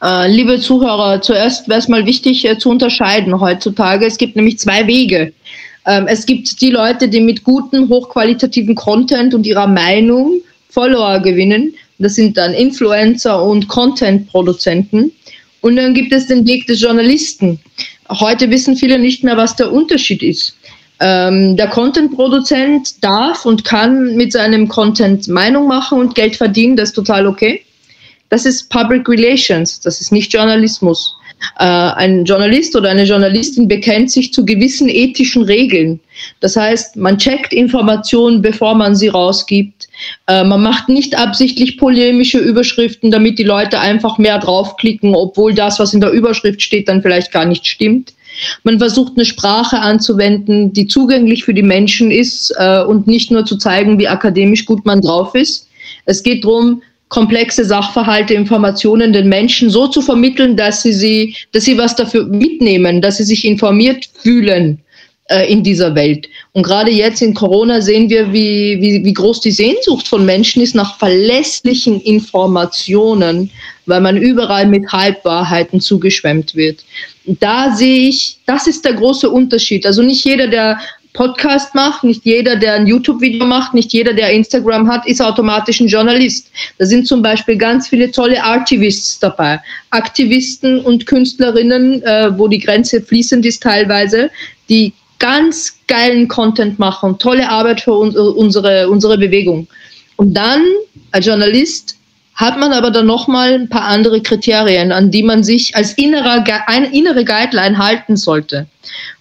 Äh, 0.03 0.31
liebe 0.31 0.59
Zuhörer, 0.61 1.23
zuerst 1.23 1.69
wäre 1.69 1.79
es 1.79 1.89
mal 1.89 2.05
wichtig 2.07 2.45
äh, 2.45 2.59
zu 2.59 2.71
unterscheiden 2.71 3.39
heutzutage. 3.41 4.07
Es 4.07 4.19
gibt 4.19 4.37
nämlich 4.37 4.59
zwei 4.59 4.87
Wege. 4.87 5.33
Ähm, 5.87 6.07
es 6.07 6.27
gibt 6.27 6.61
die 6.61 6.71
Leute, 6.71 7.09
die 7.09 7.21
mit 7.21 7.45
guten, 7.45 7.89
hochqualitativen 7.89 8.75
Content 8.75 9.35
und 9.35 9.47
ihrer 9.47 9.67
Meinung 9.67 10.41
Follower 10.69 11.21
gewinnen. 11.21 11.75
Das 11.99 12.17
sind 12.17 12.37
dann 12.37 12.53
Influencer 12.53 13.43
und 13.43 13.69
Content-Produzenten. 13.69 15.13
Und 15.61 15.77
dann 15.77 15.95
gibt 15.95 16.13
es 16.13 16.27
den 16.27 16.47
Weg 16.47 16.67
des 16.67 16.81
Journalisten. 16.81 17.61
Heute 18.09 18.51
wissen 18.51 18.77
viele 18.77 18.99
nicht 18.99 19.23
mehr, 19.23 19.37
was 19.37 19.55
der 19.55 19.73
Unterschied 19.73 20.23
ist. 20.23 20.57
Ähm, 20.99 21.57
der 21.57 21.69
Content-Produzent 21.69 23.03
darf 23.03 23.45
und 23.45 23.65
kann 23.65 24.17
mit 24.17 24.33
seinem 24.33 24.69
Content 24.69 25.29
Meinung 25.29 25.69
machen 25.69 26.01
und 26.01 26.15
Geld 26.15 26.37
verdienen, 26.37 26.77
das 26.77 26.91
ist 26.91 26.95
total 26.95 27.27
okay. 27.27 27.63
Das 28.33 28.47
ist 28.47 28.71
Public 28.71 29.07
Relations, 29.11 29.79
das 29.81 30.01
ist 30.01 30.11
nicht 30.11 30.33
Journalismus. 30.33 31.15
Äh, 31.59 31.65
ein 31.65 32.25
Journalist 32.25 32.75
oder 32.75 32.89
eine 32.89 33.05
Journalistin 33.05 33.69
bekennt 33.69 34.11
sich 34.11 34.33
zu 34.33 34.47
gewissen 34.47 34.89
ethischen 34.89 35.43
Regeln. 35.43 36.01
Das 36.41 36.57
heißt, 36.57 36.97
man 36.97 37.19
checkt 37.19 37.53
Informationen, 37.53 38.41
bevor 38.41 38.75
man 38.75 38.97
sie 38.97 39.09
rausgibt. 39.09 39.87
Äh, 40.29 40.45
man 40.45 40.63
macht 40.63 40.89
nicht 40.89 41.15
absichtlich 41.15 41.77
polemische 41.77 42.39
Überschriften, 42.39 43.11
damit 43.11 43.39
die 43.39 43.45
Leute 43.45 43.79
einfach 43.81 44.17
mehr 44.17 44.39
draufklicken, 44.39 45.15
obwohl 45.15 45.53
das, 45.53 45.79
was 45.79 45.93
in 45.93 46.01
der 46.01 46.13
Überschrift 46.13 46.63
steht, 46.63 46.89
dann 46.89 47.03
vielleicht 47.03 47.33
gar 47.33 47.45
nicht 47.45 47.67
stimmt. 47.67 48.15
Man 48.63 48.79
versucht 48.79 49.13
eine 49.15 49.27
Sprache 49.27 49.79
anzuwenden, 49.79 50.73
die 50.73 50.87
zugänglich 50.87 51.45
für 51.45 51.53
die 51.53 51.63
Menschen 51.63 52.11
ist 52.11 52.51
äh, 52.57 52.83
und 52.83 53.07
nicht 53.07 53.31
nur 53.31 53.45
zu 53.45 53.59
zeigen, 53.59 53.99
wie 53.99 54.09
akademisch 54.09 54.65
gut 54.65 54.87
man 54.87 55.03
drauf 55.03 55.35
ist. 55.35 55.69
Es 56.07 56.23
geht 56.23 56.45
darum, 56.45 56.81
komplexe 57.13 57.65
Sachverhalte, 57.67 58.33
Informationen 58.33 59.13
den 59.13 59.29
Menschen 59.29 59.69
so 59.69 59.87
zu 59.87 60.01
vermitteln, 60.01 60.57
dass 60.57 60.83
sie, 60.83 60.95
sie, 60.95 61.37
dass 61.53 61.65
sie 61.65 61.77
was 61.77 61.95
dafür 61.95 62.25
mitnehmen, 62.25 63.03
dass 63.03 63.19
sie 63.19 63.25
sich 63.25 63.45
informiert 63.45 64.09
fühlen 64.23 64.79
äh, 65.27 65.53
in 65.53 65.63
dieser 65.63 65.95
Welt. 65.95 66.27
Und 66.53 66.63
gerade 66.63 66.91
jetzt 66.91 67.21
in 67.21 67.35
Corona 67.35 67.83
sehen 67.83 68.09
wir, 68.09 68.33
wie, 68.33 68.81
wie, 68.81 69.05
wie 69.05 69.13
groß 69.13 69.43
die 69.43 69.51
Sehnsucht 69.51 70.09
von 70.09 70.25
Menschen 70.25 70.63
ist 70.63 70.75
nach 70.75 70.99
verlässlichen 70.99 72.01
Informationen, 72.01 73.51
weil 73.85 74.01
man 74.01 74.17
überall 74.17 74.67
mit 74.67 74.91
Halbwahrheiten 74.91 75.81
zugeschwemmt 75.81 76.55
wird. 76.55 76.83
Da 77.27 77.77
sehe 77.77 78.09
ich, 78.09 78.39
das 78.47 78.67
ist 78.67 78.87
der 78.87 78.95
große 78.95 79.29
Unterschied. 79.29 79.85
Also 79.85 80.01
nicht 80.01 80.25
jeder, 80.25 80.49
der 80.49 80.79
Podcast 81.13 81.75
macht, 81.75 82.05
nicht 82.05 82.25
jeder, 82.25 82.57
der 82.57 82.75
ein 82.75 82.87
YouTube-Video 82.87 83.45
macht, 83.45 83.75
nicht 83.75 83.93
jeder, 83.93 84.15
der 84.15 84.31
Instagram 84.31 84.91
hat, 84.91 85.07
ist 85.07 85.21
automatisch 85.21 85.81
ein 85.81 85.89
Journalist. 85.89 86.51
Da 86.79 86.87
sind 86.87 87.07
zum 87.07 87.21
Beispiel 87.21 87.57
ganz 87.57 87.89
viele 87.89 88.11
tolle 88.11 88.43
Artivists 88.43 89.19
dabei. 89.19 89.61
Aktivisten 89.91 90.81
und 90.81 91.07
Künstlerinnen, 91.07 92.03
äh, 92.03 92.39
wo 92.39 92.49
die 92.49 92.59
Grenze 92.59 93.03
fließend 93.03 93.45
ist 93.45 93.63
teilweise, 93.63 94.31
die 94.71 94.95
ganz 95.19 95.77
geilen 95.87 96.29
Content 96.29 96.79
machen, 96.79 97.19
tolle 97.19 97.49
Arbeit 97.49 97.83
für 97.83 97.93
uns, 97.93 98.17
unsere, 98.17 98.89
unsere 98.89 99.19
Bewegung. 99.19 99.69
Und 100.17 100.35
dann 100.35 100.63
als 101.11 101.27
Journalist 101.27 101.97
hat 102.35 102.59
man 102.59 102.73
aber 102.73 102.91
dann 102.91 103.07
nochmal 103.07 103.53
ein 103.53 103.69
paar 103.69 103.85
andere 103.85 104.23
Kriterien, 104.23 104.91
an 104.91 105.11
die 105.11 105.23
man 105.23 105.45
sich 105.45 105.77
als 105.77 105.93
innerer, 105.93 106.45
eine 106.67 106.93
innere 106.93 107.25
Guideline 107.25 107.77
halten 107.77 108.17
sollte. 108.17 108.67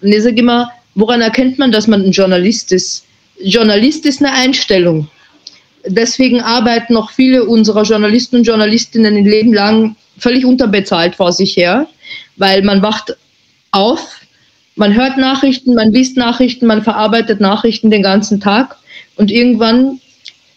Und 0.02 0.12
ich 0.12 0.24
sage 0.24 0.38
immer, 0.38 0.72
Woran 0.96 1.22
erkennt 1.22 1.58
man, 1.60 1.72
dass 1.72 1.88
man 1.88 2.04
ein 2.04 2.12
Journalist 2.12 2.72
ist? 2.72 3.06
Journalist 3.44 4.06
ist 4.06 4.20
eine 4.20 4.34
Einstellung. 4.34 5.08
Deswegen 5.86 6.42
arbeiten 6.42 6.94
noch 6.94 7.12
viele 7.12 7.46
unserer 7.46 7.84
Journalisten 7.84 8.38
und 8.38 8.48
Journalistinnen 8.48 9.16
ein 9.16 9.26
Leben 9.26 9.54
lang 9.54 9.96
völlig 10.18 10.46
unterbezahlt 10.46 11.16
vor 11.16 11.32
sich 11.32 11.58
her, 11.58 11.88
weil 12.36 12.62
man 12.62 12.82
wacht 12.82 13.16
auf, 13.72 14.20
man 14.76 14.94
hört 14.94 15.18
Nachrichten, 15.18 15.74
man 15.74 15.92
liest 15.92 16.18
Nachrichten, 16.18 16.68
man 16.68 16.84
verarbeitet 16.84 17.40
Nachrichten 17.40 17.90
den 17.90 18.04
ganzen 18.04 18.40
Tag 18.40 18.78
und 19.16 19.32
irgendwann 19.32 20.00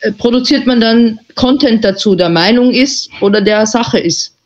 äh, 0.01 0.13
produziert 0.13 0.67
man 0.67 0.81
dann 0.81 1.21
Content 1.35 1.85
dazu, 1.85 2.15
der 2.15 2.29
Meinung 2.29 2.73
ist 2.73 3.11
oder 3.21 3.41
der 3.41 3.67
Sache 3.67 3.99
ist. 3.99 4.37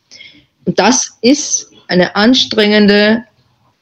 Und 0.65 0.79
das 0.79 1.17
ist 1.21 1.71
eine 1.87 2.15
anstrengende, 2.15 3.23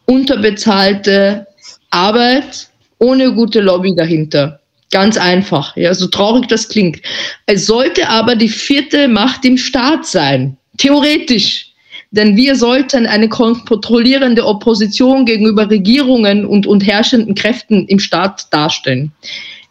unterbezahlte 0.05 1.46
Arbeit 1.91 2.69
ohne 2.99 3.33
gute 3.33 3.61
Lobby 3.61 3.95
dahinter. 3.95 4.59
Ganz 4.91 5.17
einfach, 5.17 5.75
ja, 5.75 5.93
so 5.93 6.07
traurig 6.07 6.47
das 6.47 6.69
klingt. 6.69 7.01
Es 7.45 7.65
sollte 7.65 8.07
aber 8.07 8.35
die 8.35 8.49
vierte 8.49 9.07
Macht 9.07 9.43
im 9.43 9.57
Staat 9.57 10.05
sein, 10.05 10.57
theoretisch. 10.77 11.67
Denn 12.11 12.38
wir 12.38 12.55
sollten 12.55 13.05
eine 13.05 13.27
kontrollierende 13.27 14.45
Opposition 14.45 15.25
gegenüber 15.25 15.69
Regierungen 15.69 16.45
und, 16.45 16.65
und 16.65 16.85
herrschenden 16.85 17.35
Kräften 17.35 17.85
im 17.88 17.99
Staat 17.99 18.47
darstellen. 18.53 19.11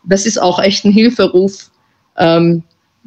Das 0.04 0.26
ist 0.26 0.36
auch 0.38 0.58
echt 0.58 0.84
ein 0.84 0.92
Hilferuf, 0.92 1.70
ähm, 2.18 2.62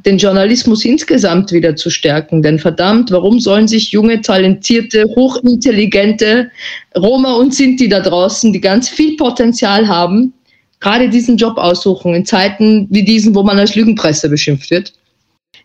den 0.05 0.17
Journalismus 0.17 0.85
insgesamt 0.85 1.51
wieder 1.51 1.75
zu 1.75 1.89
stärken. 1.89 2.41
Denn 2.41 2.59
verdammt, 2.59 3.11
warum 3.11 3.39
sollen 3.39 3.67
sich 3.67 3.91
junge, 3.91 4.21
talentierte, 4.21 5.05
hochintelligente 5.15 6.51
Roma 6.97 7.33
und 7.33 7.53
Sinti 7.53 7.89
da 7.89 7.99
draußen, 7.99 8.53
die 8.53 8.61
ganz 8.61 8.89
viel 8.89 9.17
Potenzial 9.17 9.87
haben, 9.87 10.33
gerade 10.79 11.09
diesen 11.09 11.37
Job 11.37 11.57
aussuchen 11.57 12.13
in 12.15 12.25
Zeiten 12.25 12.87
wie 12.89 13.03
diesen, 13.03 13.35
wo 13.35 13.43
man 13.43 13.59
als 13.59 13.75
Lügenpresse 13.75 14.29
beschimpft 14.29 14.71
wird? 14.71 14.93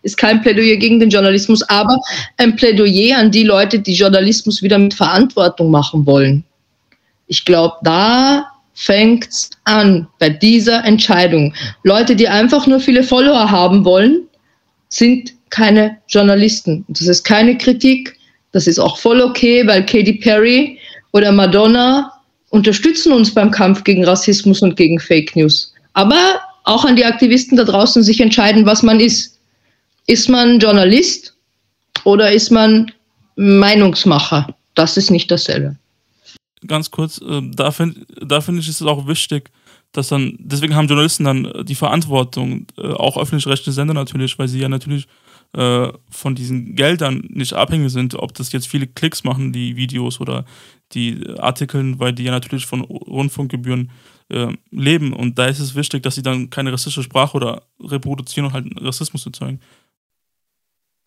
Ist 0.01 0.17
kein 0.17 0.41
Plädoyer 0.41 0.75
gegen 0.75 0.99
den 0.99 1.09
Journalismus, 1.09 1.63
aber 1.63 1.97
ein 2.37 2.55
Plädoyer 2.55 3.17
an 3.17 3.31
die 3.31 3.43
Leute, 3.43 3.79
die 3.79 3.93
Journalismus 3.93 4.61
wieder 4.61 4.77
mit 4.77 4.93
Verantwortung 4.93 5.71
machen 5.71 6.05
wollen. 6.05 6.43
Ich 7.27 7.43
glaube, 7.45 7.75
da 7.83 8.45
fängt's 8.75 9.49
an 9.63 10.07
bei 10.19 10.29
dieser 10.29 10.83
Entscheidung. 10.83 11.53
Leute, 11.83 12.15
die 12.15 12.27
einfach 12.27 12.67
nur 12.67 12.79
viele 12.79 13.03
Follower 13.03 13.49
haben 13.49 13.85
wollen, 13.85 14.24
sind 14.97 15.33
keine 15.49 15.97
Journalisten. 16.07 16.85
Das 16.87 17.07
ist 17.07 17.23
keine 17.23 17.57
Kritik. 17.57 18.17
Das 18.51 18.67
ist 18.67 18.79
auch 18.79 18.97
voll 18.97 19.21
okay, 19.21 19.65
weil 19.67 19.85
Katy 19.85 20.13
Perry 20.13 20.79
oder 21.11 21.31
Madonna 21.31 22.11
unterstützen 22.49 23.11
uns 23.11 23.33
beim 23.33 23.51
Kampf 23.51 23.83
gegen 23.83 24.05
Rassismus 24.05 24.61
und 24.61 24.77
gegen 24.77 24.99
Fake 24.99 25.35
News. 25.35 25.73
Aber 25.93 26.39
auch 26.63 26.85
an 26.85 26.95
die 26.95 27.05
Aktivisten 27.05 27.57
da 27.57 27.63
draußen 27.63 28.03
sich 28.03 28.21
entscheiden, 28.21 28.65
was 28.65 28.81
man 28.81 28.99
ist. 28.99 29.39
Ist 30.07 30.29
man 30.29 30.59
Journalist 30.59 31.35
oder 32.03 32.31
ist 32.31 32.51
man 32.51 32.91
Meinungsmacher? 33.35 34.55
Das 34.75 34.97
ist 34.97 35.11
nicht 35.11 35.29
dasselbe 35.31 35.75
ganz 36.67 36.91
kurz, 36.91 37.19
äh, 37.21 37.41
da 37.55 37.71
finde 37.71 38.05
find 38.41 38.59
ich 38.59 38.67
es 38.67 38.81
auch 38.81 39.07
wichtig, 39.07 39.51
dass 39.97 40.09
dann, 40.09 40.35
deswegen 40.39 40.75
haben 40.75 40.87
Journalisten 40.87 41.23
dann 41.23 41.45
äh, 41.45 41.63
die 41.63 41.75
Verantwortung, 41.75 42.67
äh, 42.77 42.87
auch 42.87 43.17
öffentlich-rechtliche 43.17 43.71
Sender 43.71 43.93
natürlich, 43.93 44.37
weil 44.37 44.47
sie 44.47 44.59
ja 44.59 44.69
natürlich 44.69 45.07
äh, 45.53 45.87
von 46.09 46.35
diesen 46.35 46.75
Geldern 46.75 47.23
nicht 47.29 47.53
abhängig 47.53 47.91
sind, 47.91 48.15
ob 48.15 48.33
das 48.33 48.51
jetzt 48.51 48.67
viele 48.67 48.87
Klicks 48.87 49.23
machen, 49.23 49.53
die 49.53 49.75
Videos 49.75 50.19
oder 50.19 50.45
die 50.91 51.23
Artikeln, 51.37 51.99
weil 51.99 52.13
die 52.13 52.23
ja 52.23 52.31
natürlich 52.31 52.65
von 52.65 52.81
Rundfunkgebühren 52.81 53.91
äh, 54.29 54.47
leben. 54.71 55.13
Und 55.13 55.39
da 55.39 55.45
ist 55.45 55.59
es 55.59 55.75
wichtig, 55.75 56.03
dass 56.03 56.15
sie 56.15 56.23
dann 56.23 56.49
keine 56.49 56.73
rassistische 56.73 57.03
Sprache 57.03 57.37
oder 57.37 57.63
reproduzieren 57.81 58.47
und 58.47 58.53
halt 58.53 58.65
Rassismus 58.81 59.25
erzeugen. 59.25 59.61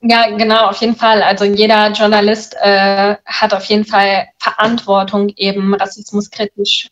Ja, 0.00 0.30
genau, 0.36 0.68
auf 0.68 0.80
jeden 0.80 0.94
Fall. 0.94 1.22
Also 1.22 1.44
jeder 1.44 1.90
Journalist 1.90 2.54
äh, 2.60 3.16
hat 3.26 3.52
auf 3.52 3.64
jeden 3.64 3.84
Fall 3.84 4.28
Verantwortung, 4.38 5.30
eben 5.36 5.74
rassismuskritisch 5.74 6.88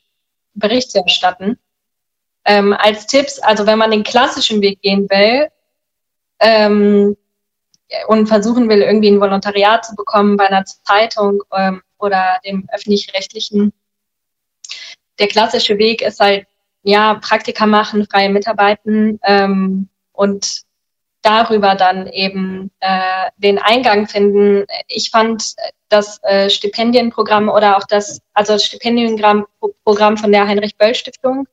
Bericht 0.54 0.90
zu 0.90 0.98
erstatten. 0.98 1.58
Ähm, 2.46 2.72
als 2.72 3.06
Tipps, 3.06 3.40
also 3.40 3.66
wenn 3.66 3.78
man 3.78 3.90
den 3.90 4.04
klassischen 4.04 4.62
Weg 4.62 4.80
gehen 4.80 5.08
will 5.10 5.48
ähm, 6.38 7.16
und 8.06 8.28
versuchen 8.28 8.68
will, 8.68 8.82
irgendwie 8.82 9.08
ein 9.08 9.20
Volontariat 9.20 9.84
zu 9.84 9.96
bekommen 9.96 10.36
bei 10.36 10.46
einer 10.46 10.64
Zeitung 10.64 11.42
ähm, 11.52 11.82
oder 11.98 12.38
dem 12.44 12.68
öffentlich-rechtlichen, 12.72 13.72
der 15.18 15.28
klassische 15.28 15.76
Weg 15.78 16.02
ist 16.02 16.20
halt, 16.20 16.46
ja, 16.82 17.14
Praktika 17.14 17.66
machen, 17.66 18.06
freie 18.08 18.28
Mitarbeiten 18.28 19.18
ähm, 19.24 19.88
und 20.12 20.62
darüber 21.22 21.74
dann 21.74 22.06
eben 22.06 22.70
äh, 22.78 23.30
den 23.36 23.58
Eingang 23.58 24.06
finden. 24.06 24.64
Ich 24.86 25.10
fand 25.10 25.56
das 25.88 26.22
äh, 26.22 26.48
Stipendienprogramm 26.48 27.48
oder 27.48 27.76
auch 27.76 27.84
das, 27.88 28.20
also 28.34 28.52
das 28.52 28.64
Stipendienprogramm 28.64 30.16
von 30.16 30.30
der 30.30 30.46
Heinrich-Böll-Stiftung, 30.46 31.48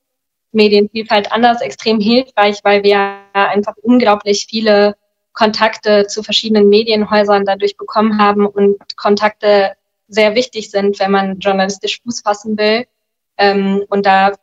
Medienvielfalt 0.54 1.32
anders, 1.32 1.62
extrem 1.62 2.00
hilfreich, 2.00 2.60
weil 2.64 2.84
wir 2.84 3.20
einfach 3.34 3.74
unglaublich 3.82 4.48
viele 4.50 4.96
Kontakte 5.34 6.06
zu 6.08 6.24
verschiedenen 6.24 6.70
Medienhäusern 6.70 7.46
dadurch 7.46 7.76
bekommen 7.76 8.20
haben 8.20 8.46
und 8.46 8.78
Kontakte 8.96 9.74
sehr 10.08 10.36
wichtig 10.36 10.70
sind, 10.70 11.00
wenn 11.00 11.12
man 11.12 11.40
journalistisch 11.40 12.02
Fuß 12.04 12.22
fassen 12.22 12.58
will 12.58 12.86
ähm, 13.38 13.84
und 13.90 14.06
da 14.06 14.34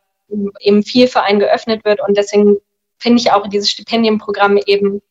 eben 0.59 0.83
viel 0.83 1.07
für 1.07 1.21
einen 1.21 1.39
geöffnet 1.39 1.85
wird. 1.85 2.01
Und 2.05 2.17
deswegen 2.17 2.57
finde 2.97 3.19
ich 3.19 3.31
auch 3.31 3.47
dieses 3.47 3.69
Stipendienprogramm 3.69 4.57
eben 4.65 5.01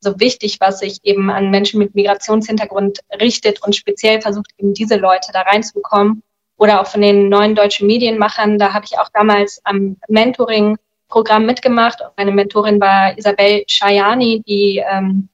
so 0.00 0.18
wichtig, 0.20 0.58
was 0.60 0.80
sich 0.80 1.00
eben 1.04 1.30
an 1.30 1.50
Menschen 1.50 1.78
mit 1.78 1.94
Migrationshintergrund 1.94 3.00
richtet 3.20 3.62
und 3.62 3.74
speziell 3.74 4.20
versucht, 4.20 4.50
eben 4.58 4.74
diese 4.74 4.96
Leute 4.96 5.30
da 5.32 5.42
reinzubekommen. 5.42 6.22
Oder 6.58 6.80
auch 6.80 6.86
von 6.86 7.02
den 7.02 7.28
neuen 7.28 7.54
deutschen 7.54 7.86
Medienmachern, 7.86 8.58
da 8.58 8.72
habe 8.72 8.86
ich 8.86 8.98
auch 8.98 9.10
damals 9.12 9.60
am 9.64 9.96
Mentoring-Programm 10.08 11.44
mitgemacht. 11.44 12.00
Meine 12.16 12.32
Mentorin 12.32 12.80
war 12.80 13.16
Isabel 13.18 13.64
Schajani, 13.66 14.42
die 14.46 14.82
ähm, 14.88 15.28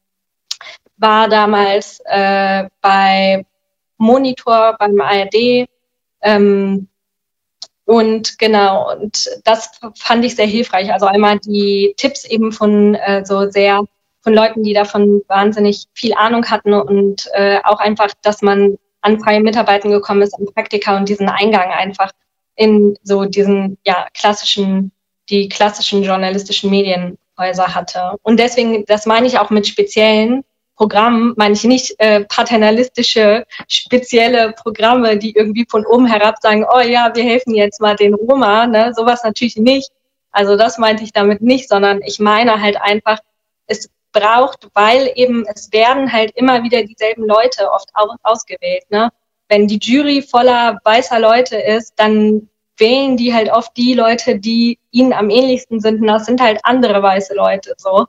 war 0.97 1.29
damals 1.29 2.01
äh, 2.07 2.69
bei 2.81 3.45
Monitor 3.99 4.77
beim 4.79 5.01
ARD. 5.01 5.69
Ähm, 6.23 6.89
und 7.85 8.39
genau, 8.39 8.93
und 8.93 9.29
das 9.45 9.81
fand 9.97 10.25
ich 10.25 10.37
sehr 10.37 10.47
hilfreich. 10.47 10.93
Also 10.93 11.07
einmal 11.07 11.39
die 11.39 11.95
Tipps 11.97 12.25
eben 12.25 12.53
von 12.53 12.95
äh, 12.95 13.25
so 13.25 13.51
sehr 13.51 13.85
von 14.23 14.35
Leuten, 14.35 14.63
die 14.63 14.73
davon 14.73 15.23
wahnsinnig 15.27 15.87
viel 15.93 16.15
Ahnung 16.15 16.47
hatten 16.47 16.73
und 16.73 17.29
äh, 17.33 17.59
auch 17.65 17.81
einfach, 17.81 18.11
dass 18.23 18.41
man 18.41 18.79
an 19.03 19.21
freie 19.21 19.41
Mitarbeiten 19.41 19.91
gekommen 19.91 20.23
ist, 20.23 20.35
an 20.35 20.47
Praktika 20.55 20.97
und 20.97 21.09
diesen 21.09 21.29
Eingang 21.29 21.71
einfach 21.71 22.11
in 22.55 22.97
so 23.03 23.25
diesen 23.25 23.79
ja 23.85 24.07
klassischen, 24.15 24.93
die 25.29 25.49
klassischen 25.49 26.03
journalistischen 26.03 26.71
Medienhäuser 26.71 27.75
hatte. 27.75 28.17
Und 28.23 28.39
deswegen, 28.39 28.85
das 28.87 29.07
meine 29.07 29.27
ich 29.27 29.39
auch 29.39 29.51
mit 29.51 29.67
speziellen 29.67 30.45
Programmen, 30.77 31.35
meine 31.37 31.55
ich 31.55 31.65
nicht 31.65 31.95
äh, 31.99 32.25
paternalistische, 32.25 33.47
spezielle 33.69 34.53
Programme, 34.53 35.19
die 35.19 35.33
irgendwie 35.33 35.67
von 35.69 35.85
oben 35.87 36.07
herab 36.07 36.37
sagen, 36.41 36.65
oh 36.69 36.81
ja, 36.81 37.11
wir 37.15 37.25
helfen 37.25 37.55
jetzt 37.55 37.81
mal 37.81 37.95
den 37.95 38.15
Roma, 38.15 38.67
ne? 38.67 38.93
sowas 38.95 39.23
natürlich 39.23 39.57
nicht. 39.57 39.91
Also 40.31 40.57
das 40.57 40.79
meinte 40.79 41.05
ich 41.05 41.13
damit 41.13 41.43
nicht, 41.43 41.69
sondern 41.69 42.01
ich 42.03 42.19
meine 42.19 42.61
halt 42.61 42.81
einfach, 42.81 43.19
es 43.67 43.91
braucht, 44.13 44.69
weil 44.75 45.11
eben 45.15 45.45
es 45.53 45.73
werden 45.73 46.13
halt 46.13 46.33
immer 46.37 46.63
wieder 46.63 46.83
dieselben 46.85 47.27
Leute 47.27 47.71
oft 47.71 47.89
ausgewählt. 48.23 48.85
Ne? 48.91 49.11
Wenn 49.49 49.67
die 49.67 49.79
Jury 49.79 50.23
voller 50.23 50.79
weißer 50.85 51.19
Leute 51.19 51.57
ist, 51.57 51.95
dann 51.97 52.49
wählen 52.77 53.17
die 53.17 53.35
halt 53.35 53.51
oft 53.51 53.77
die 53.77 53.95
Leute, 53.95 54.39
die 54.39 54.79
ihnen 54.91 55.13
am 55.13 55.31
ähnlichsten 55.31 55.81
sind. 55.81 56.01
Und 56.01 56.07
das 56.07 56.27
sind 56.27 56.41
halt 56.41 56.61
andere 56.65 57.03
weiße 57.03 57.35
Leute 57.35 57.75
so. 57.77 58.07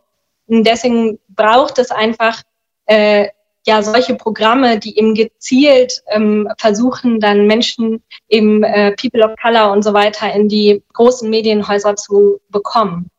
Und 0.48 0.66
deswegen 0.66 1.20
braucht 1.30 1.80
es 1.80 1.92
einfach 1.92 2.42
äh, 2.86 3.28
ja 3.66 3.82
solche 3.82 4.16
Programme, 4.16 4.80
die 4.80 4.98
eben 4.98 5.16
gezielt 5.16 6.04
ähm, 6.08 6.50
versuchen, 6.58 7.20
dann 7.20 7.48
Menschen 7.48 8.04
eben 8.28 8.64
äh, 8.64 8.94
People 9.00 9.24
of 9.24 9.36
Color 9.42 9.72
und 9.72 9.84
so 9.84 9.94
weiter 9.94 10.34
in 10.34 10.50
die 10.50 10.84
großen 10.94 11.30
Medienhäuser 11.30 11.96
zu 11.96 12.42
bekommen. 12.50 13.10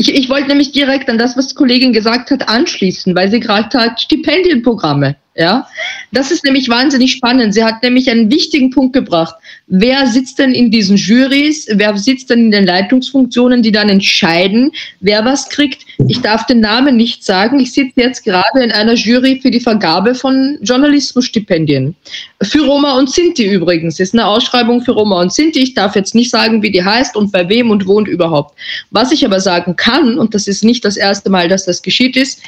Ich, 0.00 0.14
ich 0.14 0.30
wollte 0.30 0.48
nämlich 0.48 0.72
direkt 0.72 1.10
an 1.10 1.18
das, 1.18 1.36
was 1.36 1.48
die 1.48 1.54
Kollegin 1.54 1.92
gesagt 1.92 2.30
hat, 2.30 2.48
anschließen, 2.48 3.14
weil 3.14 3.30
sie 3.30 3.38
gerade 3.38 3.78
hat 3.78 4.00
Stipendienprogramme. 4.00 5.16
Ja, 5.36 5.68
das 6.10 6.30
ist 6.30 6.42
nämlich 6.42 6.70
wahnsinnig 6.70 7.12
spannend. 7.12 7.52
Sie 7.52 7.62
hat 7.62 7.82
nämlich 7.82 8.10
einen 8.10 8.30
wichtigen 8.30 8.70
Punkt 8.70 8.94
gebracht. 8.94 9.34
Wer 9.66 10.06
sitzt 10.06 10.38
denn 10.38 10.52
in 10.52 10.70
diesen 10.70 10.96
Juries? 10.96 11.68
Wer 11.70 11.96
sitzt 11.98 12.30
denn 12.30 12.46
in 12.46 12.50
den 12.50 12.64
Leitungsfunktionen, 12.64 13.62
die 13.62 13.72
dann 13.72 13.90
entscheiden, 13.90 14.72
wer 15.00 15.22
was 15.26 15.50
kriegt? 15.50 15.84
Ich 16.08 16.22
darf 16.22 16.46
den 16.46 16.60
Namen 16.60 16.96
nicht 16.96 17.22
sagen. 17.22 17.60
Ich 17.60 17.72
sitze 17.72 18.00
jetzt 18.00 18.24
gerade 18.24 18.64
in 18.64 18.72
einer 18.72 18.94
Jury 18.94 19.38
für 19.40 19.50
die 19.50 19.60
Vergabe 19.60 20.14
von 20.14 20.58
Journalismusstipendien. 20.62 21.94
Für 22.42 22.64
Roma 22.64 22.98
und 22.98 23.10
Sinti 23.10 23.44
übrigens. 23.44 24.00
Ist 24.00 24.14
eine 24.14 24.26
Ausschreibung 24.26 24.80
für 24.82 24.92
Roma 24.92 25.20
und 25.20 25.32
Sinti. 25.32 25.60
Ich 25.60 25.74
darf 25.74 25.94
jetzt 25.94 26.14
nicht 26.14 26.30
sagen, 26.30 26.62
wie 26.62 26.70
die 26.70 26.82
heißt 26.82 27.14
und 27.16 27.32
bei 27.32 27.48
wem 27.48 27.70
und 27.70 27.86
wo 27.86 27.94
und 27.94 28.08
überhaupt. 28.08 28.58
Was 28.90 29.12
ich 29.12 29.24
aber 29.26 29.40
sagen 29.40 29.76
kann, 29.76 30.18
und 30.18 30.34
das 30.34 30.46
ist 30.46 30.64
nicht 30.64 30.84
das 30.84 30.96
erste 30.96 31.28
Mal, 31.28 31.48
dass 31.48 31.66
das 31.66 31.82
geschieht, 31.82 32.16
ist, 32.16 32.40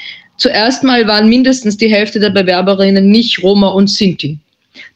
Zuerst 0.43 0.83
mal 0.83 1.07
waren 1.07 1.29
mindestens 1.29 1.77
die 1.77 1.89
Hälfte 1.89 2.19
der 2.19 2.31
Bewerberinnen 2.31 3.09
nicht 3.09 3.43
Roma 3.43 3.69
und 3.69 3.89
Sinti. 3.89 4.39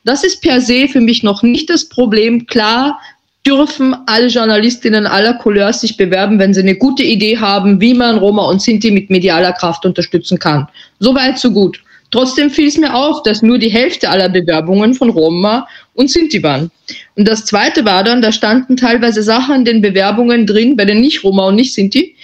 Das 0.05 0.25
ist 0.25 0.41
per 0.41 0.61
se 0.61 0.89
für 0.89 1.01
mich 1.01 1.23
noch 1.23 1.43
nicht 1.43 1.71
das 1.71 1.89
Problem. 1.89 2.47
Klar 2.47 2.99
dürfen 3.47 3.95
alle 4.07 4.27
Journalistinnen 4.27 5.07
aller 5.07 5.35
Couleurs 5.35 5.83
sich 5.83 5.97
bewerben, 5.97 6.41
wenn 6.41 6.53
sie 6.53 6.63
eine 6.63 6.75
gute 6.75 7.05
Idee 7.05 7.39
haben, 7.39 7.81
wie 7.81 7.95
man 7.95 8.19
Roma 8.19 8.47
und 8.47 8.61
Sinti 8.61 8.91
mit 8.91 9.09
medialer 9.09 9.53
Kraft 9.53 9.87
unterstützen 9.87 10.39
kann. 10.39 10.67
Soweit, 10.99 11.39
so 11.39 11.53
gut. 11.53 11.81
Trotzdem 12.11 12.51
fiel 12.51 12.69
es 12.69 12.77
mir 12.77 12.95
auf, 12.95 13.23
dass 13.25 13.43
nur 13.43 13.59
die 13.59 13.69
Hälfte 13.69 14.09
aller 14.09 14.29
Bewerbungen 14.29 14.95
von 14.95 15.11
Roma 15.11 15.67
und 15.95 16.11
Sinti 16.11 16.43
waren. 16.43 16.71
Und 17.17 17.27
das 17.27 17.45
Zweite 17.45 17.85
war 17.85 18.05
dann, 18.05 18.23
da 18.23 18.31
standen 18.31 18.77
teilweise 18.77 19.23
Sachen 19.23 19.57
in 19.57 19.65
den 19.65 19.83
Bewerbungen 19.83 20.47
drin, 20.47 20.77
bei 20.77 20.85
den 20.85 21.01
Nicht-Roma 21.01 21.49
und 21.49 21.57
Nicht-Sinti, 21.57 22.15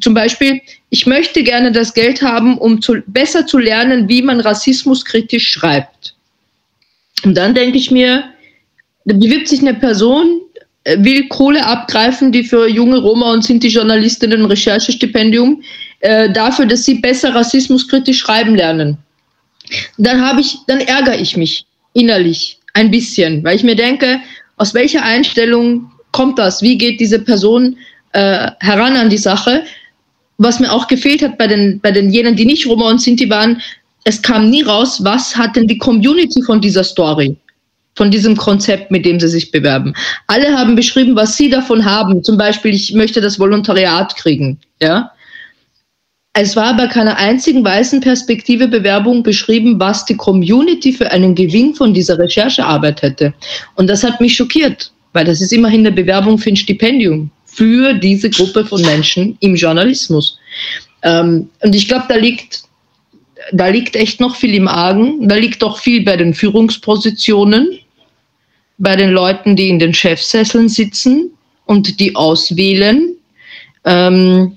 zum 0.00 0.14
Beispiel, 0.14 0.60
ich 0.88 1.06
möchte 1.06 1.42
gerne 1.42 1.72
das 1.72 1.92
Geld 1.94 2.22
haben, 2.22 2.58
um 2.58 2.80
zu, 2.80 3.02
besser 3.06 3.46
zu 3.46 3.58
lernen, 3.58 4.08
wie 4.08 4.22
man 4.22 4.40
rassismuskritisch 4.40 5.50
schreibt. 5.50 6.14
Und 7.24 7.36
dann 7.36 7.54
denke 7.54 7.76
ich 7.76 7.90
mir, 7.90 8.24
da 9.04 9.14
bewirbt 9.14 9.48
sich 9.48 9.60
eine 9.60 9.74
Person, 9.74 10.40
äh, 10.84 10.96
will 11.00 11.28
Kohle 11.28 11.64
abgreifen, 11.64 12.32
die 12.32 12.44
für 12.44 12.68
junge 12.68 12.98
Roma 12.98 13.32
und 13.32 13.44
Sinti-Journalistinnen 13.44 14.40
ein 14.40 14.46
Recherchestipendium, 14.46 15.62
äh, 16.00 16.32
dafür, 16.32 16.66
dass 16.66 16.84
sie 16.84 16.94
besser 16.94 17.34
rassismuskritisch 17.34 18.18
schreiben 18.18 18.54
lernen. 18.54 18.96
Dann 19.98 20.20
habe 20.20 20.40
ich, 20.40 20.58
dann 20.66 20.80
ärgere 20.80 21.18
ich 21.18 21.36
mich 21.36 21.66
innerlich 21.92 22.58
ein 22.74 22.90
bisschen, 22.90 23.42
weil 23.44 23.56
ich 23.56 23.62
mir 23.62 23.76
denke, 23.76 24.20
aus 24.56 24.74
welcher 24.74 25.02
Einstellung 25.02 25.90
kommt 26.12 26.38
das? 26.38 26.62
Wie 26.62 26.76
geht 26.76 27.00
diese 27.00 27.18
Person 27.18 27.76
äh, 28.12 28.50
heran 28.60 28.96
an 28.96 29.10
die 29.10 29.18
Sache? 29.18 29.64
was 30.40 30.58
mir 30.58 30.72
auch 30.72 30.88
gefehlt 30.88 31.22
hat 31.22 31.36
bei 31.36 31.46
den, 31.46 31.80
bei 31.80 31.92
den 31.92 32.10
jenen, 32.10 32.34
die 32.34 32.46
nicht 32.46 32.66
Roma 32.66 32.88
und 32.88 33.00
Sinti 33.00 33.28
waren, 33.28 33.60
es 34.04 34.22
kam 34.22 34.48
nie 34.48 34.62
raus, 34.62 35.04
was 35.04 35.36
hat 35.36 35.54
denn 35.54 35.68
die 35.68 35.76
Community 35.76 36.42
von 36.42 36.62
dieser 36.62 36.82
Story, 36.82 37.36
von 37.94 38.10
diesem 38.10 38.34
Konzept, 38.34 38.90
mit 38.90 39.04
dem 39.04 39.20
sie 39.20 39.28
sich 39.28 39.50
bewerben. 39.50 39.92
Alle 40.28 40.56
haben 40.56 40.76
beschrieben, 40.76 41.14
was 41.14 41.36
sie 41.36 41.50
davon 41.50 41.84
haben. 41.84 42.24
Zum 42.24 42.38
Beispiel, 42.38 42.74
ich 42.74 42.94
möchte 42.94 43.20
das 43.20 43.38
Volontariat 43.38 44.16
kriegen. 44.16 44.58
Ja? 44.80 45.12
Es 46.32 46.54
war 46.54 46.76
bei 46.76 46.86
keiner 46.86 47.16
einzigen 47.16 47.64
weißen 47.64 48.00
Perspektive 48.00 48.68
Bewerbung 48.68 49.22
beschrieben, 49.22 49.80
was 49.80 50.04
die 50.04 50.16
Community 50.16 50.92
für 50.92 51.10
einen 51.10 51.34
Gewinn 51.34 51.74
von 51.74 51.92
dieser 51.92 52.18
Recherchearbeit 52.18 53.02
hätte. 53.02 53.34
Und 53.74 53.88
das 53.88 54.04
hat 54.04 54.20
mich 54.20 54.36
schockiert, 54.36 54.92
weil 55.12 55.24
das 55.24 55.40
ist 55.40 55.52
immerhin 55.52 55.80
eine 55.80 55.92
Bewerbung 55.92 56.38
für 56.38 56.50
ein 56.50 56.56
Stipendium 56.56 57.30
für 57.46 57.94
diese 57.94 58.30
Gruppe 58.30 58.64
von 58.64 58.80
Menschen 58.82 59.36
im 59.40 59.56
Journalismus. 59.56 60.38
Ähm, 61.02 61.50
und 61.62 61.74
ich 61.74 61.88
glaube, 61.88 62.04
da 62.08 62.14
liegt, 62.14 62.62
da 63.52 63.66
liegt 63.66 63.96
echt 63.96 64.20
noch 64.20 64.36
viel 64.36 64.54
im 64.54 64.68
Argen. 64.68 65.28
Da 65.28 65.34
liegt 65.34 65.64
auch 65.64 65.78
viel 65.78 66.04
bei 66.04 66.16
den 66.16 66.32
Führungspositionen, 66.32 67.76
bei 68.78 68.94
den 68.94 69.10
Leuten, 69.10 69.56
die 69.56 69.68
in 69.68 69.80
den 69.80 69.92
Chefsesseln 69.92 70.68
sitzen 70.68 71.30
und 71.66 71.98
die 71.98 72.14
auswählen. 72.14 73.16
Ähm, 73.84 74.56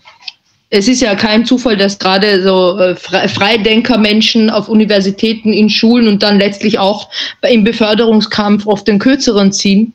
es 0.76 0.88
ist 0.88 1.03
ja 1.03 1.13
kein 1.13 1.45
Zufall, 1.45 1.78
dass 1.78 1.99
gerade 1.99 2.41
so 2.41 2.80
äh, 2.80 2.95
Freidenker-Menschen 2.95 4.49
auf 4.49 4.69
Universitäten, 4.69 5.53
in 5.53 5.69
Schulen 5.69 6.07
und 6.07 6.24
dann 6.24 6.39
letztlich 6.39 6.80
auch 6.80 7.09
im 7.47 7.63
Beförderungskampf 7.63 8.65
oft 8.65 8.88
den 8.88 8.97
Kürzeren 8.97 9.51
ziehen. 9.51 9.93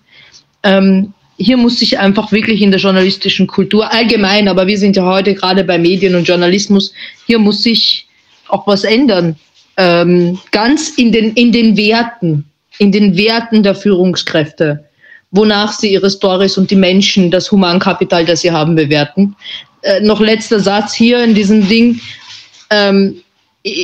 Ähm, 0.63 1.15
hier 1.37 1.57
muss 1.57 1.81
sich 1.81 1.99
einfach 1.99 2.31
wirklich 2.31 2.63
in 2.63 2.71
der 2.71 2.79
journalistischen 2.79 3.49
Kultur 3.49 3.93
allgemein, 3.93 4.47
aber 4.47 4.69
wir 4.69 4.79
sind 4.79 4.95
ja 4.95 5.05
heute 5.05 5.35
gerade 5.35 5.65
bei 5.65 5.79
Medien 5.79 6.15
und 6.15 6.29
Journalismus, 6.29 6.93
hier 7.27 7.41
muss 7.41 7.65
sich 7.65 8.07
auch 8.47 8.65
was 8.69 8.85
ändern. 8.85 9.35
Ähm, 9.77 10.39
ganz 10.53 10.91
in 10.91 11.11
den, 11.11 11.33
in 11.33 11.51
den 11.51 11.77
Werten, 11.77 12.45
in 12.79 12.93
den 12.93 13.17
Werten 13.17 13.65
der 13.65 13.75
Führungskräfte, 13.75 14.85
wonach 15.31 15.73
sie 15.73 15.93
ihre 15.93 16.11
Stories 16.11 16.57
und 16.57 16.71
die 16.71 16.77
Menschen, 16.77 17.31
das 17.31 17.51
Humankapital, 17.51 18.25
das 18.25 18.41
sie 18.41 18.51
haben, 18.51 18.75
bewerten. 18.75 19.37
Äh, 19.83 20.01
noch 20.01 20.21
letzter 20.21 20.61
Satz 20.61 20.95
hier 20.95 21.23
in 21.23 21.35
diesem 21.35 21.69
Ding. 21.69 22.01
Ähm, 22.71 23.23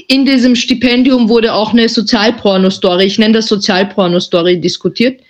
in 0.09 0.24
diesem 0.24 0.57
Stipendium 0.57 1.28
wurde 1.28 1.53
auch 1.53 1.72
eine 1.72 1.88
Sozialporno-Story, 1.88 3.05
ich 3.05 3.18
nenne 3.18 3.34
das 3.34 3.47
Sozialporno-Story, 3.47 4.61
diskutiert 4.61 5.20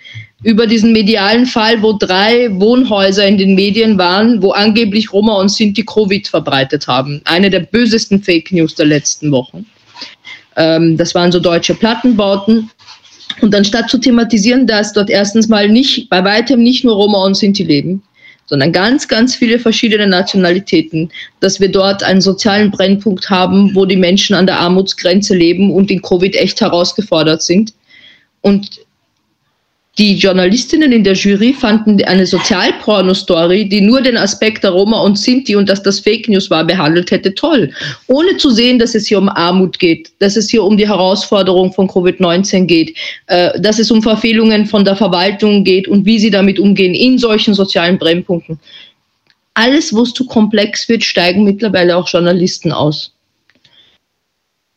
über 0.43 0.67
diesen 0.67 0.93
medialen 0.93 1.45
Fall, 1.45 1.81
wo 1.81 1.93
drei 1.93 2.49
Wohnhäuser 2.59 3.25
in 3.27 3.37
den 3.37 3.55
Medien 3.55 3.97
waren, 3.97 4.41
wo 4.41 4.51
angeblich 4.51 5.11
Roma 5.11 5.39
und 5.39 5.49
Sinti 5.49 5.83
Covid 5.83 6.27
verbreitet 6.27 6.87
haben. 6.87 7.21
Eine 7.25 7.49
der 7.49 7.61
bösesten 7.61 8.21
Fake 8.21 8.51
News 8.51 8.75
der 8.75 8.85
letzten 8.85 9.31
Wochen. 9.31 9.65
Ähm, 10.55 10.97
das 10.97 11.15
waren 11.15 11.31
so 11.31 11.39
deutsche 11.39 11.73
Plattenbauten. 11.73 12.69
Und 13.41 13.53
anstatt 13.53 13.89
zu 13.89 13.97
thematisieren, 13.97 14.65
dass 14.67 14.93
dort 14.93 15.09
erstens 15.09 15.47
mal 15.47 15.67
nicht, 15.69 16.09
bei 16.09 16.23
weitem 16.23 16.63
nicht 16.63 16.83
nur 16.83 16.95
Roma 16.95 17.23
und 17.25 17.35
Sinti 17.35 17.63
leben, 17.63 18.01
sondern 18.45 18.71
ganz, 18.71 19.07
ganz 19.07 19.35
viele 19.35 19.59
verschiedene 19.59 20.07
Nationalitäten, 20.07 21.11
dass 21.39 21.59
wir 21.59 21.69
dort 21.69 22.03
einen 22.03 22.21
sozialen 22.21 22.71
Brennpunkt 22.71 23.29
haben, 23.29 23.73
wo 23.73 23.85
die 23.85 23.95
Menschen 23.95 24.35
an 24.35 24.45
der 24.45 24.59
Armutsgrenze 24.59 25.35
leben 25.35 25.71
und 25.71 25.89
in 25.89 26.01
Covid 26.01 26.35
echt 26.35 26.61
herausgefordert 26.61 27.41
sind. 27.41 27.73
Und 28.41 28.81
die 29.97 30.15
Journalistinnen 30.15 30.91
in 30.91 31.05
der 31.05 31.13
Jury 31.13 31.53
fanden 31.53 32.03
eine 32.03 32.25
Sozialporno-Story, 32.25 33.69
die 33.69 33.79
nur 33.79 34.01
den 34.01 34.17
Aspekt 34.17 34.65
der 34.65 34.71
Roma 34.71 34.99
und 34.99 35.17
Sinti 35.17 35.55
und 35.55 35.69
dass 35.69 35.81
das 35.83 36.01
Fake 36.01 36.27
News 36.27 36.49
war, 36.49 36.65
behandelt 36.65 37.11
hätte, 37.11 37.33
toll. 37.33 37.71
Ohne 38.07 38.35
zu 38.35 38.49
sehen, 38.49 38.77
dass 38.77 38.93
es 38.93 39.07
hier 39.07 39.19
um 39.19 39.29
Armut 39.29 39.79
geht, 39.79 40.11
dass 40.19 40.35
es 40.35 40.49
hier 40.49 40.65
um 40.65 40.75
die 40.75 40.87
Herausforderung 40.87 41.71
von 41.71 41.87
Covid-19 41.87 42.65
geht, 42.65 42.97
äh, 43.27 43.57
dass 43.61 43.79
es 43.79 43.89
um 43.89 44.03
Verfehlungen 44.03 44.65
von 44.65 44.83
der 44.83 44.97
Verwaltung 44.97 45.63
geht 45.63 45.87
und 45.87 46.05
wie 46.05 46.19
sie 46.19 46.29
damit 46.29 46.59
umgehen 46.59 46.93
in 46.93 47.17
solchen 47.17 47.53
sozialen 47.53 47.97
Brennpunkten. 47.97 48.59
Alles, 49.53 49.93
wo 49.93 50.01
es 50.01 50.13
zu 50.13 50.25
komplex 50.25 50.89
wird, 50.89 51.05
steigen 51.05 51.45
mittlerweile 51.45 51.95
auch 51.95 52.09
Journalisten 52.09 52.73
aus. 52.73 53.13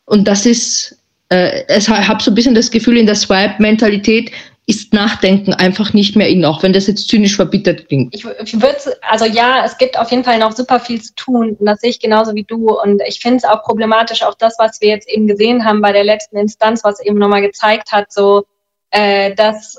Und 0.04 0.28
das 0.28 0.46
ist, 0.46 0.96
äh, 1.30 1.76
ich 1.76 1.88
habe 1.88 2.22
so 2.22 2.30
ein 2.30 2.36
bisschen 2.36 2.54
das 2.54 2.70
Gefühl, 2.70 2.98
in 2.98 3.06
der 3.06 3.16
Swipe-Mentalität 3.16 4.30
ist 4.68 4.92
Nachdenken 4.92 5.54
einfach 5.54 5.94
nicht 5.94 6.14
mehr 6.14 6.28
in, 6.28 6.44
auch 6.44 6.62
wenn 6.62 6.74
das 6.74 6.86
jetzt 6.86 7.08
zynisch 7.08 7.36
verbittert 7.36 7.88
klingt. 7.88 8.14
Ich, 8.14 8.24
würde, 8.24 8.78
also 9.00 9.24
ja, 9.24 9.64
es 9.64 9.78
gibt 9.78 9.98
auf 9.98 10.10
jeden 10.10 10.24
Fall 10.24 10.38
noch 10.38 10.52
super 10.52 10.78
viel 10.78 11.00
zu 11.00 11.14
tun. 11.14 11.56
Und 11.58 11.66
das 11.66 11.80
sehe 11.80 11.90
ich 11.90 12.00
genauso 12.00 12.34
wie 12.34 12.44
du. 12.44 12.78
Und 12.78 13.02
ich 13.06 13.18
finde 13.20 13.38
es 13.38 13.44
auch 13.44 13.62
problematisch, 13.62 14.22
auch 14.22 14.34
das, 14.34 14.56
was 14.58 14.80
wir 14.82 14.90
jetzt 14.90 15.08
eben 15.08 15.26
gesehen 15.26 15.64
haben 15.64 15.80
bei 15.80 15.92
der 15.92 16.04
letzten 16.04 16.36
Instanz, 16.36 16.84
was 16.84 17.00
eben 17.00 17.18
nochmal 17.18 17.40
gezeigt 17.40 17.92
hat, 17.92 18.12
so, 18.12 18.44
äh, 18.90 19.34
dass 19.34 19.78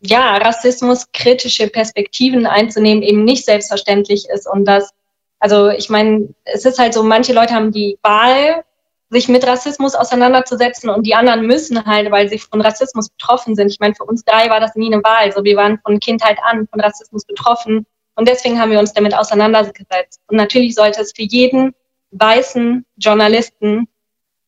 ja, 0.00 0.38
Rassismus 0.38 1.12
kritische 1.12 1.68
Perspektiven 1.68 2.46
einzunehmen 2.46 3.02
eben 3.02 3.24
nicht 3.24 3.44
selbstverständlich 3.44 4.28
ist. 4.30 4.48
Und 4.50 4.64
dass 4.64 4.94
also 5.40 5.68
ich 5.68 5.88
meine, 5.88 6.28
es 6.44 6.64
ist 6.64 6.78
halt 6.78 6.94
so, 6.94 7.02
manche 7.02 7.32
Leute 7.32 7.54
haben 7.54 7.70
die 7.70 7.98
Wahl, 8.02 8.64
sich 9.10 9.28
mit 9.28 9.46
Rassismus 9.46 9.94
auseinanderzusetzen 9.94 10.90
und 10.90 11.06
die 11.06 11.14
anderen 11.14 11.46
müssen 11.46 11.84
halt, 11.86 12.10
weil 12.10 12.28
sie 12.28 12.38
von 12.38 12.60
Rassismus 12.60 13.08
betroffen 13.08 13.54
sind. 13.54 13.70
Ich 13.70 13.80
meine, 13.80 13.94
für 13.94 14.04
uns 14.04 14.22
drei 14.24 14.50
war 14.50 14.60
das 14.60 14.74
nie 14.74 14.92
eine 14.92 15.02
Wahl. 15.02 15.32
So, 15.32 15.44
wir 15.44 15.56
waren 15.56 15.78
von 15.80 15.98
Kindheit 15.98 16.38
an 16.42 16.68
von 16.70 16.80
Rassismus 16.80 17.24
betroffen 17.24 17.86
und 18.16 18.28
deswegen 18.28 18.60
haben 18.60 18.70
wir 18.70 18.78
uns 18.78 18.92
damit 18.92 19.14
auseinandergesetzt. 19.14 20.20
Und 20.26 20.36
natürlich 20.36 20.74
sollte 20.74 21.00
es 21.00 21.12
für 21.16 21.22
jeden 21.22 21.74
weißen 22.10 22.84
Journalisten 22.96 23.88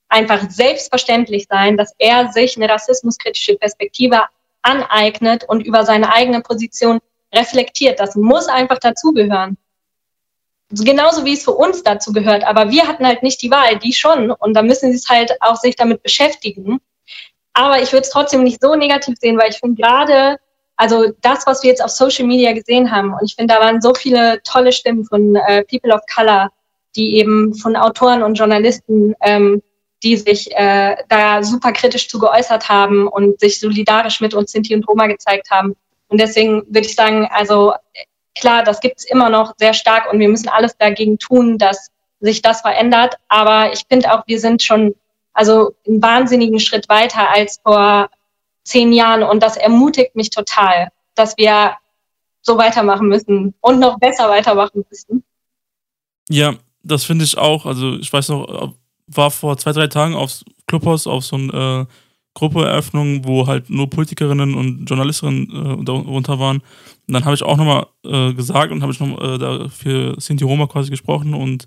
einfach 0.08 0.50
selbstverständlich 0.50 1.46
sein, 1.48 1.76
dass 1.76 1.94
er 1.98 2.32
sich 2.32 2.56
eine 2.56 2.68
rassismuskritische 2.68 3.56
Perspektive 3.56 4.24
aneignet 4.62 5.44
und 5.48 5.60
über 5.60 5.84
seine 5.84 6.12
eigene 6.12 6.42
Position 6.42 6.98
reflektiert. 7.34 8.00
Das 8.00 8.16
muss 8.16 8.48
einfach 8.48 8.78
dazugehören. 8.78 9.56
Genauso 10.70 11.24
wie 11.24 11.34
es 11.34 11.42
für 11.42 11.52
uns 11.52 11.82
dazu 11.82 12.12
gehört. 12.12 12.44
Aber 12.44 12.70
wir 12.70 12.86
hatten 12.86 13.04
halt 13.04 13.22
nicht 13.22 13.42
die 13.42 13.50
Wahl, 13.50 13.78
die 13.78 13.92
schon. 13.92 14.30
Und 14.30 14.54
da 14.54 14.62
müssen 14.62 14.92
sie 14.92 14.98
es 14.98 15.08
halt 15.08 15.36
auch 15.40 15.56
sich 15.56 15.74
damit 15.74 16.02
beschäftigen. 16.02 16.80
Aber 17.52 17.82
ich 17.82 17.92
würde 17.92 18.02
es 18.02 18.10
trotzdem 18.10 18.44
nicht 18.44 18.60
so 18.62 18.76
negativ 18.76 19.16
sehen, 19.18 19.36
weil 19.36 19.50
ich 19.50 19.58
finde 19.58 19.82
gerade, 19.82 20.38
also 20.76 21.12
das, 21.20 21.46
was 21.46 21.62
wir 21.62 21.70
jetzt 21.70 21.82
auf 21.82 21.90
Social 21.90 22.24
Media 22.24 22.52
gesehen 22.52 22.90
haben, 22.90 23.12
und 23.12 23.24
ich 23.24 23.34
finde, 23.34 23.54
da 23.54 23.60
waren 23.60 23.82
so 23.82 23.94
viele 23.94 24.40
tolle 24.44 24.72
Stimmen 24.72 25.04
von 25.04 25.34
äh, 25.34 25.64
People 25.64 25.92
of 25.92 26.00
Color, 26.14 26.50
die 26.96 27.16
eben 27.16 27.54
von 27.54 27.76
Autoren 27.76 28.22
und 28.22 28.34
Journalisten, 28.34 29.14
ähm, 29.20 29.62
die 30.02 30.16
sich 30.16 30.50
äh, 30.56 30.96
da 31.08 31.42
super 31.42 31.72
kritisch 31.72 32.08
zu 32.08 32.18
geäußert 32.18 32.68
haben 32.68 33.08
und 33.08 33.40
sich 33.40 33.60
solidarisch 33.60 34.20
mit 34.20 34.34
uns 34.34 34.52
Sinti 34.52 34.74
und 34.74 34.88
Roma 34.88 35.06
gezeigt 35.06 35.50
haben. 35.50 35.74
Und 36.08 36.20
deswegen 36.20 36.62
würde 36.66 36.86
ich 36.86 36.94
sagen, 36.94 37.28
also 37.30 37.74
klar, 38.40 38.64
das 38.64 38.80
gibt 38.80 38.98
es 38.98 39.04
immer 39.04 39.30
noch 39.30 39.54
sehr 39.58 39.74
stark 39.74 40.12
und 40.12 40.18
wir 40.18 40.28
müssen 40.28 40.48
alles 40.48 40.76
dagegen 40.76 41.18
tun, 41.18 41.58
dass 41.58 41.90
sich 42.20 42.42
das 42.42 42.60
verändert. 42.62 43.16
Aber 43.28 43.72
ich 43.72 43.84
finde 43.88 44.12
auch, 44.12 44.26
wir 44.26 44.40
sind 44.40 44.62
schon 44.62 44.94
also 45.32 45.74
einen 45.86 46.02
wahnsinnigen 46.02 46.60
Schritt 46.60 46.88
weiter 46.88 47.30
als 47.30 47.60
vor 47.62 48.10
zehn 48.64 48.92
Jahren 48.92 49.22
und 49.22 49.42
das 49.42 49.56
ermutigt 49.56 50.14
mich 50.16 50.30
total, 50.30 50.88
dass 51.14 51.36
wir 51.38 51.76
so 52.42 52.58
weitermachen 52.58 53.08
müssen 53.08 53.54
und 53.60 53.78
noch 53.78 53.98
besser 53.98 54.28
weitermachen 54.28 54.84
müssen. 54.90 55.24
Ja, 56.28 56.54
das 56.82 57.04
finde 57.04 57.24
ich 57.24 57.36
auch. 57.36 57.66
Also 57.66 57.94
ich 57.94 58.12
weiß 58.12 58.28
noch, 58.30 58.74
war 59.06 59.30
vor 59.30 59.56
zwei, 59.56 59.72
drei 59.72 59.88
Tagen 59.88 60.14
aufs 60.14 60.44
Clubhaus 60.66 61.06
auf 61.06 61.24
so 61.24 61.36
eine 61.36 61.86
äh, 61.88 61.92
Gruppeeröffnung, 62.34 63.24
wo 63.24 63.46
halt 63.46 63.70
nur 63.70 63.90
Politikerinnen 63.90 64.54
und 64.54 64.84
Journalistinnen 64.88 65.80
äh, 65.80 65.84
darunter 65.84 66.38
waren. 66.38 66.58
Und 67.06 67.14
dann 67.14 67.24
habe 67.24 67.34
ich 67.34 67.42
auch 67.42 67.56
nochmal 67.56 67.86
äh, 68.04 68.32
gesagt 68.34 68.72
und 68.72 68.82
habe 68.82 68.92
ich 68.92 69.00
noch 69.00 69.20
äh, 69.20 69.38
da 69.38 69.68
für 69.68 70.14
Sinti 70.20 70.44
Roma 70.44 70.66
quasi 70.66 70.90
gesprochen 70.90 71.34
und 71.34 71.66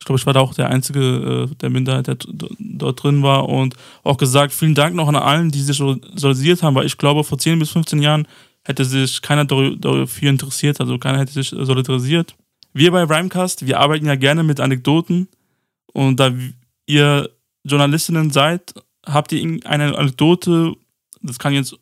ich 0.00 0.06
glaube, 0.06 0.18
ich 0.18 0.26
war 0.26 0.34
da 0.34 0.40
auch 0.40 0.54
der 0.54 0.70
Einzige 0.70 1.48
äh, 1.50 1.54
der 1.56 1.70
Minderheit, 1.70 2.06
der 2.06 2.18
dort 2.58 3.02
drin 3.02 3.22
war 3.22 3.48
und 3.48 3.74
auch 4.02 4.16
gesagt, 4.16 4.52
vielen 4.52 4.74
Dank 4.74 4.94
noch 4.94 5.08
an 5.08 5.16
allen, 5.16 5.50
die 5.50 5.62
sich 5.62 5.78
solidarisiert 5.78 6.62
haben, 6.62 6.74
weil 6.74 6.86
ich 6.86 6.98
glaube, 6.98 7.24
vor 7.24 7.38
10 7.38 7.58
bis 7.58 7.70
15 7.70 8.02
Jahren 8.02 8.28
hätte 8.64 8.84
sich 8.84 9.22
keiner 9.22 9.44
dafür 9.44 10.30
interessiert, 10.30 10.80
also 10.80 10.98
keiner 10.98 11.18
hätte 11.18 11.32
sich 11.32 11.48
solidarisiert. 11.48 12.34
Wir 12.72 12.90
bei 12.90 13.04
Rhymecast, 13.04 13.66
wir 13.66 13.80
arbeiten 13.80 14.06
ja 14.06 14.16
gerne 14.16 14.42
mit 14.42 14.60
Anekdoten 14.60 15.28
und 15.92 16.18
da 16.20 16.32
ihr 16.86 17.30
Journalistinnen 17.64 18.30
seid, 18.30 18.74
habt 19.06 19.32
ihr 19.32 19.60
eine 19.64 19.96
Anekdote, 19.96 20.72
das 21.22 21.38
kann 21.38 21.52
jetzt 21.52 21.76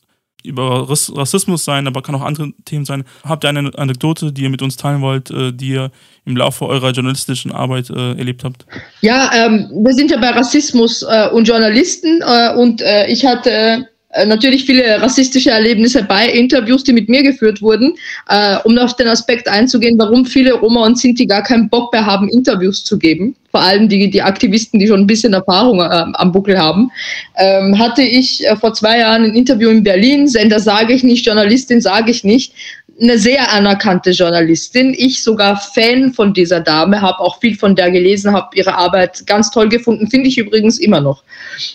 über 0.45 0.89
Rassismus 0.89 1.65
sein, 1.65 1.87
aber 1.87 2.03
kann 2.03 2.15
auch 2.15 2.23
andere 2.23 2.53
Themen 2.65 2.85
sein. 2.85 3.05
Habt 3.25 3.45
ihr 3.45 3.49
eine 3.49 3.71
Anekdote, 3.77 4.33
die 4.33 4.43
ihr 4.43 4.51
mit 4.51 4.63
uns 4.63 4.77
teilen 4.77 5.01
wollt, 5.01 5.31
äh, 5.31 5.53
die 5.53 5.69
ihr 5.69 5.91
im 6.25 6.37
Laufe 6.37 6.67
eurer 6.67 6.91
journalistischen 6.91 7.53
Arbeit 7.53 7.91
äh, 7.91 8.15
erlebt 8.15 8.45
habt? 8.45 8.67
Ja, 9.01 9.31
ähm, 9.35 9.71
wir 9.73 9.95
sind 9.95 10.11
ja 10.11 10.19
bei 10.19 10.31
Rassismus 10.31 11.03
äh, 11.03 11.29
und 11.31 11.47
Journalisten 11.47 12.23
äh, 12.23 12.55
und 12.57 12.81
äh, 12.83 13.07
ich 13.07 13.25
hatte 13.25 13.51
äh, 13.51 13.79
natürlich 14.27 14.65
viele 14.65 15.01
rassistische 15.01 15.51
Erlebnisse 15.51 16.03
bei 16.05 16.29
Interviews, 16.29 16.85
die 16.85 16.93
mit 16.93 17.09
mir 17.09 17.23
geführt 17.23 17.63
wurden, 17.63 17.95
äh, 18.29 18.57
um 18.65 18.77
auf 18.79 18.95
den 18.97 19.09
Aspekt 19.09 19.49
einzugehen, 19.49 19.99
warum 19.99 20.25
viele 20.25 20.53
Roma 20.55 20.87
und 20.87 20.99
Sinti 20.99 21.27
gar 21.27 21.43
keinen 21.43 21.69
Bock 21.69 21.93
mehr 21.93 22.05
haben, 22.05 22.29
Interviews 22.29 22.85
zu 22.85 22.99
geben. 22.99 23.35
Vor 23.51 23.61
allem 23.61 23.89
die, 23.89 24.11
die 24.11 24.23
Aktivisten, 24.23 24.81
die 24.81 24.87
schon 24.87 25.01
ein 25.01 25.07
bisschen 25.07 25.35
Erfahrung 25.35 25.81
äh, 25.81 26.05
am 26.15 26.33
Buckel 26.33 26.59
haben. 26.59 26.91
Ähm, 27.37 27.79
hatte 27.79 28.03
ich 28.03 28.47
äh, 28.47 28.57
vor 28.57 28.73
zwei 28.73 29.01
Jahren 29.01 29.25
ein 29.25 29.35
Interview 29.35 29.69
in 29.69 29.83
Berlin, 29.83 30.27
Sender 30.27 30.59
sage 30.61 30.95
ich 30.95 31.03
nicht, 31.03 31.27
Journalistin 31.27 31.81
sage 31.81 32.11
ich 32.11 32.25
nicht, 32.25 32.55
eine 33.01 33.19
sehr 33.19 33.53
anerkannte 33.53 34.11
Journalistin. 34.11 34.95
Ich 34.97 35.23
sogar 35.23 35.57
Fan 35.57 36.13
von 36.13 36.35
dieser 36.35 36.61
Dame, 36.61 37.01
habe 37.01 37.21
auch 37.21 37.41
viel 37.41 37.57
von 37.57 37.75
der 37.75 37.91
gelesen, 37.91 38.33
habe 38.33 38.57
ihre 38.57 38.75
Arbeit 38.75 39.27
ganz 39.27 39.51
toll 39.51 39.69
gefunden, 39.69 40.09
finde 40.09 40.29
ich 40.29 40.39
übrigens 40.39 40.79
immer 40.79 41.01
noch. 41.01 41.23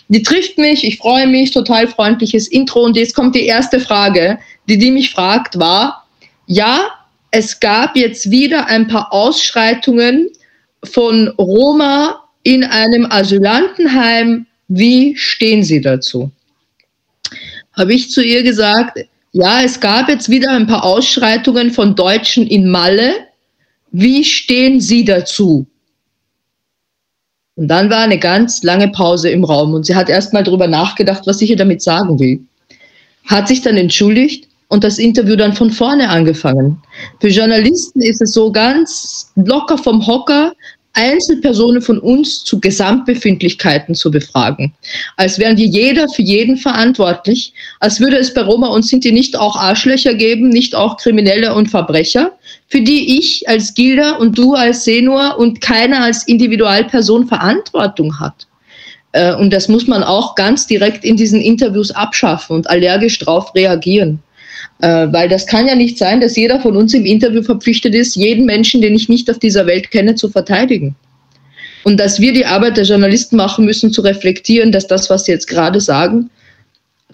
Die 0.08 0.22
trifft 0.22 0.58
mich, 0.58 0.84
ich 0.84 0.98
freue 0.98 1.26
mich, 1.26 1.50
total 1.50 1.88
freundliches 1.88 2.48
Intro 2.48 2.84
und 2.84 2.96
jetzt 2.96 3.14
kommt 3.14 3.34
die 3.34 3.46
erste 3.46 3.80
Frage, 3.80 4.38
die 4.68 4.78
die 4.78 4.90
mich 4.90 5.10
fragt, 5.10 5.58
war, 5.58 6.06
ja, 6.46 6.88
es 7.30 7.60
gab 7.60 7.96
jetzt 7.96 8.30
wieder 8.30 8.66
ein 8.66 8.86
paar 8.86 9.12
Ausschreitungen 9.12 10.28
von 10.84 11.28
Roma 11.38 12.24
in 12.42 12.64
einem 12.64 13.06
Asylantenheim. 13.10 14.46
Wie 14.68 15.16
stehen 15.16 15.62
Sie 15.62 15.80
dazu? 15.80 16.30
Habe 17.76 17.94
ich 17.94 18.10
zu 18.10 18.22
ihr 18.22 18.42
gesagt, 18.42 18.98
ja, 19.32 19.62
es 19.62 19.80
gab 19.80 20.08
jetzt 20.08 20.28
wieder 20.28 20.50
ein 20.50 20.66
paar 20.66 20.84
Ausschreitungen 20.84 21.70
von 21.70 21.94
Deutschen 21.94 22.46
in 22.46 22.70
Malle. 22.70 23.12
Wie 23.90 24.24
stehen 24.24 24.80
Sie 24.80 25.04
dazu? 25.04 25.66
Und 27.56 27.68
dann 27.68 27.90
war 27.90 27.98
eine 27.98 28.18
ganz 28.18 28.62
lange 28.62 28.88
Pause 28.88 29.30
im 29.30 29.42
Raum 29.42 29.74
und 29.74 29.84
sie 29.84 29.96
hat 29.96 30.08
erst 30.08 30.32
mal 30.32 30.44
darüber 30.44 30.68
nachgedacht, 30.68 31.26
was 31.26 31.42
ich 31.42 31.50
ihr 31.50 31.56
damit 31.56 31.82
sagen 31.82 32.18
will. 32.20 32.40
Hat 33.26 33.48
sich 33.48 33.62
dann 33.62 33.76
entschuldigt 33.76 34.48
und 34.68 34.84
das 34.84 34.98
Interview 34.98 35.34
dann 35.34 35.54
von 35.54 35.70
vorne 35.70 36.08
angefangen. 36.08 36.80
Für 37.20 37.28
Journalisten 37.28 38.00
ist 38.00 38.22
es 38.22 38.32
so 38.32 38.52
ganz 38.52 39.32
locker 39.34 39.76
vom 39.76 40.06
Hocker, 40.06 40.52
Einzelpersonen 40.98 41.80
von 41.80 42.00
uns 42.00 42.42
zu 42.42 42.58
Gesamtbefindlichkeiten 42.58 43.94
zu 43.94 44.10
befragen. 44.10 44.74
Als 45.16 45.38
wären 45.38 45.54
die 45.54 45.68
jeder 45.68 46.08
für 46.08 46.22
jeden 46.22 46.56
verantwortlich, 46.56 47.52
als 47.78 48.00
würde 48.00 48.16
es 48.16 48.34
bei 48.34 48.42
Roma 48.42 48.66
und 48.68 48.84
Sinti 48.84 49.12
nicht 49.12 49.38
auch 49.38 49.54
Arschlöcher 49.54 50.14
geben, 50.14 50.48
nicht 50.48 50.74
auch 50.74 50.96
Kriminelle 50.96 51.54
und 51.54 51.70
Verbrecher, 51.70 52.32
für 52.66 52.80
die 52.80 53.16
ich 53.18 53.48
als 53.48 53.74
Gilda 53.74 54.16
und 54.16 54.36
du 54.36 54.54
als 54.54 54.84
Senor 54.84 55.38
und 55.38 55.60
keiner 55.60 56.02
als 56.02 56.26
Individualperson 56.26 57.28
Verantwortung 57.28 58.18
hat. 58.18 58.48
Äh, 59.12 59.34
und 59.36 59.52
das 59.52 59.68
muss 59.68 59.86
man 59.86 60.02
auch 60.02 60.34
ganz 60.34 60.66
direkt 60.66 61.04
in 61.04 61.16
diesen 61.16 61.40
Interviews 61.40 61.92
abschaffen 61.92 62.56
und 62.56 62.68
allergisch 62.68 63.20
darauf 63.20 63.54
reagieren. 63.54 64.20
Äh, 64.80 65.08
weil 65.12 65.28
das 65.28 65.46
kann 65.46 65.66
ja 65.66 65.74
nicht 65.74 65.98
sein, 65.98 66.20
dass 66.20 66.36
jeder 66.36 66.60
von 66.60 66.76
uns 66.76 66.94
im 66.94 67.04
Interview 67.04 67.42
verpflichtet 67.42 67.94
ist, 67.94 68.14
jeden 68.14 68.46
Menschen, 68.46 68.80
den 68.80 68.94
ich 68.94 69.08
nicht 69.08 69.28
auf 69.30 69.38
dieser 69.38 69.66
Welt 69.66 69.90
kenne, 69.90 70.14
zu 70.14 70.28
verteidigen. 70.28 70.94
Und 71.84 71.98
dass 71.98 72.20
wir 72.20 72.32
die 72.32 72.46
Arbeit 72.46 72.76
der 72.76 72.84
Journalisten 72.84 73.36
machen 73.36 73.64
müssen, 73.64 73.92
zu 73.92 74.02
reflektieren, 74.02 74.70
dass 74.72 74.86
das, 74.86 75.10
was 75.10 75.24
sie 75.24 75.32
jetzt 75.32 75.48
gerade 75.48 75.80
sagen, 75.80 76.30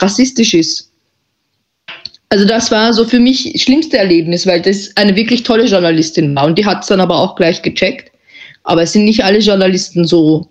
rassistisch 0.01 0.55
ist. 0.55 0.91
Also 2.29 2.45
das 2.45 2.71
war 2.71 2.93
so 2.93 3.05
für 3.05 3.21
mich 3.21 3.53
das 3.53 3.63
schlimmste 3.63 3.97
Erlebnis, 3.97 4.47
weil 4.47 4.61
das 4.61 4.91
eine 4.97 5.15
wirklich 5.15 5.45
tolle 5.45 5.67
Journalistin 5.67 6.35
war 6.35 6.47
und 6.47 6.59
die 6.59 6.67
hat 6.67 6.83
es 6.83 6.89
dann 6.89 7.01
aber 7.01 7.17
auch 7.17 7.37
gleich 7.37 7.63
gecheckt. 7.63 8.11
Aber 8.65 8.83
es 8.83 8.93
sind 8.93 9.05
nicht 9.05 9.23
alle 9.23 9.39
Journalisten 9.39 10.05
so 10.05 10.49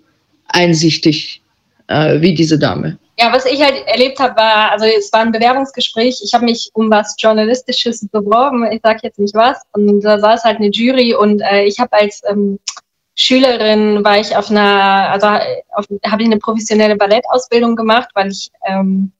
einsichtig 0.48 1.42
äh, 1.88 2.20
wie 2.20 2.34
diese 2.34 2.58
Dame. 2.58 2.96
Ja, 3.16 3.32
was 3.32 3.46
ich 3.46 3.62
halt 3.62 3.86
erlebt 3.86 4.18
habe, 4.18 4.36
war, 4.36 4.72
also 4.72 4.86
es 4.86 5.12
war 5.12 5.20
ein 5.20 5.30
Bewerbungsgespräch. 5.30 6.20
Ich 6.24 6.34
habe 6.34 6.46
mich 6.46 6.70
um 6.74 6.90
was 6.90 7.14
Journalistisches 7.18 8.08
beworben. 8.08 8.64
Ich 8.72 8.80
sage 8.82 9.00
jetzt 9.02 9.20
nicht 9.20 9.34
was. 9.34 9.62
Und 9.72 10.00
da 10.00 10.18
saß 10.18 10.42
halt 10.42 10.56
eine 10.56 10.70
Jury 10.70 11.14
und 11.14 11.40
äh, 11.40 11.64
ich 11.64 11.78
habe 11.78 11.92
als 11.92 12.22
ähm, 12.28 12.58
Schülerin 13.14 14.04
war 14.04 14.18
ich 14.18 14.36
auf 14.36 14.50
einer, 14.50 15.10
also 15.12 15.26
habe 15.28 16.22
ich 16.22 16.26
eine 16.26 16.38
professionelle 16.38 16.96
Ballettausbildung 16.96 17.76
gemacht, 17.76 18.08
weil 18.14 18.32
ich 18.32 18.50
ähm, 18.66 19.12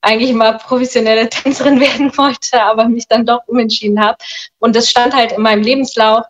eigentlich 0.00 0.32
mal 0.32 0.56
professionelle 0.56 1.28
Tänzerin 1.30 1.78
werden 1.78 2.16
wollte, 2.16 2.62
aber 2.62 2.88
mich 2.88 3.06
dann 3.06 3.26
doch 3.26 3.46
umentschieden 3.46 4.02
habe. 4.02 4.16
Und 4.58 4.74
das 4.76 4.88
stand 4.88 5.14
halt 5.14 5.32
in 5.32 5.42
meinem 5.42 5.62
Lebenslauf. 5.62 6.24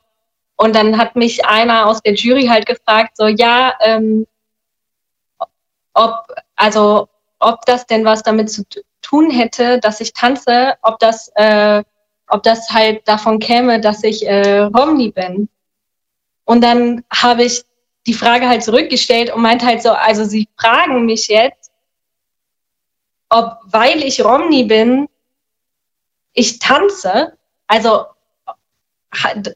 Und 0.56 0.74
dann 0.74 0.98
hat 0.98 1.16
mich 1.16 1.44
einer 1.44 1.86
aus 1.86 2.02
der 2.02 2.14
Jury 2.14 2.46
halt 2.46 2.66
gefragt, 2.66 3.16
so 3.16 3.26
ja, 3.26 3.74
ähm, 3.80 4.26
ob 5.94 6.26
also 6.56 7.08
ob 7.42 7.64
das 7.66 7.86
denn 7.86 8.04
was 8.04 8.22
damit 8.22 8.50
zu 8.50 8.64
tun 9.02 9.30
hätte, 9.30 9.78
dass 9.80 10.00
ich 10.00 10.12
tanze, 10.12 10.74
ob 10.82 10.98
das, 10.98 11.30
äh, 11.34 11.82
ob 12.28 12.42
das 12.42 12.70
halt 12.70 13.06
davon 13.06 13.38
käme, 13.38 13.80
dass 13.80 14.02
ich 14.04 14.26
äh, 14.26 14.60
Romney 14.60 15.10
bin. 15.10 15.48
Und 16.44 16.62
dann 16.62 17.04
habe 17.10 17.44
ich 17.44 17.64
die 18.06 18.14
Frage 18.14 18.48
halt 18.48 18.64
zurückgestellt 18.64 19.32
und 19.32 19.42
meinte 19.42 19.66
halt 19.66 19.82
so, 19.82 19.90
also 19.90 20.24
sie 20.24 20.48
fragen 20.56 21.04
mich 21.04 21.28
jetzt, 21.28 21.70
ob 23.28 23.58
weil 23.64 24.02
ich 24.02 24.24
Romney 24.24 24.64
bin, 24.64 25.08
ich 26.34 26.58
tanze. 26.58 27.36
Also 27.66 28.06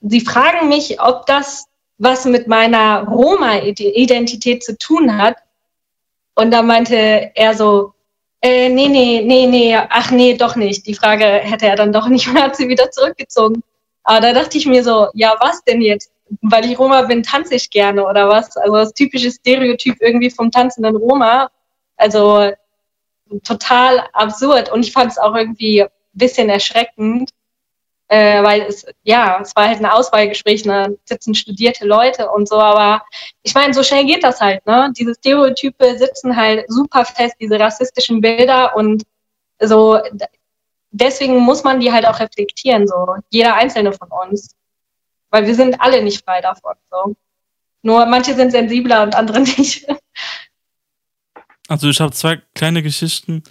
sie 0.02 0.20
fragen 0.20 0.68
mich, 0.68 1.00
ob 1.00 1.26
das 1.26 1.66
was 1.98 2.26
mit 2.26 2.46
meiner 2.46 3.04
Roma-Identität 3.04 4.62
zu 4.62 4.76
tun 4.76 5.16
hat. 5.16 5.36
Und 6.36 6.50
da 6.52 6.62
meinte 6.62 7.32
er 7.34 7.54
so, 7.54 7.94
äh, 8.42 8.68
nee, 8.68 8.88
nee, 8.88 9.22
nee, 9.24 9.46
nee, 9.46 9.74
ach 9.74 10.10
nee, 10.10 10.34
doch 10.34 10.54
nicht. 10.54 10.86
Die 10.86 10.94
Frage 10.94 11.24
hätte 11.24 11.66
er 11.66 11.76
dann 11.76 11.92
doch 11.92 12.08
nicht 12.08 12.28
und 12.28 12.40
hat 12.40 12.56
sie 12.56 12.68
wieder 12.68 12.90
zurückgezogen. 12.90 13.62
Aber 14.04 14.20
da 14.20 14.32
dachte 14.32 14.58
ich 14.58 14.66
mir 14.66 14.84
so, 14.84 15.08
ja, 15.14 15.34
was 15.40 15.64
denn 15.64 15.80
jetzt? 15.80 16.12
Weil 16.42 16.66
ich 16.66 16.78
Roma 16.78 17.02
bin, 17.02 17.22
tanze 17.22 17.54
ich 17.54 17.70
gerne 17.70 18.06
oder 18.06 18.28
was? 18.28 18.56
Also 18.56 18.76
das 18.76 18.92
typische 18.92 19.30
Stereotyp 19.30 19.96
irgendwie 20.00 20.30
vom 20.30 20.50
tanzenden 20.50 20.96
Roma. 20.96 21.50
Also 21.96 22.52
total 23.42 24.04
absurd 24.12 24.70
und 24.70 24.84
ich 24.84 24.92
fand 24.92 25.10
es 25.12 25.18
auch 25.18 25.34
irgendwie 25.34 25.82
ein 25.82 25.88
bisschen 26.12 26.48
erschreckend, 26.48 27.30
äh, 28.08 28.42
weil 28.42 28.62
es, 28.62 28.86
ja, 29.02 29.40
es 29.40 29.54
war 29.56 29.68
halt 29.68 29.80
ein 29.80 29.86
Auswahlgespräch, 29.86 30.62
da 30.62 30.88
sitzen 31.04 31.34
studierte 31.34 31.86
Leute 31.86 32.30
und 32.30 32.48
so, 32.48 32.56
aber 32.56 33.04
ich 33.42 33.54
meine, 33.54 33.74
so 33.74 33.82
schnell 33.82 34.04
geht 34.04 34.22
das 34.22 34.40
halt, 34.40 34.64
ne? 34.66 34.92
Diese 34.96 35.14
Stereotype 35.14 35.98
sitzen 35.98 36.36
halt 36.36 36.64
super 36.68 37.04
fest, 37.04 37.36
diese 37.40 37.58
rassistischen 37.58 38.20
Bilder 38.20 38.76
und 38.76 39.02
so, 39.60 39.98
deswegen 40.90 41.38
muss 41.38 41.64
man 41.64 41.80
die 41.80 41.92
halt 41.92 42.06
auch 42.06 42.20
reflektieren, 42.20 42.86
so, 42.86 43.16
jeder 43.30 43.54
einzelne 43.54 43.92
von 43.92 44.08
uns. 44.08 44.54
Weil 45.30 45.46
wir 45.46 45.54
sind 45.54 45.80
alle 45.80 46.02
nicht 46.02 46.24
frei 46.24 46.40
davon, 46.40 46.74
so. 46.90 47.16
Nur 47.82 48.06
manche 48.06 48.34
sind 48.34 48.50
sensibler 48.50 49.02
und 49.02 49.14
andere 49.14 49.40
nicht. 49.42 49.86
Also 51.68 51.88
ich 51.88 52.00
habe 52.00 52.12
zwei 52.12 52.40
kleine 52.54 52.82
Geschichten. 52.82 53.42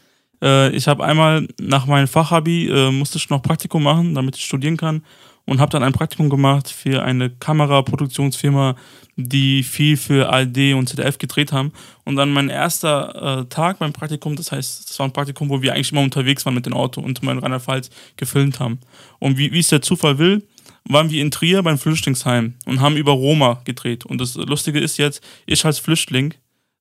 Äh, 0.45 0.69
ich 0.75 0.87
habe 0.87 1.03
einmal 1.03 1.47
nach 1.59 1.87
meinem 1.87 2.07
Fachabi 2.07 2.69
äh, 2.69 2.91
musste 2.91 3.17
ich 3.17 3.29
noch 3.29 3.41
Praktikum 3.41 3.83
machen, 3.83 4.13
damit 4.13 4.37
ich 4.37 4.45
studieren 4.45 4.77
kann 4.77 5.03
und 5.45 5.59
habe 5.59 5.71
dann 5.71 5.83
ein 5.83 5.93
Praktikum 5.93 6.29
gemacht 6.29 6.69
für 6.69 7.03
eine 7.03 7.29
Kameraproduktionsfirma, 7.29 8.75
die 9.15 9.63
viel 9.63 9.97
für 9.97 10.29
ARD 10.29 10.73
und 10.73 10.87
ZDF 10.87 11.17
gedreht 11.17 11.51
haben. 11.51 11.71
Und 12.03 12.15
dann 12.15 12.31
mein 12.31 12.49
erster 12.49 13.41
äh, 13.41 13.45
Tag 13.45 13.79
beim 13.79 13.93
Praktikum, 13.93 14.35
das 14.35 14.51
heißt, 14.51 14.89
das 14.89 14.99
war 14.99 15.07
ein 15.07 15.13
Praktikum, 15.13 15.49
wo 15.49 15.61
wir 15.61 15.73
eigentlich 15.73 15.91
immer 15.91 16.01
unterwegs 16.01 16.45
waren 16.45 16.55
mit 16.55 16.65
dem 16.65 16.73
Auto 16.73 17.01
und 17.01 17.21
in 17.21 17.29
Rheinland-Pfalz 17.29 17.89
gefilmt 18.17 18.59
haben. 18.59 18.79
Und 19.19 19.37
wie 19.37 19.57
es 19.57 19.69
der 19.69 19.81
Zufall 19.81 20.17
will, 20.17 20.43
waren 20.87 21.09
wir 21.09 21.21
in 21.21 21.31
Trier 21.31 21.63
beim 21.63 21.77
Flüchtlingsheim 21.77 22.55
und 22.65 22.79
haben 22.79 22.95
über 22.95 23.13
Roma 23.13 23.61
gedreht. 23.65 24.05
Und 24.05 24.19
das 24.21 24.35
Lustige 24.35 24.79
ist 24.79 24.97
jetzt, 24.97 25.23
ich 25.45 25.65
als 25.65 25.79
Flüchtling 25.79 26.33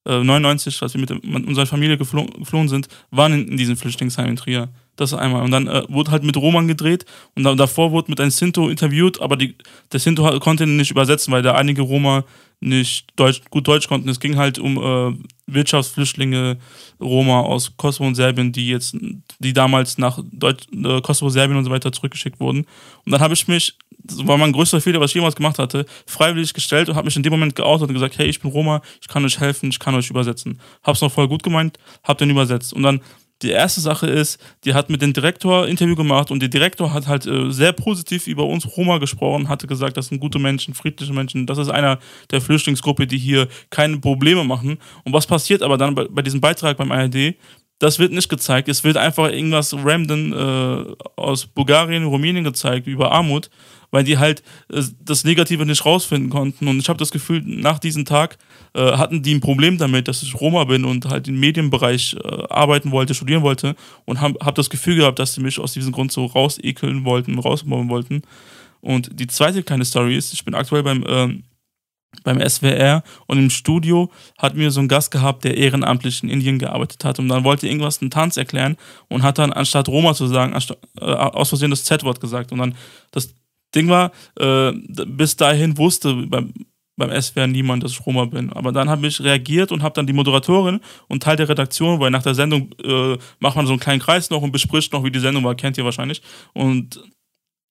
99, 0.05 0.75
äh, 0.81 0.85
als 0.85 0.93
wir 0.93 1.01
mit, 1.01 1.23
mit 1.23 1.47
unserer 1.47 1.65
Familie 1.65 1.97
geflohen, 1.97 2.29
geflohen 2.39 2.69
sind, 2.69 2.87
waren 3.11 3.33
in, 3.33 3.47
in 3.49 3.57
diesem 3.57 3.77
Flüchtlingsheim 3.77 4.29
in 4.29 4.35
Trier. 4.35 4.69
Das 4.97 5.13
einmal. 5.13 5.43
Und 5.43 5.51
dann 5.51 5.67
äh, 5.67 5.83
wurde 5.89 6.11
halt 6.11 6.23
mit 6.23 6.37
Roman 6.37 6.69
gedreht 6.69 7.05
und 7.35 7.43
da, 7.43 7.53
davor 7.53 7.91
wurde 7.91 8.09
mit 8.09 8.21
einem 8.21 8.31
Sinto 8.31 8.69
interviewt, 8.69 9.19
aber 9.19 9.35
die, 9.35 9.55
der 9.91 9.99
Sinto 9.99 10.39
konnte 10.39 10.63
ihn 10.63 10.77
nicht 10.77 10.91
übersetzen, 10.91 11.33
weil 11.33 11.41
da 11.41 11.55
einige 11.55 11.81
Roma 11.81 12.23
nicht 12.61 13.07
Deutsch, 13.17 13.41
gut 13.49 13.67
Deutsch 13.67 13.87
konnten. 13.87 14.07
Es 14.07 14.19
ging 14.19 14.37
halt 14.37 14.57
um 14.57 14.77
äh, 14.77 15.17
Wirtschaftsflüchtlinge, 15.47 16.57
Roma 16.99 17.41
aus 17.41 17.75
Kosovo 17.75 18.07
und 18.07 18.15
Serbien, 18.15 18.51
die 18.51 18.69
jetzt, 18.69 18.95
die 19.39 19.53
damals 19.53 19.97
nach 19.97 20.19
Deutsch, 20.31 20.65
äh, 20.71 21.01
Kosovo, 21.01 21.29
Serbien 21.29 21.57
und 21.57 21.65
so 21.65 21.71
weiter 21.71 21.91
zurückgeschickt 21.91 22.39
wurden. 22.39 22.65
Und 23.05 23.11
dann 23.11 23.21
habe 23.21 23.33
ich 23.33 23.47
mich, 23.47 23.77
war 24.23 24.37
mein 24.37 24.51
größter 24.51 24.81
Fehler, 24.81 24.99
was 24.99 25.11
ich 25.11 25.15
jemals 25.15 25.35
gemacht 25.35 25.59
hatte, 25.59 25.85
freiwillig 26.05 26.53
gestellt 26.53 26.89
und 26.89 26.95
habe 26.95 27.05
mich 27.05 27.15
in 27.15 27.23
dem 27.23 27.31
Moment 27.31 27.55
geoutet 27.55 27.87
und 27.87 27.93
gesagt, 27.93 28.17
hey, 28.17 28.27
ich 28.27 28.39
bin 28.39 28.51
Roma, 28.51 28.81
ich 29.01 29.07
kann 29.07 29.23
euch 29.25 29.39
helfen, 29.39 29.69
ich 29.69 29.79
kann 29.79 29.95
euch 29.95 30.09
übersetzen. 30.09 30.59
Hab's 30.83 31.01
noch 31.01 31.11
voll 31.11 31.27
gut 31.27 31.43
gemeint, 31.43 31.77
hab 32.03 32.17
den 32.17 32.29
übersetzt. 32.29 32.73
Und 32.73 32.83
dann 32.83 33.01
die 33.41 33.49
erste 33.49 33.81
Sache 33.81 34.07
ist, 34.07 34.39
die 34.63 34.73
hat 34.73 34.89
mit 34.89 35.01
dem 35.01 35.11
Direktor 35.11 35.67
Interview 35.67 35.95
gemacht 35.95 36.31
und 36.31 36.39
der 36.39 36.49
Direktor 36.49 36.93
hat 36.93 37.07
halt 37.07 37.25
äh, 37.25 37.51
sehr 37.51 37.73
positiv 37.73 38.27
über 38.27 38.45
uns 38.45 38.77
Roma 38.77 38.97
gesprochen, 38.97 39.49
hatte 39.49 39.67
gesagt, 39.67 39.97
das 39.97 40.07
sind 40.07 40.19
gute 40.19 40.39
Menschen, 40.39 40.73
friedliche 40.73 41.11
Menschen, 41.11 41.45
das 41.45 41.57
ist 41.57 41.69
einer 41.69 41.99
der 42.31 42.39
Flüchtlingsgruppe, 42.39 43.07
die 43.07 43.17
hier 43.17 43.47
keine 43.69 43.97
Probleme 43.97 44.45
machen. 44.45 44.77
Und 45.03 45.13
was 45.13 45.27
passiert 45.27 45.63
aber 45.63 45.77
dann 45.77 45.95
bei, 45.95 46.07
bei 46.09 46.21
diesem 46.21 46.39
Beitrag 46.39 46.77
beim 46.77 46.91
ARD? 46.91 47.35
Das 47.79 47.99
wird 47.99 48.13
nicht 48.13 48.29
gezeigt. 48.29 48.69
Es 48.69 48.83
wird 48.83 48.97
einfach 48.97 49.31
irgendwas 49.31 49.73
random 49.73 50.33
äh, 50.33 50.95
aus 51.15 51.45
Bulgarien, 51.45 52.05
Rumänien 52.05 52.43
gezeigt 52.43 52.87
über 52.87 53.11
Armut 53.11 53.49
weil 53.95 54.03
die 54.03 54.17
halt 54.17 54.43
äh, 54.73 54.83
das 54.99 55.23
Negative 55.23 55.65
nicht 55.65 55.85
rausfinden 55.85 56.29
konnten. 56.29 56.67
Und 56.67 56.79
ich 56.79 56.89
habe 56.89 56.99
das 56.99 57.11
Gefühl, 57.11 57.41
nach 57.45 57.79
diesem 57.79 58.03
Tag 58.03 58.37
äh, 58.73 58.91
hatten 58.97 59.23
die 59.23 59.33
ein 59.33 59.39
Problem 59.39 59.77
damit, 59.77 60.09
dass 60.09 60.21
ich 60.21 60.35
Roma 60.35 60.65
bin 60.65 60.83
und 60.83 61.05
halt 61.05 61.29
im 61.29 61.39
Medienbereich 61.39 62.17
äh, 62.21 62.43
arbeiten 62.49 62.91
wollte, 62.91 63.15
studieren 63.15 63.41
wollte 63.41 63.73
und 64.03 64.19
habe 64.19 64.37
hab 64.45 64.55
das 64.55 64.69
Gefühl 64.69 64.97
gehabt, 64.97 65.17
dass 65.17 65.33
sie 65.33 65.41
mich 65.41 65.59
aus 65.59 65.71
diesem 65.71 65.93
Grund 65.93 66.11
so 66.11 66.25
rausekeln 66.25 67.05
wollten, 67.05 67.39
rausmobben 67.39 67.87
wollten. 67.87 68.23
Und 68.81 69.17
die 69.17 69.27
zweite 69.27 69.63
kleine 69.63 69.85
Story 69.85 70.17
ist, 70.17 70.33
ich 70.33 70.43
bin 70.43 70.55
aktuell 70.55 70.83
beim, 70.83 71.05
ähm, 71.07 71.43
beim 72.23 72.39
SWR 72.39 73.03
und 73.27 73.37
im 73.37 73.49
Studio 73.49 74.11
hat 74.37 74.55
mir 74.55 74.71
so 74.71 74.79
ein 74.79 74.87
Gast 74.87 75.11
gehabt, 75.11 75.43
der 75.43 75.57
ehrenamtlich 75.57 76.23
in 76.23 76.29
Indien 76.29 76.59
gearbeitet 76.59 77.03
hat 77.03 77.19
und 77.19 77.27
dann 77.27 77.43
wollte 77.43 77.67
irgendwas 77.67 78.01
einen 78.01 78.11
Tanz 78.11 78.37
erklären 78.37 78.77
und 79.09 79.23
hat 79.23 79.37
dann 79.37 79.53
anstatt 79.53 79.87
Roma 79.87 80.13
zu 80.13 80.27
sagen, 80.27 80.55
äh, 80.99 81.05
aus 81.05 81.49
Versehen 81.49 81.71
das 81.71 81.83
Z-Wort 81.83 82.19
gesagt 82.19 82.51
und 82.51 82.59
dann 82.59 82.75
das 83.11 83.33
Ding 83.75 83.89
war, 83.89 84.11
äh, 84.39 84.71
bis 84.71 85.35
dahin 85.35 85.77
wusste 85.77 86.13
beim, 86.27 86.53
beim 86.95 87.21
SWR 87.21 87.47
niemand, 87.47 87.83
dass 87.83 87.91
ich 87.91 88.05
Roma 88.05 88.25
bin. 88.25 88.51
Aber 88.53 88.71
dann 88.71 88.89
habe 88.89 89.05
ich 89.07 89.21
reagiert 89.21 89.71
und 89.71 89.83
habe 89.83 89.93
dann 89.93 90.07
die 90.07 90.13
Moderatorin 90.13 90.79
und 91.07 91.23
Teil 91.23 91.35
der 91.35 91.49
Redaktion, 91.49 91.99
weil 91.99 92.11
nach 92.11 92.23
der 92.23 92.35
Sendung 92.35 92.73
äh, 92.83 93.17
macht 93.39 93.57
man 93.57 93.67
so 93.67 93.73
einen 93.73 93.81
kleinen 93.81 94.01
Kreis 94.01 94.29
noch 94.29 94.41
und 94.41 94.51
bespricht 94.51 94.93
noch, 94.93 95.03
wie 95.03 95.11
die 95.11 95.19
Sendung 95.19 95.43
war, 95.43 95.55
kennt 95.55 95.77
ihr 95.77 95.85
wahrscheinlich. 95.85 96.21
Und 96.53 97.01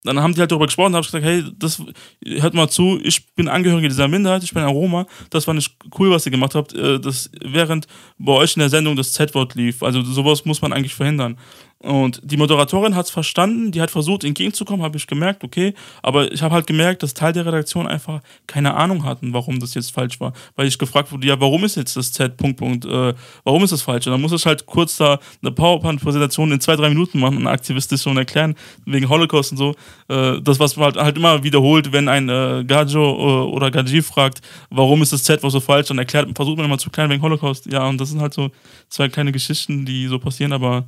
dann 0.04 0.20
haben 0.20 0.34
die 0.34 0.40
halt 0.40 0.50
darüber 0.50 0.66
gesprochen, 0.66 0.94
habe 0.94 1.04
ich 1.04 1.10
gesagt, 1.10 1.24
hey, 1.24 1.44
das 1.58 1.82
hört 2.24 2.54
mal 2.54 2.68
zu, 2.68 3.00
ich 3.02 3.34
bin 3.34 3.48
Angehörige 3.48 3.88
dieser 3.88 4.06
Minderheit, 4.06 4.44
ich 4.44 4.52
bin 4.52 4.62
ein 4.62 4.68
Roma, 4.68 5.06
das 5.30 5.46
war 5.46 5.54
nicht 5.54 5.76
cool, 5.98 6.10
was 6.10 6.26
ihr 6.26 6.32
gemacht 6.32 6.54
habt, 6.54 6.74
äh, 6.74 7.00
das 7.00 7.30
während 7.42 7.86
bei 8.18 8.32
euch 8.32 8.54
in 8.54 8.60
der 8.60 8.68
Sendung 8.68 8.96
das 8.96 9.12
Z-Wort 9.14 9.54
lief. 9.54 9.82
Also 9.82 10.02
sowas 10.02 10.44
muss 10.44 10.60
man 10.60 10.72
eigentlich 10.72 10.94
verhindern. 10.94 11.38
Und 11.84 12.20
die 12.24 12.38
Moderatorin 12.38 12.94
hat 12.94 13.04
es 13.04 13.10
verstanden, 13.10 13.70
die 13.70 13.82
hat 13.82 13.90
versucht, 13.90 14.24
entgegenzukommen, 14.24 14.82
habe 14.82 14.96
ich 14.96 15.06
gemerkt, 15.06 15.44
okay. 15.44 15.74
Aber 16.02 16.32
ich 16.32 16.40
habe 16.40 16.54
halt 16.54 16.66
gemerkt, 16.66 17.02
dass 17.02 17.12
Teil 17.12 17.34
der 17.34 17.44
Redaktion 17.44 17.86
einfach 17.86 18.20
keine 18.46 18.74
Ahnung 18.74 19.04
hatten, 19.04 19.34
warum 19.34 19.60
das 19.60 19.74
jetzt 19.74 19.92
falsch 19.92 20.18
war. 20.18 20.32
Weil 20.56 20.66
ich 20.66 20.78
gefragt 20.78 21.12
wurde, 21.12 21.26
ja, 21.26 21.38
warum 21.38 21.62
ist 21.62 21.76
jetzt 21.76 21.94
das 21.96 22.10
Z, 22.10 22.38
Punkt, 22.38 22.56
Punkt, 22.56 22.86
äh, 22.86 23.12
warum 23.44 23.64
ist 23.64 23.72
das 23.72 23.82
falsch? 23.82 24.06
Und 24.06 24.12
dann 24.12 24.22
muss 24.22 24.32
ich 24.32 24.46
halt 24.46 24.64
kurz 24.64 24.96
da 24.96 25.18
eine 25.42 25.52
PowerPoint-Präsentation 25.52 26.52
in 26.52 26.60
zwei, 26.60 26.74
drei 26.74 26.88
Minuten 26.88 27.20
machen 27.20 27.36
und 27.36 27.46
aktivistisch 27.46 28.06
und 28.06 28.16
erklären, 28.16 28.54
wegen 28.86 29.06
Holocaust 29.08 29.52
und 29.52 29.58
so. 29.58 29.74
Äh, 30.08 30.40
das, 30.40 30.58
was 30.58 30.76
man 30.76 30.86
halt, 30.86 30.96
halt 30.96 31.16
immer 31.18 31.42
wiederholt, 31.44 31.92
wenn 31.92 32.08
ein 32.08 32.30
äh, 32.30 32.64
Gajo 32.66 33.02
äh, 33.02 33.54
oder 33.54 33.70
Gaji 33.70 34.00
fragt, 34.00 34.40
warum 34.70 35.02
ist 35.02 35.12
das 35.12 35.22
Z 35.22 35.42
was 35.42 35.52
so 35.52 35.60
falsch, 35.60 35.88
dann 35.88 35.98
erklärt, 35.98 36.28
versucht 36.34 36.56
man 36.56 36.64
immer 36.64 36.78
zu 36.78 36.88
klären 36.88 37.10
wegen 37.10 37.20
Holocaust. 37.20 37.70
Ja, 37.70 37.86
und 37.86 38.00
das 38.00 38.08
sind 38.08 38.22
halt 38.22 38.32
so 38.32 38.50
zwei 38.88 39.10
kleine 39.10 39.32
Geschichten, 39.32 39.84
die 39.84 40.06
so 40.06 40.18
passieren, 40.18 40.54
aber 40.54 40.86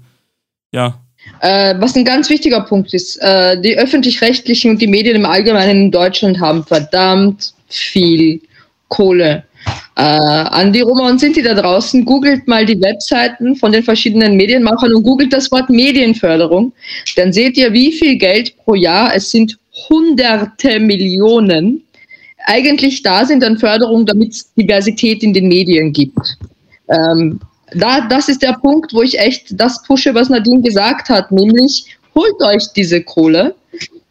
ja. 0.76 1.00
Äh, 1.40 1.74
was 1.78 1.96
ein 1.96 2.04
ganz 2.04 2.30
wichtiger 2.30 2.60
Punkt 2.60 2.94
ist, 2.94 3.16
äh, 3.20 3.60
die 3.60 3.76
öffentlich-rechtlichen 3.76 4.70
und 4.70 4.80
die 4.80 4.86
Medien 4.86 5.16
im 5.16 5.26
Allgemeinen 5.26 5.86
in 5.86 5.90
Deutschland 5.90 6.38
haben 6.40 6.64
verdammt 6.64 7.52
viel 7.68 8.40
Kohle. 8.88 9.42
Äh, 9.96 10.02
an 10.02 10.72
die 10.72 10.82
Roma 10.82 11.08
und 11.08 11.18
Sinti 11.18 11.42
da 11.42 11.54
draußen, 11.54 12.04
googelt 12.04 12.46
mal 12.46 12.64
die 12.64 12.80
Webseiten 12.80 13.56
von 13.56 13.72
den 13.72 13.82
verschiedenen 13.82 14.36
Medienmachern 14.36 14.94
und 14.94 15.02
googelt 15.02 15.32
das 15.32 15.50
Wort 15.50 15.68
Medienförderung. 15.68 16.72
Dann 17.16 17.32
seht 17.32 17.56
ihr, 17.56 17.72
wie 17.72 17.90
viel 17.90 18.16
Geld 18.16 18.56
pro 18.58 18.74
Jahr, 18.74 19.14
es 19.14 19.30
sind 19.30 19.58
hunderte 19.88 20.78
Millionen, 20.78 21.82
eigentlich 22.44 23.02
da 23.02 23.24
sind 23.24 23.42
an 23.42 23.58
Förderung, 23.58 24.06
damit 24.06 24.32
es 24.32 24.54
Diversität 24.54 25.22
in 25.22 25.32
den 25.32 25.48
Medien 25.48 25.92
gibt. 25.92 26.38
Ähm, 26.88 27.40
da, 27.72 28.00
das 28.08 28.28
ist 28.28 28.42
der 28.42 28.54
Punkt, 28.54 28.92
wo 28.92 29.02
ich 29.02 29.18
echt 29.18 29.48
das 29.60 29.82
pushe, 29.82 30.14
was 30.14 30.28
Nadine 30.28 30.62
gesagt 30.62 31.08
hat, 31.08 31.32
nämlich 31.32 31.96
holt 32.14 32.40
euch 32.42 32.64
diese 32.74 33.02
Kohle. 33.02 33.54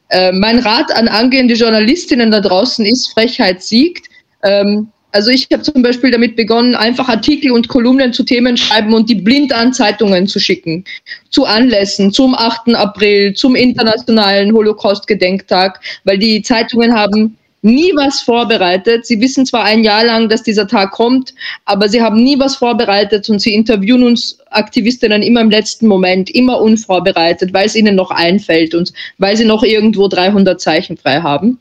Äh, 0.09 0.31
mein 0.33 0.59
Rat 0.59 0.95
an 0.95 1.07
angehende 1.07 1.55
Journalistinnen 1.55 2.31
da 2.31 2.41
draußen 2.41 2.85
ist, 2.85 3.11
Frechheit 3.13 3.63
siegt. 3.63 4.07
Ähm, 4.43 4.89
also 5.11 5.31
ich 5.31 5.47
habe 5.51 5.63
zum 5.63 5.81
Beispiel 5.81 6.11
damit 6.11 6.35
begonnen, 6.35 6.75
einfach 6.75 7.07
Artikel 7.07 7.51
und 7.51 7.69
Kolumnen 7.69 8.11
zu 8.11 8.23
Themen 8.23 8.57
schreiben 8.57 8.93
und 8.93 9.09
die 9.09 9.15
blind 9.15 9.53
an 9.53 9.71
Zeitungen 9.71 10.27
zu 10.27 10.39
schicken. 10.39 10.83
Zu 11.29 11.45
Anlässen, 11.45 12.11
zum 12.11 12.35
8. 12.35 12.75
April, 12.75 13.33
zum 13.33 13.55
Internationalen 13.55 14.53
Holocaust-Gedenktag, 14.53 15.79
weil 16.03 16.17
die 16.17 16.41
Zeitungen 16.41 16.93
haben 16.93 17.37
nie 17.65 17.91
was 17.95 18.21
vorbereitet. 18.21 19.05
Sie 19.05 19.19
wissen 19.19 19.45
zwar 19.45 19.63
ein 19.63 19.83
Jahr 19.83 20.05
lang, 20.05 20.29
dass 20.29 20.43
dieser 20.43 20.67
Tag 20.67 20.91
kommt, 20.91 21.33
aber 21.65 21.89
sie 21.89 22.01
haben 22.01 22.23
nie 22.23 22.39
was 22.39 22.55
vorbereitet 22.55 23.27
und 23.29 23.39
sie 23.39 23.53
interviewen 23.53 24.03
uns 24.03 24.37
Aktivistinnen 24.51 25.23
immer 25.23 25.41
im 25.41 25.49
letzten 25.49 25.87
Moment, 25.87 26.29
immer 26.29 26.61
unvorbereitet, 26.61 27.53
weil 27.53 27.65
es 27.65 27.75
ihnen 27.75 27.95
noch 27.95 28.11
einfällt 28.11 28.75
und 28.75 28.93
weil 29.17 29.35
sie 29.35 29.45
noch 29.45 29.63
irgendwo 29.63 30.07
300 30.07 30.61
Zeichen 30.61 30.95
frei 30.95 31.21
haben. 31.21 31.59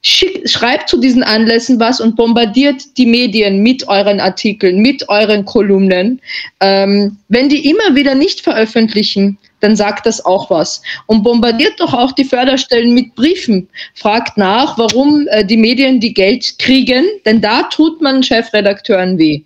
Schick, 0.00 0.48
schreibt 0.48 0.88
zu 0.88 1.00
diesen 1.00 1.24
Anlässen 1.24 1.80
was 1.80 2.00
und 2.00 2.14
bombardiert 2.14 2.96
die 2.98 3.06
Medien 3.06 3.62
mit 3.62 3.88
euren 3.88 4.20
Artikeln, 4.20 4.80
mit 4.80 5.08
euren 5.08 5.44
Kolumnen. 5.44 6.20
Ähm, 6.60 7.16
wenn 7.28 7.48
die 7.48 7.68
immer 7.68 7.96
wieder 7.96 8.14
nicht 8.14 8.42
veröffentlichen, 8.42 9.38
dann 9.60 9.76
sagt 9.76 10.06
das 10.06 10.24
auch 10.24 10.50
was. 10.50 10.82
Und 11.06 11.22
bombardiert 11.22 11.78
doch 11.78 11.94
auch 11.94 12.12
die 12.12 12.24
Förderstellen 12.24 12.94
mit 12.94 13.14
Briefen. 13.14 13.68
Fragt 13.94 14.36
nach, 14.36 14.78
warum 14.78 15.26
äh, 15.28 15.44
die 15.44 15.56
Medien 15.56 16.00
die 16.00 16.14
Geld 16.14 16.58
kriegen, 16.58 17.04
denn 17.24 17.40
da 17.40 17.64
tut 17.64 18.00
man 18.00 18.22
Chefredakteuren 18.22 19.18
weh. 19.18 19.42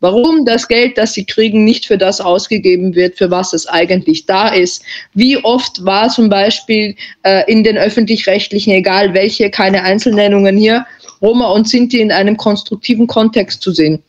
Warum 0.00 0.44
das 0.44 0.68
Geld, 0.68 0.98
das 0.98 1.14
sie 1.14 1.24
kriegen, 1.24 1.64
nicht 1.64 1.86
für 1.86 1.96
das 1.96 2.20
ausgegeben 2.20 2.94
wird, 2.94 3.16
für 3.16 3.30
was 3.30 3.54
es 3.54 3.66
eigentlich 3.66 4.26
da 4.26 4.48
ist. 4.48 4.82
Wie 5.14 5.42
oft 5.42 5.82
war 5.82 6.10
zum 6.10 6.28
Beispiel 6.28 6.94
äh, 7.22 7.50
in 7.50 7.64
den 7.64 7.78
öffentlich-rechtlichen, 7.78 8.74
egal 8.74 9.14
welche, 9.14 9.48
keine 9.48 9.82
Einzelnennungen 9.82 10.58
hier, 10.58 10.84
Roma 11.22 11.46
und 11.52 11.68
Sinti 11.68 12.00
in 12.00 12.12
einem 12.12 12.36
konstruktiven 12.36 13.06
Kontext 13.06 13.62
zu 13.62 13.72
sehen 13.72 14.02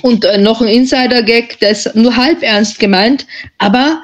Und 0.00 0.24
äh, 0.24 0.38
noch 0.38 0.62
ein 0.62 0.68
Insider-Gag, 0.68 1.58
der 1.60 1.70
ist 1.70 1.94
nur 1.94 2.16
halb 2.16 2.42
ernst 2.42 2.78
gemeint, 2.78 3.26
aber 3.58 4.02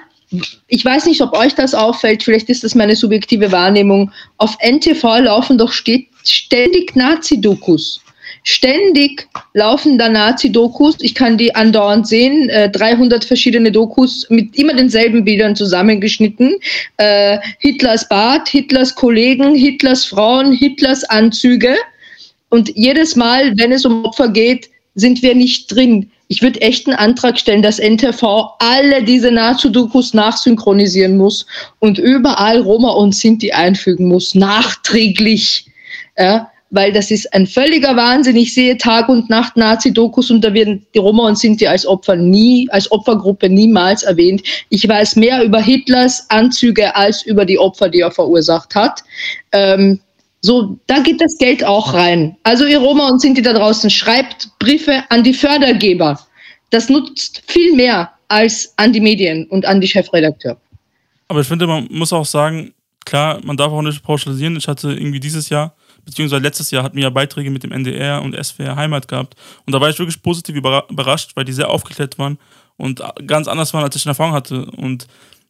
ich 0.69 0.85
weiß 0.85 1.07
nicht, 1.07 1.21
ob 1.21 1.33
euch 1.37 1.55
das 1.55 1.75
auffällt, 1.75 2.23
vielleicht 2.23 2.49
ist 2.49 2.65
das 2.65 2.75
meine 2.75 2.97
subjektive 2.97 3.53
Wahrnehmung. 3.53 4.11
Auf 4.39 4.57
NTV 4.61 5.21
laufen 5.21 5.59
doch 5.59 5.73
ständig 5.73 6.97
Nazi-Dokus. 6.97 8.01
Ständig 8.47 9.27
laufen 9.55 9.97
da 9.97 10.09
Nazi-Dokus. 10.09 10.97
Ich 11.01 11.15
kann 11.15 11.39
die 11.39 11.55
andauernd 11.55 12.07
sehen. 12.07 12.51
Äh, 12.51 12.71
300 12.71 13.25
verschiedene 13.25 13.73
Dokus 13.73 14.27
mit 14.29 14.55
immer 14.59 14.75
denselben 14.75 15.25
Bildern 15.25 15.57
zusammengeschnitten. 15.57 16.57
Äh, 16.99 17.39
Hitlers 17.59 18.07
Bart, 18.07 18.49
Hitlers 18.49 18.95
Kollegen, 18.95 19.55
Hitlers 19.55 20.05
Frauen, 20.05 20.53
Hitlers 20.53 21.05
Anzüge. 21.05 21.75
Und 22.51 22.71
jedes 22.75 23.17
Mal, 23.17 23.57
wenn 23.57 23.73
es 23.73 23.87
um 23.87 24.05
Opfer 24.05 24.29
geht, 24.29 24.69
sind 24.95 25.23
wir 25.23 25.35
nicht 25.35 25.75
drin. 25.75 26.11
Ich 26.29 26.43
würde 26.43 26.61
echt 26.61 26.87
einen 26.87 26.97
Antrag 26.97 27.39
stellen, 27.39 27.63
dass 27.63 27.79
NTV 27.79 28.57
alle 28.59 29.03
diese 29.03 29.31
Nazi-Dokus 29.31 30.15
nachsynchronisieren 30.15 31.17
muss 31.17 31.47
und 31.81 31.99
überall 31.99 32.61
Roma 32.61 32.93
und 32.93 33.15
Sinti 33.15 33.53
einfügen 33.53 34.09
muss, 34.09 34.35
nachträglich. 34.35 35.67
Ja, 36.17 36.51
weil 36.71 36.93
das 36.93 37.11
ist 37.13 37.33
ein 37.33 37.47
völliger 37.47 37.95
Wahnsinn. 37.95 38.37
Ich 38.37 38.53
sehe 38.53 38.77
Tag 38.77 39.09
und 39.09 39.31
Nacht 39.31 39.57
Nazi-Dokus 39.57 40.31
und 40.31 40.43
da 40.43 40.53
werden 40.55 40.85
die 40.95 40.99
Roma 40.99 41.29
und 41.29 41.39
Sinti 41.39 41.67
als 41.69 41.87
Opfer 41.87 42.17
nie, 42.17 42.69
als 42.71 42.91
Opfergruppe 42.91 43.49
niemals 43.49 44.03
erwähnt. 44.03 44.43
Ich 44.71 44.89
weiß 44.89 45.15
mehr 45.17 45.45
über 45.45 45.61
Hitlers 45.61 46.29
Anzüge 46.31 46.95
als 46.97 47.25
über 47.25 47.45
die 47.45 47.59
Opfer, 47.59 47.89
die 47.89 48.01
er 48.01 48.11
verursacht 48.11 48.75
hat. 48.75 49.05
Ähm, 49.53 50.01
so, 50.45 50.79
da 50.89 50.99
geht 50.99 51.23
das 51.23 51.39
Geld 51.39 51.65
auch 51.65 51.95
rein. 51.95 52.37
Also 52.43 52.67
ihr 52.67 52.79
Roma 52.79 53.09
und 53.09 53.19
Sinti 53.19 53.41
da 53.41 53.55
draußen, 53.55 53.89
schreibt 53.89 54.51
Briefe 54.59 55.03
an 55.09 55.25
die 55.25 55.33
Fördergeber. 55.33 56.21
Das 56.69 56.91
nutzt 56.91 57.43
viel 57.47 57.75
mehr 57.75 58.13
als 58.29 58.75
an 58.77 58.93
die 58.93 59.01
Medien 59.01 59.47
und 59.47 59.65
an 59.65 59.81
die 59.81 59.89
Chefredakteur. 59.89 60.59
Aber 61.29 61.41
ich 61.41 61.47
finde, 61.47 61.67
man 61.67 61.89
muss 61.91 62.13
auch 62.13 62.27
sagen, 62.27 62.75
klar, 63.07 63.41
man 63.43 63.57
darf 63.57 63.73
auch 63.73 63.81
nicht 63.81 64.03
pauschalisieren. 64.03 64.57
Ich 64.57 64.69
hatte 64.69 64.93
irgendwie 64.93 65.19
dieses 65.19 65.49
Jahr, 65.49 65.75
beziehungsweise 66.05 66.43
letztes 66.43 66.71
Jahr, 66.71 66.83
hatten 66.83 66.97
wir 66.97 67.05
ja 67.05 67.11
Beiträge 67.11 67.51
mit 67.51 67.63
dem 67.63 67.73
NDR 67.73 68.21
und 68.21 68.37
SWR 68.37 68.77
Heimat 68.77 69.09
gehabt. 69.09 69.37
Und 69.65 69.73
da 69.73 69.81
war 69.81 69.89
ich 69.89 69.99
wirklich 69.99 70.21
positiv 70.21 70.57
überrascht, 70.57 71.31
weil 71.37 71.47
die 71.47 71.55
sehr 71.55 71.71
aufgeklärt 71.71 72.19
waren 72.19 72.37
und 72.77 73.03
ganz 73.27 73.49
anders 73.49 73.73
waren, 73.73 73.85
als 73.85 73.97
ich 73.97 74.05
in 74.05 74.11
Erfahrung 74.11 74.35
hatte. 74.35 74.67
Und 74.77 75.07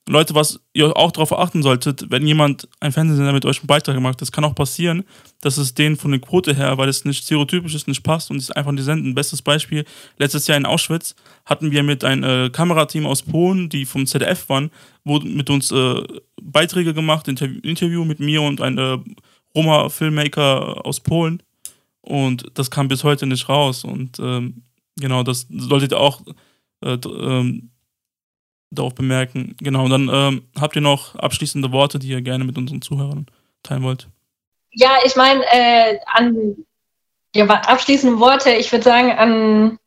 Leute, 0.07 0.35
was 0.35 0.61
ihr 0.75 0.95
auch 0.97 1.13
darauf 1.13 1.33
achten 1.33 1.63
solltet, 1.63 2.11
wenn 2.11 2.27
jemand 2.27 2.69
ein 2.81 2.93
Fernsehsender 2.93 3.33
mit 3.33 3.47
euch 3.47 3.61
einen 3.61 3.69
Beitrag 3.69 3.99
macht, 4.01 4.21
das 4.21 4.33
kann 4.33 4.45
auch 4.45 4.55
passieren, 4.55 5.05
dass 5.41 5.57
es 5.57 5.73
denen 5.73 5.97
von 5.97 6.11
der 6.11 6.21
Quote 6.21 6.55
her, 6.55 6.77
weil 6.77 6.91
es 6.91 7.07
nicht 7.07 7.25
stereotypisch 7.25 7.75
ist, 7.75 7.89
nicht 7.89 8.03
passt 8.03 8.31
und 8.31 8.37
es 8.37 8.51
einfach 8.51 8.73
nicht 8.73 8.85
senden. 8.85 9.15
Bestes 9.15 9.41
Beispiel, 9.41 9.87
letztes 10.19 10.47
Jahr 10.47 10.59
in 10.59 10.67
Auschwitz 10.67 11.15
hatten 11.47 11.71
wir 11.71 11.83
mit 11.83 12.05
einem 12.05 12.23
äh, 12.23 12.51
Kamerateam 12.51 13.07
aus 13.07 13.23
Polen, 13.23 13.71
die 13.71 13.87
vom 13.87 14.07
ZDF 14.07 14.47
waren, 14.51 14.71
wurden 15.05 15.37
mit 15.37 15.49
uns 15.49 15.73
äh, 15.73 16.03
Beiträge 16.43 16.93
gemacht, 16.93 17.27
Interview, 17.27 17.61
Interview 17.63 18.05
mit 18.05 18.21
mir 18.21 18.43
und 18.43 18.61
einem 18.61 19.05
äh, 19.07 19.15
Roma-Filmmaker 19.55 20.85
aus 20.85 21.01
Polen 21.01 21.43
und 22.03 22.45
das 22.55 22.71
kam 22.71 22.89
bis 22.89 23.05
heute 23.05 23.27
nicht 23.27 23.49
raus 23.49 23.85
und 23.85 24.19
ähm, 24.19 24.65
genau, 24.97 25.23
das 25.23 25.47
solltet 25.49 25.93
ihr 25.93 26.01
auch 26.01 26.21
äh, 26.83 26.99
ähm, 27.07 27.71
darauf 28.75 28.95
bemerken. 28.95 29.57
Genau, 29.61 29.85
und 29.85 29.91
dann 29.91 30.11
ähm, 30.13 30.43
habt 30.61 30.77
ihr 30.77 30.83
noch 30.83 31.15
abschließende 31.17 31.73
Worte, 31.73 31.99
die 31.99 32.09
ihr 32.09 32.23
gerne 32.23 32.45
mit 32.45 32.59
unseren 32.59 32.83
Zuhörern 32.83 33.27
teilen 33.63 33.83
wollt? 33.83 34.09
Ja, 34.71 34.99
ich 35.05 35.17
meine, 35.17 35.43
äh, 35.53 35.99
an 36.07 36.57
ja, 37.35 37.47
abschließende 37.47 38.21
Worte, 38.21 38.51
ich 38.51 38.71
würde 38.71 38.85
sagen, 38.85 39.13
an 39.13 39.79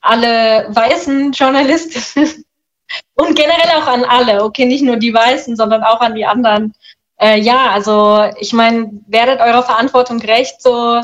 alle 0.00 0.66
weißen 0.70 1.32
Journalisten 1.32 2.44
und 3.14 3.36
generell 3.36 3.70
auch 3.76 3.86
an 3.86 4.04
alle, 4.04 4.44
okay, 4.44 4.64
nicht 4.64 4.82
nur 4.82 4.96
die 4.96 5.14
Weißen, 5.14 5.56
sondern 5.56 5.82
auch 5.82 6.00
an 6.00 6.14
die 6.14 6.26
anderen. 6.26 6.74
Äh, 7.20 7.40
ja, 7.40 7.70
also 7.70 8.28
ich 8.40 8.52
meine, 8.52 8.90
werdet 9.06 9.40
eurer 9.40 9.62
Verantwortung 9.62 10.18
gerecht, 10.18 10.62
so 10.62 11.00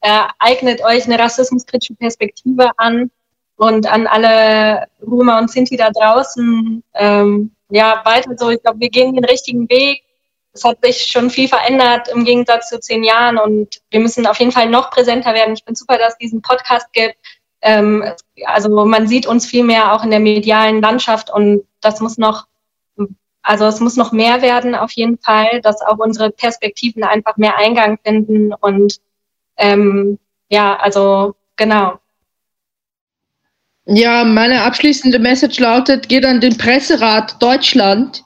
äh, 0.00 0.22
eignet 0.38 0.82
euch 0.84 1.04
eine 1.06 1.18
rassismuskritische 1.18 1.94
Perspektive 1.94 2.70
an 2.76 3.10
und 3.56 3.86
an 3.86 4.06
alle 4.06 4.86
Roma 5.02 5.38
und 5.38 5.50
Sinti 5.50 5.76
da 5.76 5.90
draußen, 5.90 6.82
ähm, 6.94 7.50
ja, 7.70 8.02
weiter 8.04 8.32
so. 8.36 8.50
Ich 8.50 8.62
glaube, 8.62 8.80
wir 8.80 8.90
gehen 8.90 9.14
den 9.14 9.24
richtigen 9.24 9.68
Weg. 9.68 10.02
Es 10.52 10.64
hat 10.64 10.78
sich 10.84 11.06
schon 11.06 11.30
viel 11.30 11.48
verändert 11.48 12.08
im 12.08 12.24
Gegensatz 12.24 12.68
zu 12.68 12.78
zehn 12.78 13.02
Jahren 13.02 13.38
und 13.38 13.80
wir 13.90 14.00
müssen 14.00 14.26
auf 14.26 14.38
jeden 14.38 14.52
Fall 14.52 14.68
noch 14.68 14.90
präsenter 14.90 15.34
werden. 15.34 15.54
Ich 15.54 15.64
bin 15.64 15.74
super, 15.74 15.98
dass 15.98 16.12
es 16.12 16.18
diesen 16.18 16.42
Podcast 16.42 16.92
gibt. 16.92 17.16
Ähm, 17.60 18.04
also 18.44 18.84
man 18.84 19.08
sieht 19.08 19.26
uns 19.26 19.46
viel 19.46 19.64
mehr 19.64 19.92
auch 19.92 20.04
in 20.04 20.10
der 20.10 20.20
medialen 20.20 20.80
Landschaft 20.80 21.30
und 21.30 21.64
das 21.80 22.00
muss 22.00 22.18
noch, 22.18 22.46
also 23.42 23.64
es 23.66 23.80
muss 23.80 23.96
noch 23.96 24.12
mehr 24.12 24.42
werden 24.42 24.74
auf 24.74 24.92
jeden 24.92 25.18
Fall, 25.18 25.60
dass 25.60 25.80
auch 25.80 25.98
unsere 25.98 26.30
Perspektiven 26.30 27.02
einfach 27.02 27.36
mehr 27.36 27.56
Eingang 27.56 27.98
finden 28.04 28.52
und 28.52 29.00
ähm, 29.56 30.18
ja, 30.48 30.76
also 30.76 31.34
genau. 31.56 31.98
Ja, 33.86 34.24
meine 34.24 34.62
abschließende 34.62 35.18
Message 35.18 35.58
lautet, 35.60 36.08
geht 36.08 36.24
an 36.24 36.40
den 36.40 36.56
Presserat 36.56 37.36
Deutschland. 37.42 38.24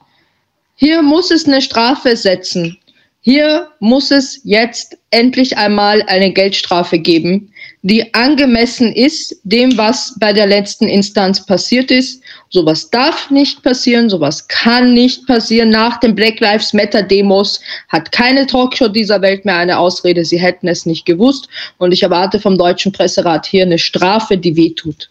Hier 0.77 1.03
muss 1.03 1.33
es 1.33 1.47
eine 1.47 1.61
Strafe 1.61 2.17
setzen. 2.17 2.79
Hier 3.21 3.69
muss 3.81 4.13
es 4.13 4.41
jetzt 4.45 4.97
endlich 5.11 5.59
einmal 5.59 6.03
eine 6.07 6.33
Geldstrafe 6.33 7.01
geben, 7.01 7.53
die 7.83 8.15
angemessen 8.15 8.93
ist 8.93 9.37
dem, 9.43 9.77
was 9.77 10.15
bei 10.21 10.33
der 10.33 10.47
letzten 10.47 10.87
Instanz 10.87 11.45
passiert 11.45 11.91
ist. 11.91 12.23
Sowas 12.51 12.89
darf 12.91 13.29
nicht 13.29 13.65
passieren, 13.65 14.09
sowas 14.09 14.47
kann 14.47 14.95
nicht 14.95 15.27
passieren. 15.27 15.71
Nach 15.71 15.99
den 15.99 16.15
Black 16.15 16.39
Lives 16.39 16.73
Matter 16.73 17.03
Demos 17.03 17.61
hat 17.89 18.13
keine 18.13 18.47
Talkshow 18.47 18.87
dieser 18.87 19.21
Welt 19.21 19.45
mehr 19.45 19.57
eine 19.57 19.77
Ausrede, 19.77 20.25
sie 20.25 20.39
hätten 20.39 20.69
es 20.69 20.87
nicht 20.87 21.05
gewusst. 21.05 21.49
Und 21.79 21.91
ich 21.91 22.05
erwarte 22.05 22.39
vom 22.39 22.57
Deutschen 22.57 22.93
Presserat 22.93 23.45
hier 23.47 23.65
eine 23.65 23.79
Strafe, 23.79 24.39
die 24.39 24.55
wehtut. 24.55 25.11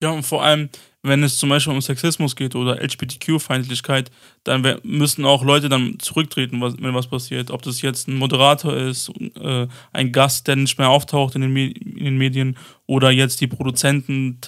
Ja, 0.00 0.10
und 0.10 0.22
vor 0.22 0.44
allem, 0.44 0.68
wenn 1.02 1.24
es 1.24 1.38
zum 1.38 1.48
Beispiel 1.48 1.72
um 1.72 1.80
Sexismus 1.80 2.36
geht 2.36 2.54
oder 2.54 2.80
LGBTQ-Feindlichkeit, 2.80 4.10
dann 4.44 4.80
müssen 4.84 5.24
auch 5.24 5.42
Leute 5.44 5.68
dann 5.68 5.98
zurücktreten, 5.98 6.60
wenn 6.60 6.94
was 6.94 7.08
passiert. 7.08 7.50
Ob 7.50 7.62
das 7.62 7.82
jetzt 7.82 8.06
ein 8.06 8.16
Moderator 8.16 8.76
ist, 8.76 9.10
äh, 9.40 9.66
ein 9.92 10.12
Gast, 10.12 10.46
der 10.46 10.56
nicht 10.56 10.78
mehr 10.78 10.90
auftaucht 10.90 11.34
in 11.34 11.40
den, 11.42 11.56
in 11.56 12.04
den, 12.04 12.16
Medien 12.16 12.56
oder 12.86 13.10
jetzt 13.10 13.40
die 13.40 13.48
Produzenten, 13.48 14.40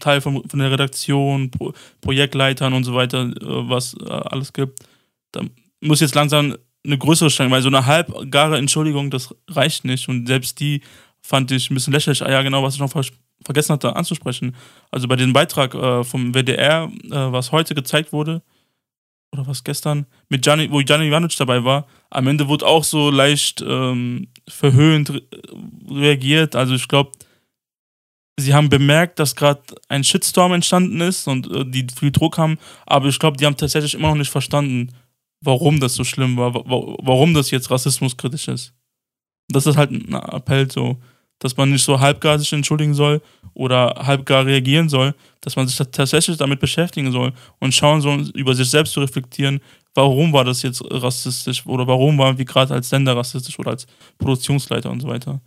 Teil 0.00 0.22
von, 0.22 0.48
von 0.48 0.58
der 0.58 0.70
Redaktion, 0.70 1.50
Pro 1.50 1.72
Projektleitern 2.00 2.72
und 2.72 2.84
so 2.84 2.94
weiter, 2.94 3.24
äh, 3.24 3.68
was 3.68 3.94
äh, 3.94 4.08
alles 4.08 4.54
gibt. 4.54 4.80
Da 5.32 5.42
muss 5.80 6.00
jetzt 6.00 6.14
langsam 6.14 6.56
eine 6.84 6.98
größere 6.98 7.30
Stellung, 7.30 7.52
weil 7.52 7.62
so 7.62 7.68
eine 7.68 7.86
halbgare 7.86 8.58
Entschuldigung, 8.58 9.10
das 9.10 9.34
reicht 9.48 9.84
nicht. 9.84 10.08
Und 10.08 10.26
selbst 10.26 10.60
die 10.60 10.82
fand 11.22 11.50
ich 11.50 11.70
ein 11.70 11.74
bisschen 11.74 11.92
lächerlich. 11.92 12.22
Ah 12.22 12.30
ja, 12.30 12.42
genau, 12.42 12.62
was 12.62 12.74
ich 12.74 12.80
noch 12.80 12.90
vergessen 13.44 13.72
hatte 13.72 13.94
anzusprechen. 13.96 14.56
Also 14.90 15.08
bei 15.08 15.16
dem 15.16 15.32
Beitrag 15.32 15.74
äh, 15.74 16.04
vom 16.04 16.32
WDR, 16.34 16.90
äh, 17.04 17.10
was 17.10 17.52
heute 17.52 17.74
gezeigt 17.74 18.12
wurde, 18.12 18.42
oder 19.32 19.46
was 19.46 19.64
gestern, 19.64 20.06
mit 20.28 20.42
Gianni, 20.42 20.70
wo 20.70 20.78
Gianni 20.78 21.08
Ivanovic 21.08 21.36
dabei 21.36 21.64
war, 21.64 21.86
am 22.10 22.26
Ende 22.26 22.48
wurde 22.48 22.66
auch 22.66 22.84
so 22.84 23.10
leicht 23.10 23.62
ähm, 23.66 24.28
verhöhnt 24.48 25.10
re 25.10 25.22
reagiert. 25.90 26.54
Also 26.54 26.74
ich 26.74 26.86
glaube, 26.88 27.12
sie 28.38 28.54
haben 28.54 28.68
bemerkt, 28.68 29.18
dass 29.18 29.34
gerade 29.34 29.62
ein 29.88 30.04
Shitstorm 30.04 30.52
entstanden 30.52 31.00
ist 31.00 31.26
und 31.26 31.50
äh, 31.50 31.64
die 31.66 31.86
viel 31.94 32.12
Druck 32.12 32.38
haben, 32.38 32.58
aber 32.86 33.08
ich 33.08 33.18
glaube, 33.18 33.36
die 33.36 33.46
haben 33.46 33.56
tatsächlich 33.56 33.94
immer 33.94 34.08
noch 34.08 34.16
nicht 34.16 34.30
verstanden, 34.30 34.92
warum 35.40 35.80
das 35.80 35.94
so 35.94 36.04
schlimm 36.04 36.36
war, 36.36 36.54
warum 36.54 37.34
das 37.34 37.50
jetzt 37.50 37.70
rassismuskritisch 37.70 38.48
ist. 38.48 38.72
Das 39.48 39.66
ist 39.66 39.76
halt 39.76 39.90
ein 39.90 40.14
Appell 40.14 40.70
so 40.70 40.98
dass 41.44 41.58
man 41.58 41.70
nicht 41.70 41.84
so 41.84 42.00
halbgar 42.00 42.38
sich 42.38 42.50
entschuldigen 42.54 42.94
soll 42.94 43.20
oder 43.52 43.94
halbgar 43.98 44.46
reagieren 44.46 44.88
soll, 44.88 45.14
dass 45.42 45.56
man 45.56 45.68
sich 45.68 45.76
tatsächlich 45.76 46.38
damit 46.38 46.58
beschäftigen 46.58 47.12
soll 47.12 47.34
und 47.60 47.74
schauen 47.74 48.00
soll, 48.00 48.30
über 48.32 48.54
sich 48.54 48.70
selbst 48.70 48.94
zu 48.94 49.00
reflektieren, 49.00 49.60
warum 49.94 50.32
war 50.32 50.44
das 50.44 50.62
jetzt 50.62 50.82
rassistisch 50.90 51.66
oder 51.66 51.86
warum 51.86 52.16
waren 52.16 52.38
wir 52.38 52.46
gerade 52.46 52.72
als 52.72 52.88
Sender 52.88 53.14
rassistisch 53.14 53.58
oder 53.58 53.72
als 53.72 53.86
Produktionsleiter 54.16 54.90
und 54.90 55.00
so 55.00 55.08
weiter. 55.08 55.38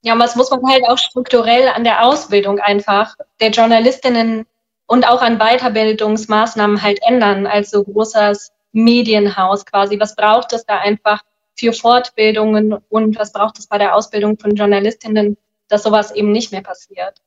Ja, 0.00 0.14
und 0.14 0.20
was 0.20 0.36
muss 0.36 0.50
man 0.50 0.66
halt 0.66 0.84
auch 0.88 0.96
strukturell 0.96 1.68
an 1.68 1.84
der 1.84 2.06
Ausbildung 2.06 2.58
einfach 2.58 3.14
der 3.40 3.50
Journalistinnen 3.50 4.46
und 4.86 5.06
auch 5.06 5.20
an 5.20 5.36
Weiterbildungsmaßnahmen 5.36 6.80
halt 6.80 6.98
ändern, 7.06 7.46
als 7.46 7.72
so 7.72 7.84
großes 7.84 8.52
Medienhaus 8.72 9.66
quasi. 9.66 10.00
Was 10.00 10.16
braucht 10.16 10.54
es 10.54 10.64
da 10.64 10.78
einfach 10.78 11.20
für 11.56 11.72
Fortbildungen 11.72 12.74
und 12.88 13.18
was 13.18 13.32
braucht 13.32 13.58
es 13.58 13.66
bei 13.66 13.78
der 13.78 13.94
Ausbildung 13.94 14.38
von 14.38 14.54
Journalistinnen, 14.54 15.36
dass 15.68 15.82
sowas 15.82 16.14
eben 16.14 16.32
nicht 16.32 16.52
mehr 16.52 16.62
passiert. 16.62 17.20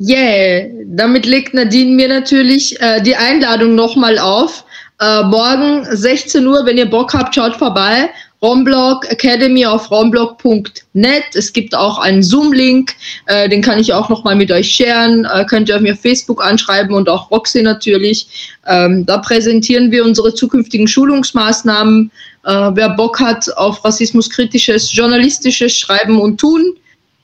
Yeah, 0.00 0.68
damit 0.86 1.24
legt 1.24 1.54
Nadine 1.54 1.92
mir 1.92 2.08
natürlich 2.08 2.80
äh, 2.80 3.00
die 3.00 3.14
Einladung 3.14 3.76
nochmal 3.76 4.18
auf. 4.18 4.64
Äh, 5.04 5.22
morgen 5.24 5.84
16 5.84 6.46
Uhr, 6.46 6.64
wenn 6.64 6.78
ihr 6.78 6.88
Bock 6.88 7.12
habt, 7.12 7.34
schaut 7.34 7.56
vorbei. 7.56 8.08
Romblog 8.40 9.04
Academy 9.10 9.66
auf 9.66 9.90
romblog.net. 9.90 11.24
Es 11.34 11.52
gibt 11.52 11.74
auch 11.74 11.98
einen 11.98 12.22
Zoom-Link, 12.22 12.94
äh, 13.26 13.48
den 13.50 13.60
kann 13.60 13.78
ich 13.78 13.92
auch 13.92 14.08
nochmal 14.08 14.34
mit 14.34 14.50
euch 14.50 14.74
sharen. 14.74 15.26
Äh, 15.26 15.44
könnt 15.44 15.68
ihr 15.68 15.76
auf 15.76 15.82
mir 15.82 15.94
Facebook 15.94 16.42
anschreiben 16.42 16.94
und 16.94 17.08
auch 17.10 17.30
Roxy 17.30 17.60
natürlich. 17.60 18.56
Ähm, 18.66 19.04
da 19.04 19.18
präsentieren 19.18 19.90
wir 19.90 20.04
unsere 20.04 20.32
zukünftigen 20.34 20.88
Schulungsmaßnahmen. 20.88 22.10
Äh, 22.44 22.50
wer 22.72 22.88
Bock 22.90 23.20
hat 23.20 23.54
auf 23.58 23.84
rassismuskritisches, 23.84 24.90
journalistisches 24.94 25.76
Schreiben 25.76 26.18
und 26.18 26.38
Tun, 26.38 26.74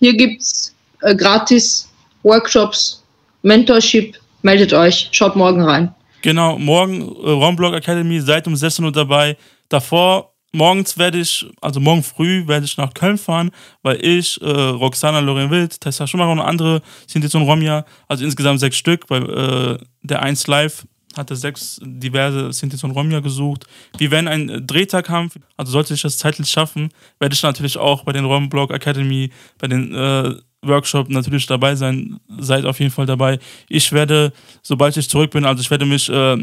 hier 0.01 0.15
gibt 0.15 0.43
es 0.43 0.75
äh, 1.01 1.15
gratis 1.15 1.89
Workshops, 2.25 3.03
Mentorship. 3.43 4.19
Meldet 4.43 4.75
euch, 4.75 5.09
schaut 5.13 5.35
morgen 5.37 5.63
rein. 5.63 5.95
Genau, 6.23 6.59
morgen 6.59 7.01
äh, 7.01 7.31
Romblog 7.31 7.75
Academy, 7.75 8.21
seid 8.21 8.47
um 8.47 8.55
16 8.57 8.85
Uhr 8.85 8.93
dabei. 8.93 9.37
Davor 9.69 10.35
morgens 10.53 10.99
werde 10.99 11.19
ich, 11.19 11.47
also 11.61 11.81
morgen 11.81 12.03
früh 12.03 12.47
werde 12.47 12.67
ich 12.67 12.77
nach 12.77 12.93
Köln 12.93 13.19
fahren, 13.19 13.51
weil 13.83 14.05
ich, 14.05 14.41
äh, 14.43 14.47
Roxana 14.47 15.21
Lorraine 15.21 15.51
Wild, 15.51 15.81
Tessa 15.81 16.07
Schumacher 16.07 16.33
und 16.33 16.41
andere 16.41 16.83
sind 17.07 17.23
jetzt 17.23 17.35
und 17.35 17.43
Romja, 17.43 17.85
also 18.09 18.25
insgesamt 18.25 18.61
sechs 18.61 18.77
Stück, 18.77 19.09
weil 19.09 19.31
äh, 19.31 19.79
der 20.03 20.23
1 20.23 20.47
Live 20.47 20.87
hatte 21.17 21.35
sechs 21.35 21.81
diverse 21.83 22.53
Sintis 22.53 22.85
und 22.85 22.93
Romja 22.93 23.21
gesucht. 23.21 23.67
Wir 23.99 24.11
werden 24.11 24.29
einen 24.29 24.67
Drehtag 24.67 25.09
haben, 25.09 25.31
also 25.57 25.73
sollte 25.73 25.95
ich 25.95 26.03
das 26.03 26.19
zeitlich 26.19 26.49
schaffen, 26.49 26.91
werde 27.19 27.35
ich 27.35 27.43
natürlich 27.43 27.79
auch 27.79 28.05
bei 28.05 28.13
den 28.13 28.25
Romblog 28.25 28.71
Academy, 28.71 29.31
bei 29.59 29.67
den 29.67 29.95
äh, 29.95 30.35
Workshop 30.63 31.09
natürlich 31.09 31.47
dabei 31.47 31.75
sein. 31.75 32.21
Seid 32.39 32.65
auf 32.65 32.79
jeden 32.81 32.93
Fall 32.93 33.07
dabei. 33.07 33.39
Ich 33.69 33.93
werde, 33.93 34.33
sobald 34.63 34.97
ich 34.97 35.09
zurück 35.09 35.31
bin, 35.31 35.45
also 35.45 35.61
ich 35.61 35.71
werde 35.71 35.87
mich 35.87 36.09
äh, 36.09 36.37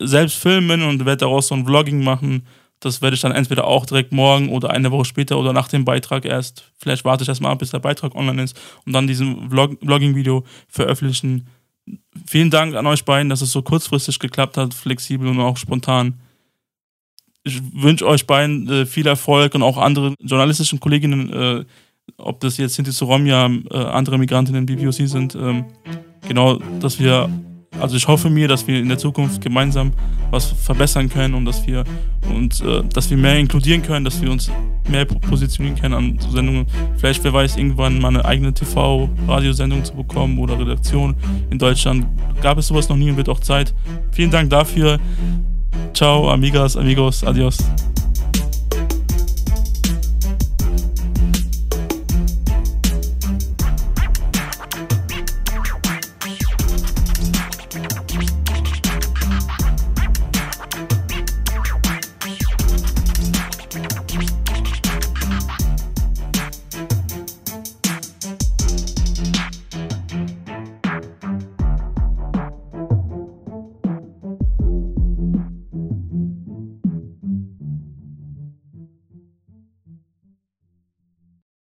selbst 0.00 0.36
filmen 0.36 0.82
und 0.82 1.04
werde 1.04 1.18
daraus 1.18 1.48
so 1.48 1.54
ein 1.54 1.66
Vlogging 1.66 2.02
machen 2.02 2.44
das 2.80 3.02
werde 3.02 3.14
ich 3.14 3.20
dann 3.20 3.32
entweder 3.32 3.66
auch 3.66 3.84
direkt 3.84 4.10
morgen 4.10 4.48
oder 4.48 4.70
eine 4.70 4.90
Woche 4.90 5.04
später 5.04 5.38
oder 5.38 5.52
nach 5.52 5.68
dem 5.68 5.84
Beitrag 5.84 6.24
erst. 6.24 6.72
Vielleicht 6.78 7.04
warte 7.04 7.22
ich 7.22 7.28
erstmal 7.28 7.52
ab, 7.52 7.58
bis 7.58 7.70
der 7.70 7.78
Beitrag 7.78 8.14
online 8.14 8.42
ist 8.42 8.58
und 8.86 8.94
dann 8.94 9.06
diesen 9.06 9.50
Vlog 9.50 9.78
Vlogging-Video 9.82 10.44
veröffentlichen. 10.66 11.46
Vielen 12.26 12.50
Dank 12.50 12.74
an 12.74 12.86
euch 12.86 13.04
beiden, 13.04 13.28
dass 13.28 13.42
es 13.42 13.52
so 13.52 13.62
kurzfristig 13.62 14.18
geklappt 14.18 14.56
hat, 14.56 14.72
flexibel 14.72 15.28
und 15.28 15.40
auch 15.40 15.58
spontan. 15.58 16.20
Ich 17.42 17.60
wünsche 17.74 18.06
euch 18.06 18.26
beiden 18.26 18.68
äh, 18.68 18.86
viel 18.86 19.06
Erfolg 19.06 19.54
und 19.54 19.62
auch 19.62 19.76
anderen 19.76 20.14
journalistischen 20.20 20.80
Kolleginnen, 20.80 21.32
äh, 21.32 21.64
ob 22.16 22.40
das 22.40 22.56
jetzt 22.56 22.74
Sinti 22.74 22.90
Soromia, 22.90 23.50
äh, 23.70 23.76
andere 23.76 24.18
Migrantinnen 24.18 24.66
in 24.66 24.76
BBOC 24.76 25.06
sind, 25.08 25.34
ähm, 25.34 25.64
genau, 26.26 26.58
dass 26.80 26.98
wir 26.98 27.28
also 27.78 27.96
ich 27.96 28.06
hoffe 28.08 28.30
mir, 28.30 28.48
dass 28.48 28.66
wir 28.66 28.78
in 28.78 28.88
der 28.88 28.98
Zukunft 28.98 29.40
gemeinsam 29.40 29.92
was 30.30 30.46
verbessern 30.46 31.08
können 31.08 31.34
und 31.34 31.44
dass 31.44 31.66
wir 31.66 31.84
und 32.28 32.60
äh, 32.60 32.82
dass 32.92 33.08
wir 33.10 33.16
mehr 33.16 33.38
inkludieren 33.38 33.82
können, 33.82 34.04
dass 34.04 34.20
wir 34.20 34.30
uns 34.30 34.50
mehr 34.88 35.04
positionieren 35.04 35.78
können 35.78 35.94
an 35.94 36.18
so 36.18 36.30
Sendungen. 36.30 36.66
Vielleicht 36.96 37.22
wer 37.24 37.32
weiß, 37.32 37.56
irgendwann 37.56 38.00
mal 38.00 38.08
eine 38.08 38.24
eigene 38.24 38.52
TV-Radiosendung 38.52 39.84
zu 39.84 39.94
bekommen 39.94 40.38
oder 40.38 40.58
Redaktion 40.58 41.14
in 41.50 41.58
Deutschland. 41.58 42.06
Gab 42.42 42.58
es 42.58 42.66
sowas 42.66 42.88
noch 42.88 42.96
nie 42.96 43.10
und 43.10 43.16
wird 43.16 43.28
auch 43.28 43.40
Zeit. 43.40 43.74
Vielen 44.12 44.30
Dank 44.30 44.50
dafür. 44.50 44.98
Ciao, 45.94 46.30
amigas, 46.30 46.76
amigos, 46.76 47.24
adios. 47.24 47.58